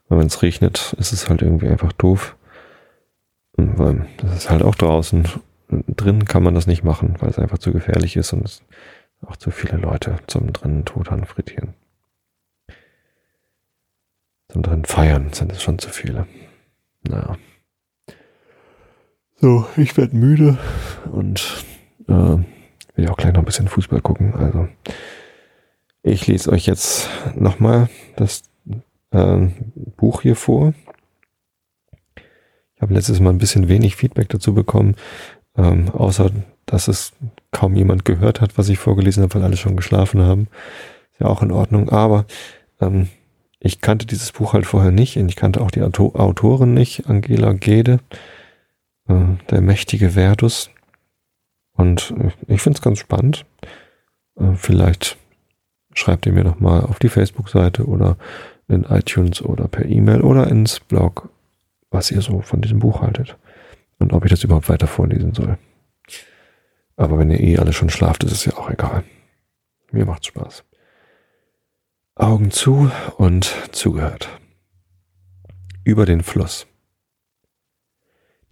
Weil 0.08 0.20
wenn 0.20 0.28
es 0.28 0.42
regnet, 0.42 0.96
ist 1.00 1.14
es 1.14 1.30
halt 1.30 1.42
irgendwie 1.42 1.68
einfach 1.68 1.92
doof. 1.94 2.36
weil 3.56 4.08
das 4.18 4.36
ist 4.36 4.50
halt 4.50 4.64
auch 4.64 4.76
draußen. 4.76 5.28
Drin 5.70 6.26
kann 6.26 6.44
man 6.44 6.56
das 6.56 6.68
nicht 6.68 6.84
machen, 6.84 7.16
weil 7.20 7.30
es 7.30 7.40
einfach 7.40 7.58
zu 7.58 7.72
gefährlich 7.72 8.16
ist 8.16 8.34
und 8.34 8.46
es 8.46 8.62
auch 9.26 9.38
zu 9.38 9.52
viele 9.52 9.78
Leute 9.78 10.18
zum 10.28 10.52
drinnen 10.52 10.86
Truthahn 10.86 11.26
frittieren. 11.26 11.74
Zum 14.50 14.62
drinnen 14.62 14.86
feiern 14.86 15.34
sind 15.34 15.52
es 15.52 15.64
schon 15.64 15.80
zu 15.80 15.90
viele. 15.90 16.28
Naja. 17.08 17.38
So, 19.44 19.68
ich 19.76 19.98
werde 19.98 20.16
müde 20.16 20.58
und 21.12 21.66
äh, 22.08 22.38
will 22.96 23.10
auch 23.10 23.18
gleich 23.18 23.34
noch 23.34 23.42
ein 23.42 23.46
bisschen 23.46 23.68
Fußball 23.68 24.00
gucken. 24.00 24.34
Also 24.36 24.70
ich 26.02 26.28
lese 26.28 26.50
euch 26.50 26.66
jetzt 26.66 27.10
nochmal 27.36 27.90
das 28.16 28.44
äh, 29.12 29.48
Buch 29.98 30.22
hier 30.22 30.38
vor. 30.38 30.74
Ich 32.16 32.82
habe 32.82 32.94
letztes 32.94 33.20
Mal 33.20 33.32
ein 33.32 33.38
bisschen 33.38 33.68
wenig 33.68 33.98
Feedback 33.98 34.30
dazu 34.30 34.54
bekommen, 34.54 34.96
ähm, 35.58 35.90
außer 35.90 36.32
dass 36.66 36.88
es 36.88 37.12
kaum 37.52 37.76
jemand 37.76 38.06
gehört 38.06 38.40
hat, 38.40 38.58
was 38.58 38.70
ich 38.70 38.80
vorgelesen 38.80 39.24
habe, 39.24 39.36
weil 39.36 39.44
alle 39.44 39.58
schon 39.58 39.76
geschlafen 39.76 40.22
haben. 40.22 40.48
Ist 41.12 41.20
ja 41.20 41.28
auch 41.28 41.44
in 41.44 41.52
Ordnung. 41.52 41.90
Aber 41.90 42.28
ähm, 42.80 43.10
ich 43.60 43.82
kannte 43.82 44.06
dieses 44.06 44.32
Buch 44.32 44.54
halt 44.54 44.66
vorher 44.66 44.92
nicht 44.92 45.18
und 45.18 45.28
ich 45.28 45.36
kannte 45.36 45.60
auch 45.60 45.70
die 45.70 45.82
Autorin 45.82 46.74
nicht, 46.74 47.10
Angela 47.10 47.52
Gede 47.52 48.00
äh, 49.08 49.36
der 49.50 49.62
mächtige 49.62 50.12
Verdus. 50.12 50.70
Und 51.74 52.14
ich 52.48 52.62
finde 52.62 52.78
es 52.78 52.82
ganz 52.82 53.00
spannend. 53.00 53.46
Äh, 54.36 54.54
vielleicht 54.56 55.18
schreibt 55.94 56.26
ihr 56.26 56.34
mir 56.34 56.44
nochmal 56.44 56.82
auf 56.82 57.00
die 57.00 57.10
Facebook-Seite 57.10 57.86
oder 57.86 58.18
in 58.68 58.84
iTunes 58.84 59.42
oder 59.42 59.68
per 59.68 59.86
E-Mail 59.86 60.22
oder 60.22 60.48
ins 60.48 60.80
Blog, 60.80 61.30
was 61.92 62.12
ihr 62.12 62.22
so 62.22 62.42
von 62.42 62.62
diesem 62.62 62.80
Buch 62.80 63.02
haltet. 63.02 63.38
Und 64.00 64.14
ob 64.14 64.26
ich 64.26 64.32
das 64.32 64.44
überhaupt 64.44 64.70
weiter 64.70 64.88
vorlesen 64.88 65.34
soll. 65.34 65.58
Aber 66.96 67.18
wenn 67.18 67.32
ihr 67.32 67.40
eh 67.40 67.58
alle 67.58 67.74
schon 67.74 67.90
schlaft, 67.90 68.24
ist 68.24 68.32
es 68.32 68.46
ja 68.46 68.58
auch 68.58 68.70
egal. 68.70 69.04
Mir 69.92 70.06
macht's 70.06 70.28
Spaß. 70.28 70.64
Augen 72.16 72.52
zu 72.52 72.92
und 73.18 73.56
zugehört. 73.72 74.30
Über 75.84 76.06
den 76.06 76.22
Fluss. 76.22 76.68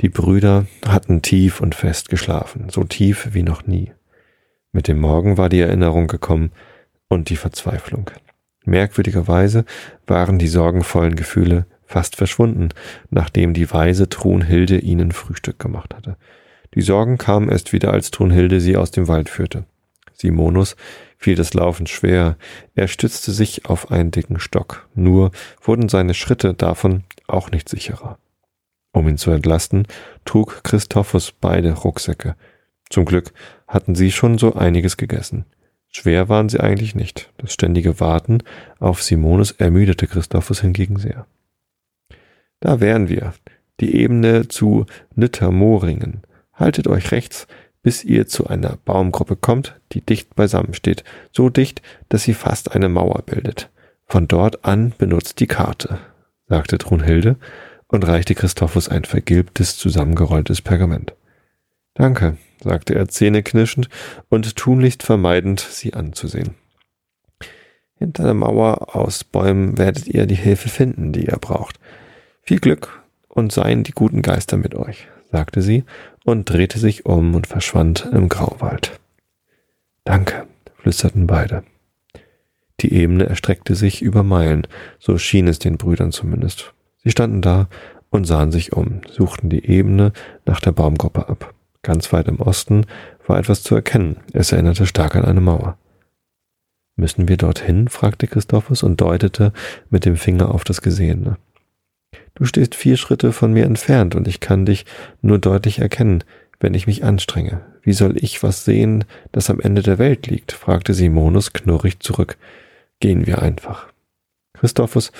Die 0.02 0.10
Brüder 0.10 0.66
hatten 0.84 1.22
tief 1.22 1.62
und 1.62 1.76
fest 1.76 2.10
geschlafen, 2.10 2.70
so 2.70 2.84
tief 2.84 3.30
wie 3.34 3.44
noch 3.44 3.68
nie. 3.68 3.92
Mit 4.72 4.88
dem 4.88 5.00
Morgen 5.00 5.38
war 5.38 5.48
die 5.48 5.60
Erinnerung 5.60 6.08
gekommen 6.08 6.52
und 7.08 7.30
die 7.30 7.36
Verzweiflung. 7.36 8.10
Merkwürdigerweise 8.66 9.64
waren 10.08 10.40
die 10.40 10.48
sorgenvollen 10.48 11.16
Gefühle 11.16 11.68
fast 11.86 12.16
verschwunden, 12.16 12.70
nachdem 13.12 13.54
die 13.54 13.72
weise 13.72 14.10
Trunhilde 14.10 14.80
ihnen 14.80 15.12
Frühstück 15.12 15.60
gemacht 15.60 15.94
hatte. 15.94 16.18
Die 16.74 16.82
Sorgen 16.82 17.20
kamen 17.20 17.50
erst 17.50 17.72
wieder, 17.74 17.92
als 17.92 18.10
Trunhilde 18.10 18.60
sie 18.60 18.78
aus 18.78 18.90
dem 18.90 19.08
Wald 19.08 19.30
führte. 19.30 19.66
Simonus 20.14 20.76
fiel 21.18 21.36
das 21.36 21.54
Laufen 21.54 21.86
schwer, 21.86 22.38
er 22.74 22.88
stützte 22.88 23.32
sich 23.32 23.66
auf 23.66 23.92
einen 23.92 24.10
dicken 24.10 24.40
Stock, 24.40 24.88
nur 24.96 25.32
wurden 25.62 25.90
seine 25.90 26.16
Schritte 26.16 26.54
davon 26.56 27.04
auch 27.28 27.52
nicht 27.52 27.70
sicherer. 27.70 28.18
Um 28.94 29.08
ihn 29.08 29.18
zu 29.18 29.32
entlasten, 29.32 29.88
trug 30.26 30.64
Christophus 30.64 31.32
beide 31.32 31.72
Rucksäcke. 31.74 32.36
Zum 32.90 33.06
Glück 33.06 33.34
hatten 33.68 33.96
sie 33.96 34.12
schon 34.12 34.38
so 34.38 34.54
einiges 34.54 34.98
gegessen. 34.98 35.46
Schwer 35.88 36.30
waren 36.30 36.50
sie 36.50 36.60
eigentlich 36.60 36.96
nicht. 36.96 37.32
Das 37.38 37.54
ständige 37.54 38.00
Warten 38.00 38.40
auf 38.80 39.02
Simonis 39.02 39.52
ermüdete 39.52 40.08
Christophus 40.08 40.62
hingegen 40.62 40.98
sehr. 40.98 41.26
Da 42.60 42.80
wären 42.80 43.10
wir. 43.10 43.34
Die 43.80 43.96
Ebene 43.96 44.48
zu 44.48 44.86
Nittermoringen. 45.16 46.22
Haltet 46.54 46.88
euch 46.88 47.12
rechts, 47.12 47.48
bis 47.82 48.04
ihr 48.04 48.28
zu 48.28 48.48
einer 48.48 48.78
Baumgruppe 48.86 49.36
kommt, 49.36 49.80
die 49.92 50.02
dicht 50.02 50.36
beisammen 50.36 50.74
steht. 50.74 51.04
So 51.32 51.50
dicht, 51.50 51.82
dass 52.10 52.24
sie 52.24 52.34
fast 52.34 52.74
eine 52.74 52.90
Mauer 52.90 53.24
bildet. 53.26 53.70
Von 54.06 54.28
dort 54.28 54.66
an 54.66 54.94
benutzt 54.98 55.40
die 55.40 55.48
Karte, 55.48 55.98
sagte 56.48 56.78
Trunhilde 56.78 57.38
und 57.92 58.08
reichte 58.08 58.36
Christophus 58.36 58.90
ein 58.90 59.04
vergilbtes, 59.04 59.78
zusammengerolltes 59.78 60.62
Pergament. 60.62 61.14
Danke, 61.94 62.38
sagte 62.64 62.96
er 62.96 63.10
zähneknirschend 63.10 63.90
und 64.30 64.56
tunlichst 64.56 65.04
vermeidend, 65.04 65.60
sie 65.60 65.94
anzusehen. 65.94 66.56
Hinter 67.96 68.24
der 68.24 68.34
Mauer 68.34 68.96
aus 68.96 69.24
Bäumen 69.24 69.78
werdet 69.78 70.08
ihr 70.08 70.26
die 70.26 70.36
Hilfe 70.36 70.70
finden, 70.70 71.12
die 71.12 71.26
ihr 71.26 71.38
braucht. 71.38 71.80
Viel 72.42 72.60
Glück 72.60 73.04
und 73.28 73.52
seien 73.52 73.84
die 73.84 73.92
guten 73.92 74.22
Geister 74.22 74.58
mit 74.58 74.74
euch, 74.74 75.08
sagte 75.32 75.62
sie 75.62 75.84
und 76.24 76.50
drehte 76.50 76.80
sich 76.80 77.06
um 77.06 77.36
und 77.36 77.46
verschwand 77.46 78.10
im 78.12 78.30
Grauwald. 78.30 79.00
Danke, 80.06 80.48
flüsterten 80.78 81.28
beide. 81.28 81.64
Die 82.80 82.94
Ebene 82.94 83.26
erstreckte 83.26 83.76
sich 83.76 84.02
über 84.02 84.24
Meilen, 84.24 84.66
so 84.98 85.18
schien 85.18 85.48
es 85.48 85.60
den 85.60 85.78
Brüdern 85.78 86.12
zumindest. 86.12 86.74
Sie 87.04 87.12
standen 87.12 87.42
da 87.42 87.68
und 88.10 88.26
sahen 88.26 88.52
sich 88.52 88.74
um, 88.74 89.02
suchten 89.10 89.50
die 89.50 89.66
Ebene 89.66 90.12
nach 90.46 90.60
der 90.60 90.72
Baumgruppe 90.72 91.30
ab. 91.30 91.54
Ganz 91.82 92.14
weit 92.14 92.28
im 92.28 92.40
Osten 92.40 92.86
war 93.26 93.40
etwas 93.40 93.64
zu 93.64 93.74
erkennen. 93.74 94.18
Es 94.34 94.52
erinnerte 94.52 94.86
stark 94.86 95.16
an 95.16 95.26
eine 95.26 95.42
Mauer. 95.42 95.78
Müssen 96.96 97.28
wir 97.28 97.38
dorthin? 97.38 97.88
fragte 97.88 98.28
Christophus 98.28 98.84
und 98.84 99.02
deutete 99.02 99.54
mit 99.90 100.06
dem 100.06 100.18
Finger 100.18 100.54
auf 100.54 100.64
das 100.64 100.82
Gesehene. 100.82 101.38
Du 102.36 102.46
stehst 102.46 102.76
vier 102.76 102.98
Schritte 102.98 103.32
von 103.32 103.54
mir 103.54 103.66
entfernt 103.66 104.14
und 104.14 104.28
ich 104.28 104.40
kann 104.40 104.66
dich 104.66 104.86
nur 105.22 105.40
deutlich 105.40 105.80
erkennen, 105.80 106.24
wenn 106.60 106.74
ich 106.74 106.86
mich 106.86 107.04
anstrenge. 107.04 107.62
Wie 107.82 107.94
soll 107.94 108.16
ich 108.18 108.44
was 108.44 108.66
sehen, 108.66 109.06
das 109.32 109.50
am 109.50 109.60
Ende 109.60 109.82
der 109.82 109.98
Welt 109.98 110.28
liegt? 110.28 110.52
fragte 110.52 110.94
Simonus 110.94 111.54
knurrig 111.54 112.00
zurück. 112.00 112.38
Gehen 113.00 113.26
wir 113.26 113.42
einfach. 113.42 113.88
Christophus 114.54 115.12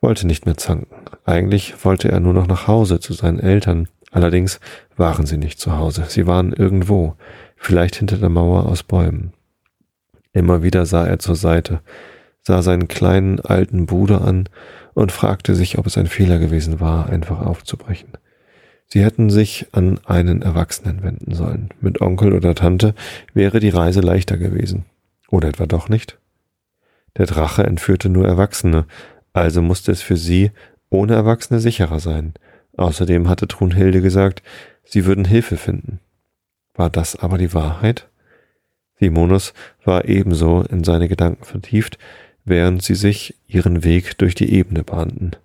wollte 0.00 0.26
nicht 0.26 0.46
mehr 0.46 0.56
zanken. 0.56 0.94
Eigentlich 1.24 1.84
wollte 1.84 2.10
er 2.10 2.20
nur 2.20 2.32
noch 2.32 2.46
nach 2.46 2.66
Hause 2.66 3.00
zu 3.00 3.12
seinen 3.12 3.40
Eltern. 3.40 3.88
Allerdings 4.10 4.60
waren 4.96 5.26
sie 5.26 5.36
nicht 5.36 5.60
zu 5.60 5.76
Hause. 5.76 6.04
Sie 6.08 6.26
waren 6.26 6.52
irgendwo, 6.52 7.14
vielleicht 7.56 7.96
hinter 7.96 8.16
der 8.16 8.28
Mauer 8.28 8.66
aus 8.66 8.82
Bäumen. 8.82 9.32
Immer 10.32 10.62
wieder 10.62 10.86
sah 10.86 11.06
er 11.06 11.18
zur 11.18 11.36
Seite, 11.36 11.80
sah 12.42 12.62
seinen 12.62 12.88
kleinen 12.88 13.40
alten 13.40 13.86
Bruder 13.86 14.22
an 14.22 14.48
und 14.94 15.12
fragte 15.12 15.54
sich, 15.54 15.78
ob 15.78 15.86
es 15.86 15.98
ein 15.98 16.06
Fehler 16.06 16.38
gewesen 16.38 16.80
war, 16.80 17.08
einfach 17.08 17.40
aufzubrechen. 17.40 18.10
Sie 18.86 19.04
hätten 19.04 19.30
sich 19.30 19.68
an 19.72 20.00
einen 20.04 20.42
Erwachsenen 20.42 21.02
wenden 21.04 21.32
sollen. 21.32 21.68
Mit 21.80 22.00
Onkel 22.00 22.32
oder 22.32 22.56
Tante 22.56 22.94
wäre 23.34 23.60
die 23.60 23.68
Reise 23.68 24.00
leichter 24.00 24.36
gewesen. 24.36 24.84
Oder 25.28 25.48
etwa 25.48 25.66
doch 25.66 25.88
nicht? 25.88 26.18
Der 27.16 27.26
Drache 27.26 27.64
entführte 27.64 28.08
nur 28.08 28.26
Erwachsene, 28.26 28.86
also 29.40 29.62
musste 29.62 29.92
es 29.92 30.02
für 30.02 30.16
sie 30.16 30.50
ohne 30.90 31.14
Erwachsene 31.14 31.60
sicherer 31.60 32.00
sein. 32.00 32.34
Außerdem 32.76 33.28
hatte 33.28 33.48
Trunhilde 33.48 34.00
gesagt, 34.00 34.42
sie 34.84 35.06
würden 35.06 35.24
Hilfe 35.24 35.56
finden. 35.56 36.00
War 36.74 36.90
das 36.90 37.16
aber 37.16 37.38
die 37.38 37.54
Wahrheit? 37.54 38.08
Simonus 38.98 39.54
war 39.84 40.04
ebenso 40.04 40.62
in 40.62 40.84
seine 40.84 41.08
Gedanken 41.08 41.44
vertieft, 41.44 41.98
während 42.44 42.82
sie 42.82 42.94
sich 42.94 43.34
ihren 43.46 43.84
Weg 43.84 44.18
durch 44.18 44.34
die 44.34 44.52
Ebene 44.52 44.84
bahnten. 44.84 45.36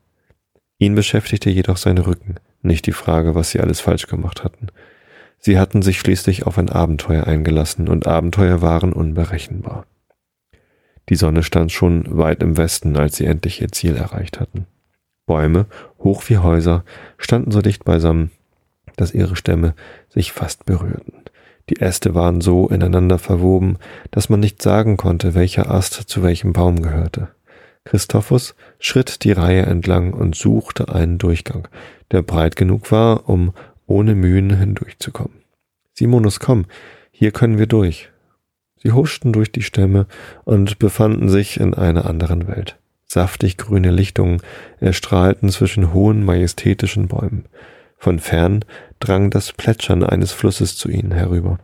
Ihn 0.77 0.95
beschäftigte 0.95 1.49
jedoch 1.49 1.77
sein 1.77 1.97
Rücken, 1.97 2.35
nicht 2.61 2.85
die 2.85 2.91
Frage, 2.91 3.33
was 3.35 3.51
sie 3.51 3.59
alles 3.59 3.79
falsch 3.79 4.07
gemacht 4.07 4.43
hatten. 4.43 4.67
Sie 5.39 5.57
hatten 5.57 5.81
sich 5.81 5.99
schließlich 5.99 6.45
auf 6.45 6.57
ein 6.57 6.69
Abenteuer 6.69 7.27
eingelassen, 7.27 7.87
und 7.87 8.07
Abenteuer 8.07 8.61
waren 8.61 8.91
unberechenbar. 8.91 9.85
Die 11.09 11.15
Sonne 11.15 11.43
stand 11.43 11.71
schon 11.71 12.17
weit 12.17 12.41
im 12.41 12.57
Westen, 12.57 12.97
als 12.97 13.17
sie 13.17 13.25
endlich 13.25 13.61
ihr 13.61 13.71
Ziel 13.71 13.95
erreicht 13.95 14.39
hatten. 14.39 14.65
Bäume, 15.25 15.65
hoch 15.99 16.23
wie 16.27 16.37
Häuser, 16.37 16.83
standen 17.17 17.51
so 17.51 17.61
dicht 17.61 17.83
beisammen, 17.83 18.31
dass 18.95 19.13
ihre 19.13 19.35
Stämme 19.35 19.75
sich 20.09 20.31
fast 20.31 20.65
berührten. 20.65 21.13
Die 21.69 21.81
Äste 21.81 22.13
waren 22.13 22.41
so 22.41 22.67
ineinander 22.69 23.17
verwoben, 23.17 23.77
dass 24.11 24.29
man 24.29 24.39
nicht 24.39 24.61
sagen 24.61 24.97
konnte, 24.97 25.33
welcher 25.33 25.71
Ast 25.71 25.93
zu 25.93 26.21
welchem 26.21 26.53
Baum 26.53 26.81
gehörte. 26.81 27.29
Christophus 27.85 28.55
schritt 28.79 29.23
die 29.23 29.31
Reihe 29.31 29.63
entlang 29.63 30.13
und 30.13 30.35
suchte 30.35 30.93
einen 30.93 31.17
Durchgang, 31.17 31.67
der 32.11 32.21
breit 32.21 32.55
genug 32.55 32.91
war, 32.91 33.29
um 33.29 33.53
ohne 33.87 34.15
Mühen 34.15 34.55
hindurchzukommen. 34.55 35.41
Simonus, 35.93 36.39
komm, 36.39 36.65
hier 37.11 37.31
können 37.31 37.57
wir 37.57 37.67
durch. 37.67 38.09
Sie 38.85 38.91
huschten 38.91 39.33
durch 39.33 39.51
die 39.51 39.63
Stämme 39.63 40.05
und 40.43 40.77
befanden 40.77 41.27
sich 41.27 41.59
in 41.59 41.73
einer 41.73 42.05
anderen 42.05 42.47
Welt. 42.47 42.77
Saftig 43.07 43.57
grüne 43.57 43.89
Lichtungen 43.89 44.43
erstrahlten 44.79 45.49
zwischen 45.49 45.91
hohen, 45.91 46.23
majestätischen 46.23 47.07
Bäumen. 47.07 47.45
Von 47.97 48.19
fern 48.19 48.63
drang 48.99 49.31
das 49.31 49.53
Plätschern 49.53 50.03
eines 50.03 50.33
Flusses 50.33 50.77
zu 50.77 50.89
ihnen 50.89 51.11
herüber. 51.11 51.57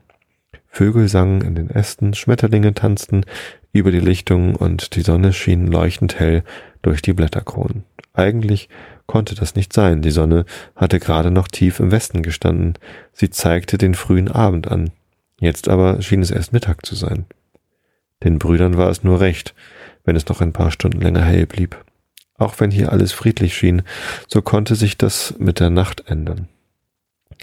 Vögel 0.67 1.07
sangen 1.07 1.41
in 1.41 1.53
den 1.53 1.69
Ästen, 1.69 2.15
Schmetterlinge 2.15 2.73
tanzten 2.73 3.23
über 3.71 3.91
die 3.91 3.99
Lichtungen 3.99 4.55
und 4.55 4.95
die 4.95 5.01
Sonne 5.01 5.31
schien 5.31 5.67
leuchtend 5.67 6.19
hell 6.19 6.43
durch 6.81 7.03
die 7.03 7.13
Blätterkronen. 7.13 7.83
Eigentlich 8.15 8.67
konnte 9.05 9.35
das 9.35 9.53
nicht 9.53 9.73
sein, 9.73 10.01
die 10.01 10.09
Sonne 10.09 10.45
hatte 10.75 10.99
gerade 10.99 11.29
noch 11.29 11.49
tief 11.49 11.81
im 11.81 11.91
Westen 11.91 12.23
gestanden, 12.23 12.79
sie 13.13 13.29
zeigte 13.29 13.77
den 13.77 13.93
frühen 13.93 14.27
Abend 14.27 14.71
an, 14.71 14.89
jetzt 15.41 15.67
aber 15.67 16.01
schien 16.01 16.21
es 16.21 16.31
erst 16.31 16.53
Mittag 16.53 16.85
zu 16.85 16.95
sein. 16.95 17.25
Den 18.23 18.39
Brüdern 18.39 18.77
war 18.77 18.89
es 18.89 19.03
nur 19.03 19.19
recht, 19.19 19.53
wenn 20.05 20.15
es 20.15 20.27
noch 20.27 20.39
ein 20.39 20.53
paar 20.53 20.71
Stunden 20.71 21.01
länger 21.01 21.23
hell 21.23 21.45
blieb. 21.45 21.83
Auch 22.37 22.59
wenn 22.59 22.71
hier 22.71 22.91
alles 22.91 23.11
friedlich 23.11 23.55
schien, 23.55 23.83
so 24.27 24.41
konnte 24.41 24.75
sich 24.75 24.97
das 24.97 25.35
mit 25.37 25.59
der 25.59 25.69
Nacht 25.69 26.05
ändern. 26.07 26.47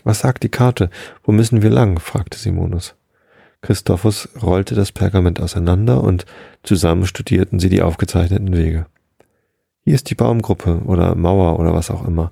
Was 0.05 0.21
sagt 0.21 0.43
die 0.43 0.49
Karte? 0.49 0.91
Wo 1.23 1.33
müssen 1.33 1.63
wir 1.63 1.71
lang? 1.71 2.01
fragte 2.01 2.39
Simonus. 2.39 2.95
Christophus 3.61 4.29
rollte 4.41 4.75
das 4.75 4.93
Pergament 4.93 5.41
auseinander 5.41 6.03
und 6.03 6.27
zusammen 6.63 7.07
studierten 7.07 7.59
sie 7.59 7.69
die 7.69 7.83
aufgezeichneten 7.83 8.57
Wege. 8.57 8.87
Hier 9.85 9.95
ist 9.95 10.11
die 10.11 10.15
Baumgruppe 10.15 10.83
oder 10.85 11.15
Mauer 11.15 11.59
oder 11.59 11.73
was 11.73 11.91
auch 11.91 12.07
immer. 12.07 12.31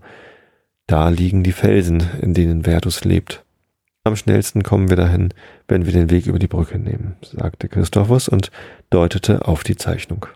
Da 0.86 1.08
liegen 1.08 1.42
die 1.42 1.52
Felsen, 1.52 2.02
in 2.20 2.34
denen 2.34 2.64
Verdus 2.64 3.04
lebt. 3.04 3.45
Am 4.07 4.14
schnellsten 4.14 4.62
kommen 4.62 4.88
wir 4.88 4.94
dahin, 4.94 5.34
wenn 5.66 5.84
wir 5.84 5.92
den 5.92 6.11
Weg 6.11 6.28
über 6.28 6.38
die 6.38 6.46
Brücke 6.46 6.78
nehmen, 6.78 7.16
sagte 7.22 7.68
Christophus 7.68 8.28
und 8.28 8.52
deutete 8.88 9.48
auf 9.48 9.64
die 9.64 9.74
Zeichnung. 9.74 10.26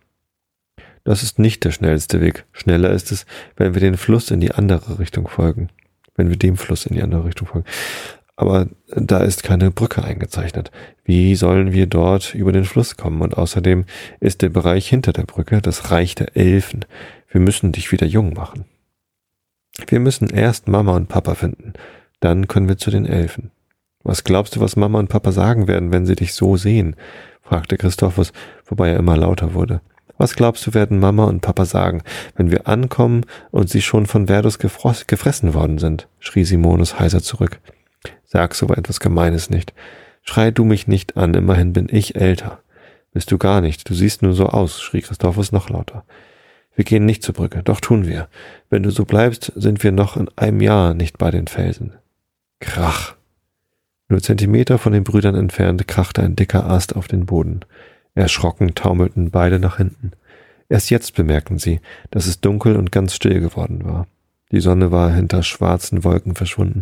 Das 1.05 1.23
ist 1.23 1.39
nicht 1.39 1.63
der 1.63 1.71
schnellste 1.71 2.21
Weg. 2.21 2.47
Schneller 2.51 2.91
ist 2.91 3.13
es, 3.13 3.27
wenn 3.55 3.73
wir 3.75 3.81
den 3.81 3.97
Fluss 3.97 4.33
in 4.33 4.41
die 4.41 4.51
andere 4.51 4.99
Richtung 4.99 5.29
folgen. 5.29 5.69
Wenn 6.17 6.31
wir 6.31 6.37
dem 6.37 6.57
Fluss 6.57 6.85
in 6.85 6.97
die 6.97 7.03
andere 7.05 7.25
Richtung 7.27 7.47
folgen. 7.47 7.69
Aber 8.35 8.67
da 8.89 9.19
ist 9.19 9.45
keine 9.45 9.71
Brücke 9.71 10.03
eingezeichnet. 10.03 10.73
Wie 11.05 11.37
sollen 11.37 11.73
wir 11.73 11.87
dort 11.87 12.35
über 12.35 12.51
den 12.51 12.65
Fluss 12.65 12.97
kommen? 12.97 13.23
Und 13.23 13.39
außerdem 13.39 13.85
ist 14.19 14.43
der 14.43 14.49
Bereich 14.49 14.89
hinter 14.89 15.13
der 15.13 15.27
Brücke 15.27 15.63
das 15.63 15.93
Reich 15.93 16.17
der 16.17 16.37
Elfen. 16.37 16.87
Wir 17.31 17.41
müssen 17.41 17.71
dich 17.71 17.93
wieder 17.93 18.09
jung 18.09 18.33
machen. 18.33 18.65
Wir 19.87 20.01
müssen 20.01 20.29
erst 20.29 20.67
Mama 20.67 20.97
und 20.97 21.07
Papa 21.07 21.37
finden. 21.37 21.75
Dann 22.19 22.49
können 22.49 22.69
wir 22.69 22.77
zu 22.77 22.91
den 22.91 23.07
Elfen. 23.07 23.53
Was 24.03 24.25
glaubst 24.25 24.57
du, 24.57 24.61
was 24.61 24.77
Mama 24.77 24.99
und 24.99 25.09
Papa 25.09 25.33
sagen 25.33 25.69
werden, 25.69 25.93
wenn 25.93 26.07
sie 26.07 26.17
dich 26.17 26.35
so 26.35 26.57
sehen? 26.57 26.97
fragte 27.43 27.77
Christophus, 27.77 28.33
wobei 28.67 28.91
er 28.91 28.99
immer 28.99 29.17
lauter 29.17 29.55
wurde. 29.55 29.81
Was 30.17 30.37
glaubst 30.37 30.67
du, 30.67 30.75
werden 30.75 31.01
Mama 31.01 31.25
und 31.25 31.41
Papa 31.41 31.65
sagen, 31.65 32.03
wenn 32.37 32.51
wir 32.51 32.69
ankommen 32.69 33.25
und 33.51 33.71
sie 33.71 33.83
schon 33.83 34.07
von 34.07 34.27
Verdus 34.27 34.59
gefressen 34.59 35.55
worden 35.55 35.79
sind? 35.79 36.09
schrie 36.19 36.45
Simonus 36.45 37.01
heiser 37.01 37.23
zurück. 37.23 37.59
Sag 38.25 38.55
so 38.55 38.69
etwas 38.69 39.01
Gemeines 39.01 39.51
nicht. 39.51 39.73
Schrei 40.23 40.51
du 40.51 40.65
mich 40.65 40.87
nicht 40.87 41.17
an, 41.17 41.35
immerhin 41.35 41.73
bin 41.73 41.89
ich 41.91 42.17
älter. 42.17 42.61
Bist 43.13 43.33
du 43.33 43.39
gar 43.39 43.61
nicht, 43.61 43.89
du 43.89 43.95
siehst 43.95 44.23
nur 44.23 44.35
so 44.35 44.47
aus, 44.47 44.81
schrie 44.81 45.01
Christophus 45.01 45.53
noch 45.53 45.69
lauter. 45.69 46.05
Wir 46.77 46.85
gehen 46.85 47.07
nicht 47.07 47.23
zur 47.23 47.35
Brücke, 47.35 47.63
doch 47.63 47.81
tun 47.81 48.07
wir. 48.07 48.29
Wenn 48.69 48.83
du 48.83 48.91
so 48.91 49.05
bleibst, 49.05 49.53
sind 49.57 49.83
wir 49.83 49.91
noch 49.91 50.17
in 50.17 50.29
einem 50.37 50.61
Jahr 50.61 50.95
nicht 50.95 51.19
bei 51.19 51.31
den 51.31 51.47
Felsen. 51.47 51.95
Krach. 52.61 53.17
Nur 54.11 54.21
Zentimeter 54.21 54.77
von 54.79 54.93
den 54.93 55.05
Brüdern 55.05 55.37
entfernt 55.37 55.87
krachte 55.87 56.21
ein 56.23 56.35
dicker 56.35 56.69
Ast 56.69 56.97
auf 56.97 57.07
den 57.07 57.27
Boden. 57.27 57.61
Erschrocken 58.17 58.75
taumelten 58.75 59.31
beide 59.31 59.61
nach 59.61 59.77
hinten. 59.77 60.11
Erst 60.69 60.91
jetzt 60.91 61.15
bemerkten 61.15 61.59
sie, 61.59 61.81
dass 62.11 62.27
es 62.27 62.41
dunkel 62.41 62.75
und 62.75 62.91
ganz 62.91 63.15
still 63.15 63.41
geworden 63.41 63.85
war. 63.85 64.09
Die 64.51 64.59
Sonne 64.59 64.91
war 64.91 65.13
hinter 65.13 65.45
schwarzen 65.45 66.03
Wolken 66.03 66.35
verschwunden, 66.35 66.81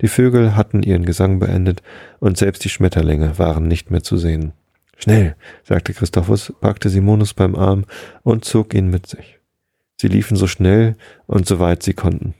die 0.00 0.08
Vögel 0.08 0.56
hatten 0.56 0.82
ihren 0.82 1.04
Gesang 1.04 1.38
beendet, 1.38 1.82
und 2.18 2.38
selbst 2.38 2.64
die 2.64 2.70
Schmetterlinge 2.70 3.38
waren 3.38 3.68
nicht 3.68 3.90
mehr 3.90 4.02
zu 4.02 4.16
sehen. 4.16 4.52
Schnell, 4.96 5.36
sagte 5.64 5.92
Christophus, 5.92 6.54
packte 6.62 6.88
Simonus 6.88 7.34
beim 7.34 7.56
Arm 7.56 7.84
und 8.22 8.46
zog 8.46 8.72
ihn 8.72 8.88
mit 8.88 9.06
sich. 9.06 9.38
Sie 10.00 10.08
liefen 10.08 10.34
so 10.34 10.46
schnell 10.46 10.96
und 11.26 11.46
so 11.46 11.58
weit 11.58 11.82
sie 11.82 11.92
konnten. 11.92 12.34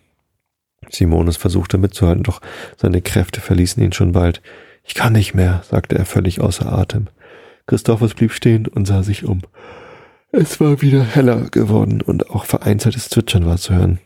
Simonus 0.90 1.36
versuchte 1.36 1.78
mitzuhalten, 1.78 2.22
doch 2.22 2.40
seine 2.76 3.02
Kräfte 3.02 3.40
verließen 3.40 3.82
ihn 3.82 3.92
schon 3.92 4.12
bald. 4.12 4.42
Ich 4.84 4.94
kann 4.94 5.12
nicht 5.12 5.34
mehr, 5.34 5.62
sagte 5.68 5.96
er 5.96 6.04
völlig 6.04 6.40
außer 6.40 6.70
Atem. 6.72 7.08
Christophus 7.66 8.14
blieb 8.14 8.32
stehen 8.32 8.66
und 8.66 8.86
sah 8.86 9.02
sich 9.02 9.24
um. 9.24 9.42
Es 10.32 10.60
war 10.60 10.80
wieder 10.80 11.02
heller 11.02 11.50
geworden 11.50 12.02
und 12.02 12.30
auch 12.30 12.44
vereinzeltes 12.44 13.08
Zwitschern 13.08 13.46
war 13.46 13.58
zu 13.58 13.74
hören. 13.74 13.98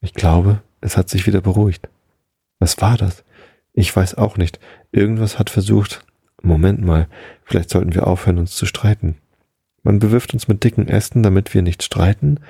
Ich 0.00 0.14
glaube, 0.14 0.62
es 0.80 0.96
hat 0.96 1.08
sich 1.08 1.26
wieder 1.26 1.40
beruhigt. 1.40 1.88
Was 2.58 2.80
war 2.80 2.96
das? 2.96 3.24
Ich 3.72 3.94
weiß 3.94 4.16
auch 4.16 4.36
nicht. 4.36 4.60
Irgendwas 4.92 5.38
hat 5.38 5.50
versucht. 5.50 6.04
Moment 6.42 6.82
mal, 6.84 7.08
vielleicht 7.44 7.70
sollten 7.70 7.94
wir 7.94 8.06
aufhören, 8.06 8.38
uns 8.38 8.54
zu 8.54 8.66
streiten. 8.66 9.16
Man 9.82 9.98
bewirft 9.98 10.34
uns 10.34 10.48
mit 10.48 10.62
dicken 10.62 10.88
Ästen, 10.88 11.22
damit 11.22 11.54
wir 11.54 11.62
nicht 11.62 11.82
streiten? 11.82 12.40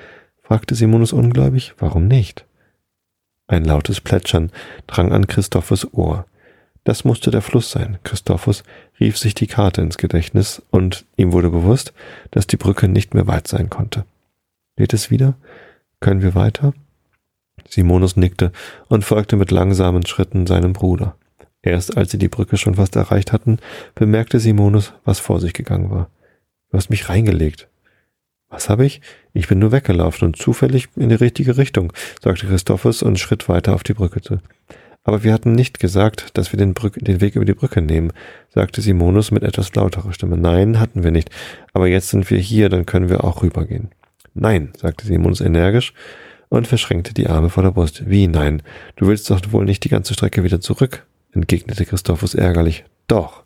fragte 0.41 0.75
Simonus 0.75 1.13
ungläubig. 1.13 1.73
Warum 1.77 2.07
nicht? 2.07 2.44
Ein 3.47 3.63
lautes 3.63 4.01
Plätschern 4.01 4.51
drang 4.87 5.11
an 5.11 5.27
Christophus 5.27 5.93
Ohr. 5.93 6.25
Das 6.83 7.03
musste 7.03 7.31
der 7.31 7.41
Fluss 7.41 7.71
sein. 7.71 7.97
Christophus 8.03 8.63
rief 8.99 9.17
sich 9.17 9.33
die 9.33 9.47
Karte 9.47 9.81
ins 9.81 9.97
Gedächtnis 9.97 10.61
und 10.71 11.05
ihm 11.15 11.31
wurde 11.31 11.49
bewusst, 11.49 11.93
dass 12.31 12.47
die 12.47 12.57
Brücke 12.57 12.87
nicht 12.87 13.13
mehr 13.13 13.27
weit 13.27 13.47
sein 13.47 13.69
konnte. 13.69 14.05
Geht 14.77 14.93
es 14.93 15.09
wieder? 15.09 15.35
Können 15.99 16.21
wir 16.21 16.35
weiter? 16.35 16.73
Simonus 17.67 18.15
nickte 18.15 18.51
und 18.87 19.03
folgte 19.03 19.35
mit 19.35 19.51
langsamen 19.51 20.05
Schritten 20.05 20.45
seinem 20.45 20.73
Bruder. 20.73 21.15
Erst 21.61 21.97
als 21.97 22.11
sie 22.11 22.19
die 22.19 22.27
Brücke 22.27 22.57
schon 22.57 22.75
fast 22.75 22.95
erreicht 22.95 23.31
hatten, 23.31 23.57
bemerkte 23.95 24.39
Simonus, 24.39 24.93
was 25.03 25.19
vor 25.19 25.39
sich 25.39 25.53
gegangen 25.53 25.89
war. 25.89 26.09
Du 26.69 26.77
hast 26.77 26.89
mich 26.89 27.09
reingelegt. 27.09 27.67
Was 28.55 28.69
habe 28.69 28.85
ich? 28.85 29.01
Ich 29.33 29.49
bin 29.49 29.59
nur 29.59 29.73
weggelaufen 29.73 30.29
und 30.29 30.37
zufällig 30.37 30.87
in 30.95 31.09
die 31.09 31.15
richtige 31.15 31.57
Richtung, 31.57 31.91
sagte 32.23 32.47
Christophus 32.47 33.03
und 33.03 33.19
schritt 33.19 33.49
weiter 33.49 33.75
auf 33.75 33.83
die 33.83 33.93
Brücke 33.93 34.21
zu. 34.21 34.39
Aber 35.03 35.25
wir 35.25 35.33
hatten 35.33 35.51
nicht 35.51 35.81
gesagt, 35.81 36.29
dass 36.37 36.53
wir 36.53 36.57
den, 36.57 36.73
Brück, 36.73 36.93
den 36.97 37.19
Weg 37.19 37.35
über 37.35 37.43
die 37.43 37.53
Brücke 37.53 37.81
nehmen, 37.81 38.13
sagte 38.53 38.79
Simonus 38.79 39.29
mit 39.31 39.43
etwas 39.43 39.75
lauterer 39.75 40.13
Stimme. 40.13 40.37
Nein, 40.37 40.79
hatten 40.79 41.03
wir 41.03 41.11
nicht. 41.11 41.31
Aber 41.73 41.87
jetzt 41.87 42.07
sind 42.07 42.29
wir 42.29 42.37
hier, 42.37 42.69
dann 42.69 42.85
können 42.85 43.09
wir 43.09 43.25
auch 43.25 43.43
rübergehen. 43.43 43.89
Nein, 44.33 44.71
sagte 44.77 45.05
Simonus 45.05 45.41
energisch 45.41 45.93
und 46.47 46.65
verschränkte 46.65 47.13
die 47.13 47.27
Arme 47.27 47.49
vor 47.49 47.61
der 47.61 47.71
Brust. 47.71 48.09
Wie 48.09 48.27
nein? 48.27 48.63
Du 48.95 49.07
willst 49.07 49.29
doch 49.29 49.41
wohl 49.51 49.65
nicht 49.65 49.83
die 49.83 49.89
ganze 49.89 50.13
Strecke 50.13 50.45
wieder 50.45 50.61
zurück? 50.61 51.05
entgegnete 51.33 51.85
Christophus 51.85 52.35
ärgerlich. 52.35 52.85
Doch. 53.07 53.43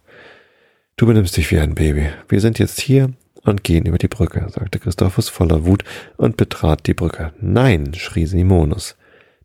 Du 0.97 1.07
benimmst 1.07 1.35
dich 1.35 1.49
wie 1.49 1.57
ein 1.57 1.73
Baby. 1.73 2.09
Wir 2.27 2.41
sind 2.41 2.59
jetzt 2.59 2.79
hier 2.79 3.09
und 3.43 3.63
gehen 3.63 3.85
über 3.85 3.97
die 3.97 4.07
Brücke, 4.07 4.47
sagte 4.49 4.79
Christophus 4.79 5.29
voller 5.29 5.65
Wut 5.65 5.83
und 6.17 6.37
betrat 6.37 6.87
die 6.87 6.93
Brücke. 6.93 7.33
Nein, 7.39 7.93
schrie 7.93 8.25
Simonus. 8.25 8.95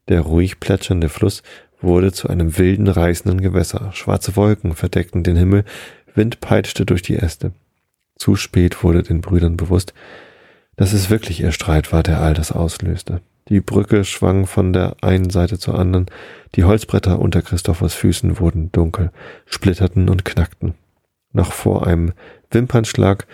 Der 0.09 0.21
ruhig 0.21 0.61
plätschernde 0.61 1.09
Fluss 1.09 1.43
wurde 1.81 2.13
zu 2.13 2.29
einem 2.29 2.59
wilden, 2.59 2.89
reißenden 2.89 3.41
Gewässer. 3.41 3.91
Schwarze 3.93 4.37
Wolken 4.37 4.75
verdeckten 4.75 5.23
den 5.23 5.37
Himmel, 5.37 5.65
Wind 6.15 6.41
peitschte 6.41 6.87
durch 6.87 7.03
die 7.03 7.17
Äste. 7.17 7.53
Zu 8.17 8.37
spät 8.37 8.83
wurde 8.83 9.03
den 9.03 9.21
Brüdern 9.21 9.57
bewusst, 9.57 9.93
dass 10.77 10.93
es 10.93 11.11
wirklich 11.11 11.41
ihr 11.41 11.53
Streit 11.53 11.93
war, 11.93 12.03
der 12.03 12.21
all 12.21 12.35
das 12.35 12.53
auslöste. 12.53 13.21
Die 13.49 13.61
Brücke 13.61 14.05
schwang 14.05 14.47
von 14.47 14.73
der 14.73 14.97
einen 15.03 15.31
Seite 15.31 15.59
zur 15.59 15.79
anderen, 15.79 16.07
die 16.55 16.65
Holzbretter 16.65 17.19
unter 17.19 17.43
Christophers 17.43 17.93
Füßen 17.95 18.39
wurden 18.39 18.73
dunkel, 18.73 19.11
splitterten 19.47 20.09
und 20.09 20.25
knackten. 20.25 20.75
Noch 21.33 21.53
vor 21.53 21.87
einem 21.87 22.13
Wimpernschlag 22.51 23.27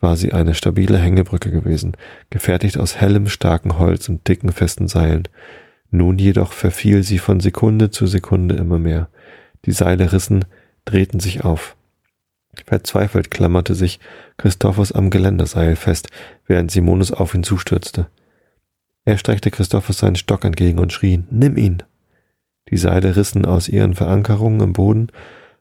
war 0.00 0.16
sie 0.16 0.32
eine 0.32 0.54
stabile 0.54 0.98
Hängebrücke 0.98 1.50
gewesen, 1.50 1.96
gefertigt 2.30 2.78
aus 2.78 2.96
hellem, 2.96 3.28
starken 3.28 3.78
Holz 3.78 4.08
und 4.08 4.26
dicken, 4.28 4.52
festen 4.52 4.88
Seilen. 4.88 5.28
Nun 5.90 6.18
jedoch 6.18 6.52
verfiel 6.52 7.02
sie 7.02 7.18
von 7.18 7.40
Sekunde 7.40 7.90
zu 7.90 8.06
Sekunde 8.06 8.56
immer 8.56 8.78
mehr. 8.78 9.08
Die 9.64 9.72
Seile 9.72 10.12
rissen, 10.12 10.44
drehten 10.84 11.20
sich 11.20 11.44
auf. 11.44 11.76
Verzweifelt 12.64 13.30
klammerte 13.30 13.74
sich 13.74 14.00
Christophus 14.38 14.92
am 14.92 15.10
Geländerseil 15.10 15.76
fest, 15.76 16.08
während 16.46 16.70
Simonus 16.70 17.12
auf 17.12 17.34
ihn 17.34 17.42
zustürzte. 17.42 18.06
Er 19.04 19.18
streckte 19.18 19.50
Christophus 19.50 19.98
seinen 19.98 20.16
Stock 20.16 20.44
entgegen 20.44 20.78
und 20.78 20.92
schrie, 20.92 21.22
Nimm 21.30 21.56
ihn! 21.56 21.82
Die 22.70 22.76
Seile 22.76 23.14
rissen 23.14 23.44
aus 23.44 23.68
ihren 23.68 23.94
Verankerungen 23.94 24.60
im 24.60 24.72
Boden 24.72 25.08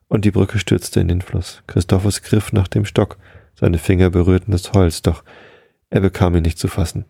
und 0.07 0.25
die 0.25 0.31
Brücke 0.31 0.57
stürzte 0.57 0.99
in 0.99 1.07
den 1.07 1.21
Fluss. 1.21 1.61
Christophus 1.67 2.23
griff 2.23 2.53
nach 2.53 2.67
dem 2.67 2.85
Stock, 2.85 3.17
seine 3.55 3.77
Finger 3.77 4.09
berührten 4.09 4.51
das 4.51 4.73
Holz, 4.73 5.01
doch 5.01 5.23
er 5.89 6.01
bekam 6.01 6.35
ihn 6.35 6.43
nicht 6.43 6.59
zu 6.59 6.67
fassen. 6.67 7.05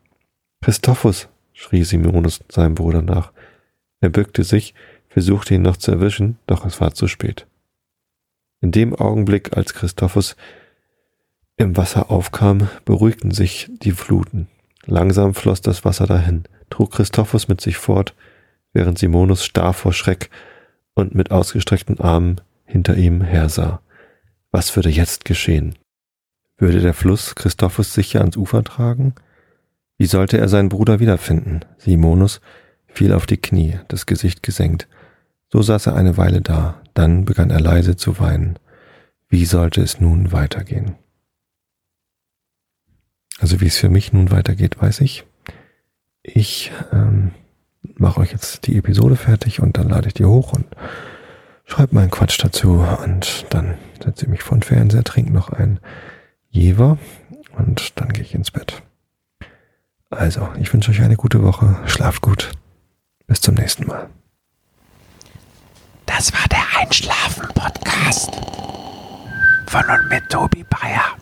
Christophus, 0.62 1.28
schrie 1.54 1.84
Simonus 1.84 2.42
seinem 2.50 2.76
Bruder 2.76 3.02
nach. 3.02 3.32
Er 4.02 4.10
bückte 4.10 4.44
sich, 4.44 4.74
versuchte 5.10 5.56
ihn 5.56 5.62
noch 5.62 5.78
zu 5.78 5.92
erwischen, 5.92 6.38
doch 6.48 6.66
es 6.66 6.82
war 6.82 6.94
zu 6.94 7.08
spät. 7.08 7.48
In 8.62 8.72
dem 8.72 8.96
Augenblick, 8.96 9.56
als 9.56 9.74
Christophus 9.74 10.36
im 11.58 11.78
Wasser 11.78 12.12
aufkam, 12.12 12.68
beruhigten 12.84 13.32
sich 13.32 13.70
die 13.82 13.92
Fluten. 13.92 14.48
Langsam 14.86 15.34
floss 15.34 15.62
das 15.62 15.86
Wasser 15.86 16.06
dahin, 16.06 16.44
trug 16.70 16.92
Christophus 16.92 17.48
mit 17.48 17.62
sich 17.62 17.78
fort, 17.78 18.14
während 18.74 19.00
Simonus 19.00 19.46
starr 19.46 19.74
vor 19.74 19.94
Schreck 19.94 20.30
und 20.96 21.16
mit 21.16 21.32
ausgestreckten 21.32 22.00
Armen 22.00 22.42
hinter 22.66 22.98
ihm 22.98 23.22
hersah. 23.22 23.82
Was 24.52 24.76
würde 24.76 24.90
jetzt 24.90 25.26
geschehen? 25.26 25.76
Würde 26.58 26.80
der 26.80 26.94
Fluss 26.94 27.36
Christophus 27.36 27.94
sicher 27.94 28.22
ans 28.22 28.38
Ufer 28.38 28.64
tragen? 28.64 29.16
Wie 29.98 30.06
sollte 30.06 30.38
er 30.38 30.50
seinen 30.50 30.70
Bruder 30.70 31.00
wiederfinden? 31.00 31.62
Simonus 31.78 32.42
fiel 32.88 33.14
auf 33.14 33.26
die 33.26 33.38
Knie, 33.38 33.80
das 33.88 34.06
Gesicht 34.06 34.44
gesenkt. 34.44 34.88
So 35.52 35.62
saß 35.62 35.88
er 35.88 35.96
eine 35.96 36.18
Weile 36.18 36.42
da, 36.42 36.82
dann 36.94 37.26
begann 37.26 37.50
er 37.50 37.60
leise 37.60 37.96
zu 37.96 38.20
weinen. 38.20 38.58
Wie 39.28 39.46
sollte 39.46 39.82
es 39.82 40.00
nun 40.00 40.32
weitergehen? 40.32 40.96
Also 43.40 43.60
wie 43.60 43.68
es 43.68 43.78
für 43.78 43.90
mich 43.90 44.14
nun 44.14 44.32
weitergeht, 44.32 44.82
weiß 44.82 45.02
ich. 45.02 45.26
Ich 46.24 46.72
ähm, 46.94 47.32
mache 47.96 48.22
euch 48.22 48.32
jetzt 48.32 48.66
die 48.68 48.78
Episode 48.78 49.18
fertig 49.18 49.60
und 49.60 49.78
dann 49.78 49.90
lade 49.90 50.08
ich 50.08 50.14
die 50.14 50.26
hoch 50.26 50.54
und 50.54 50.66
schreibe 51.66 51.96
meinen 51.96 52.12
Quatsch 52.12 52.42
dazu 52.42 52.86
und 53.04 53.46
dann 53.50 53.78
setze 54.04 54.26
ich 54.26 54.32
mich 54.32 54.42
vor 54.42 54.58
den 54.58 54.64
Fernseher, 54.64 55.04
trinke 55.04 55.34
noch 55.34 55.50
ein 55.50 55.80
Jever 56.56 56.98
und 57.58 58.00
dann 58.00 58.14
gehe 58.14 58.24
ich 58.24 58.34
ins 58.34 58.50
Bett. 58.50 58.82
Also, 60.10 60.48
ich 60.58 60.72
wünsche 60.72 60.92
euch 60.92 61.02
eine 61.02 61.18
gute 61.18 61.44
Woche, 61.44 61.78
schlaft 61.86 62.22
gut. 62.22 62.52
Bis 63.28 63.42
zum 63.42 63.56
nächsten 63.56 63.86
Mal. 63.88 64.10
Das 66.06 66.32
war 66.32 66.48
der 66.50 66.64
Einschlafen-Podcast 66.80 68.32
von 69.68 69.84
und 69.84 70.10
mit 70.10 70.30
Tobi 70.30 70.64
Bayer. 70.64 71.18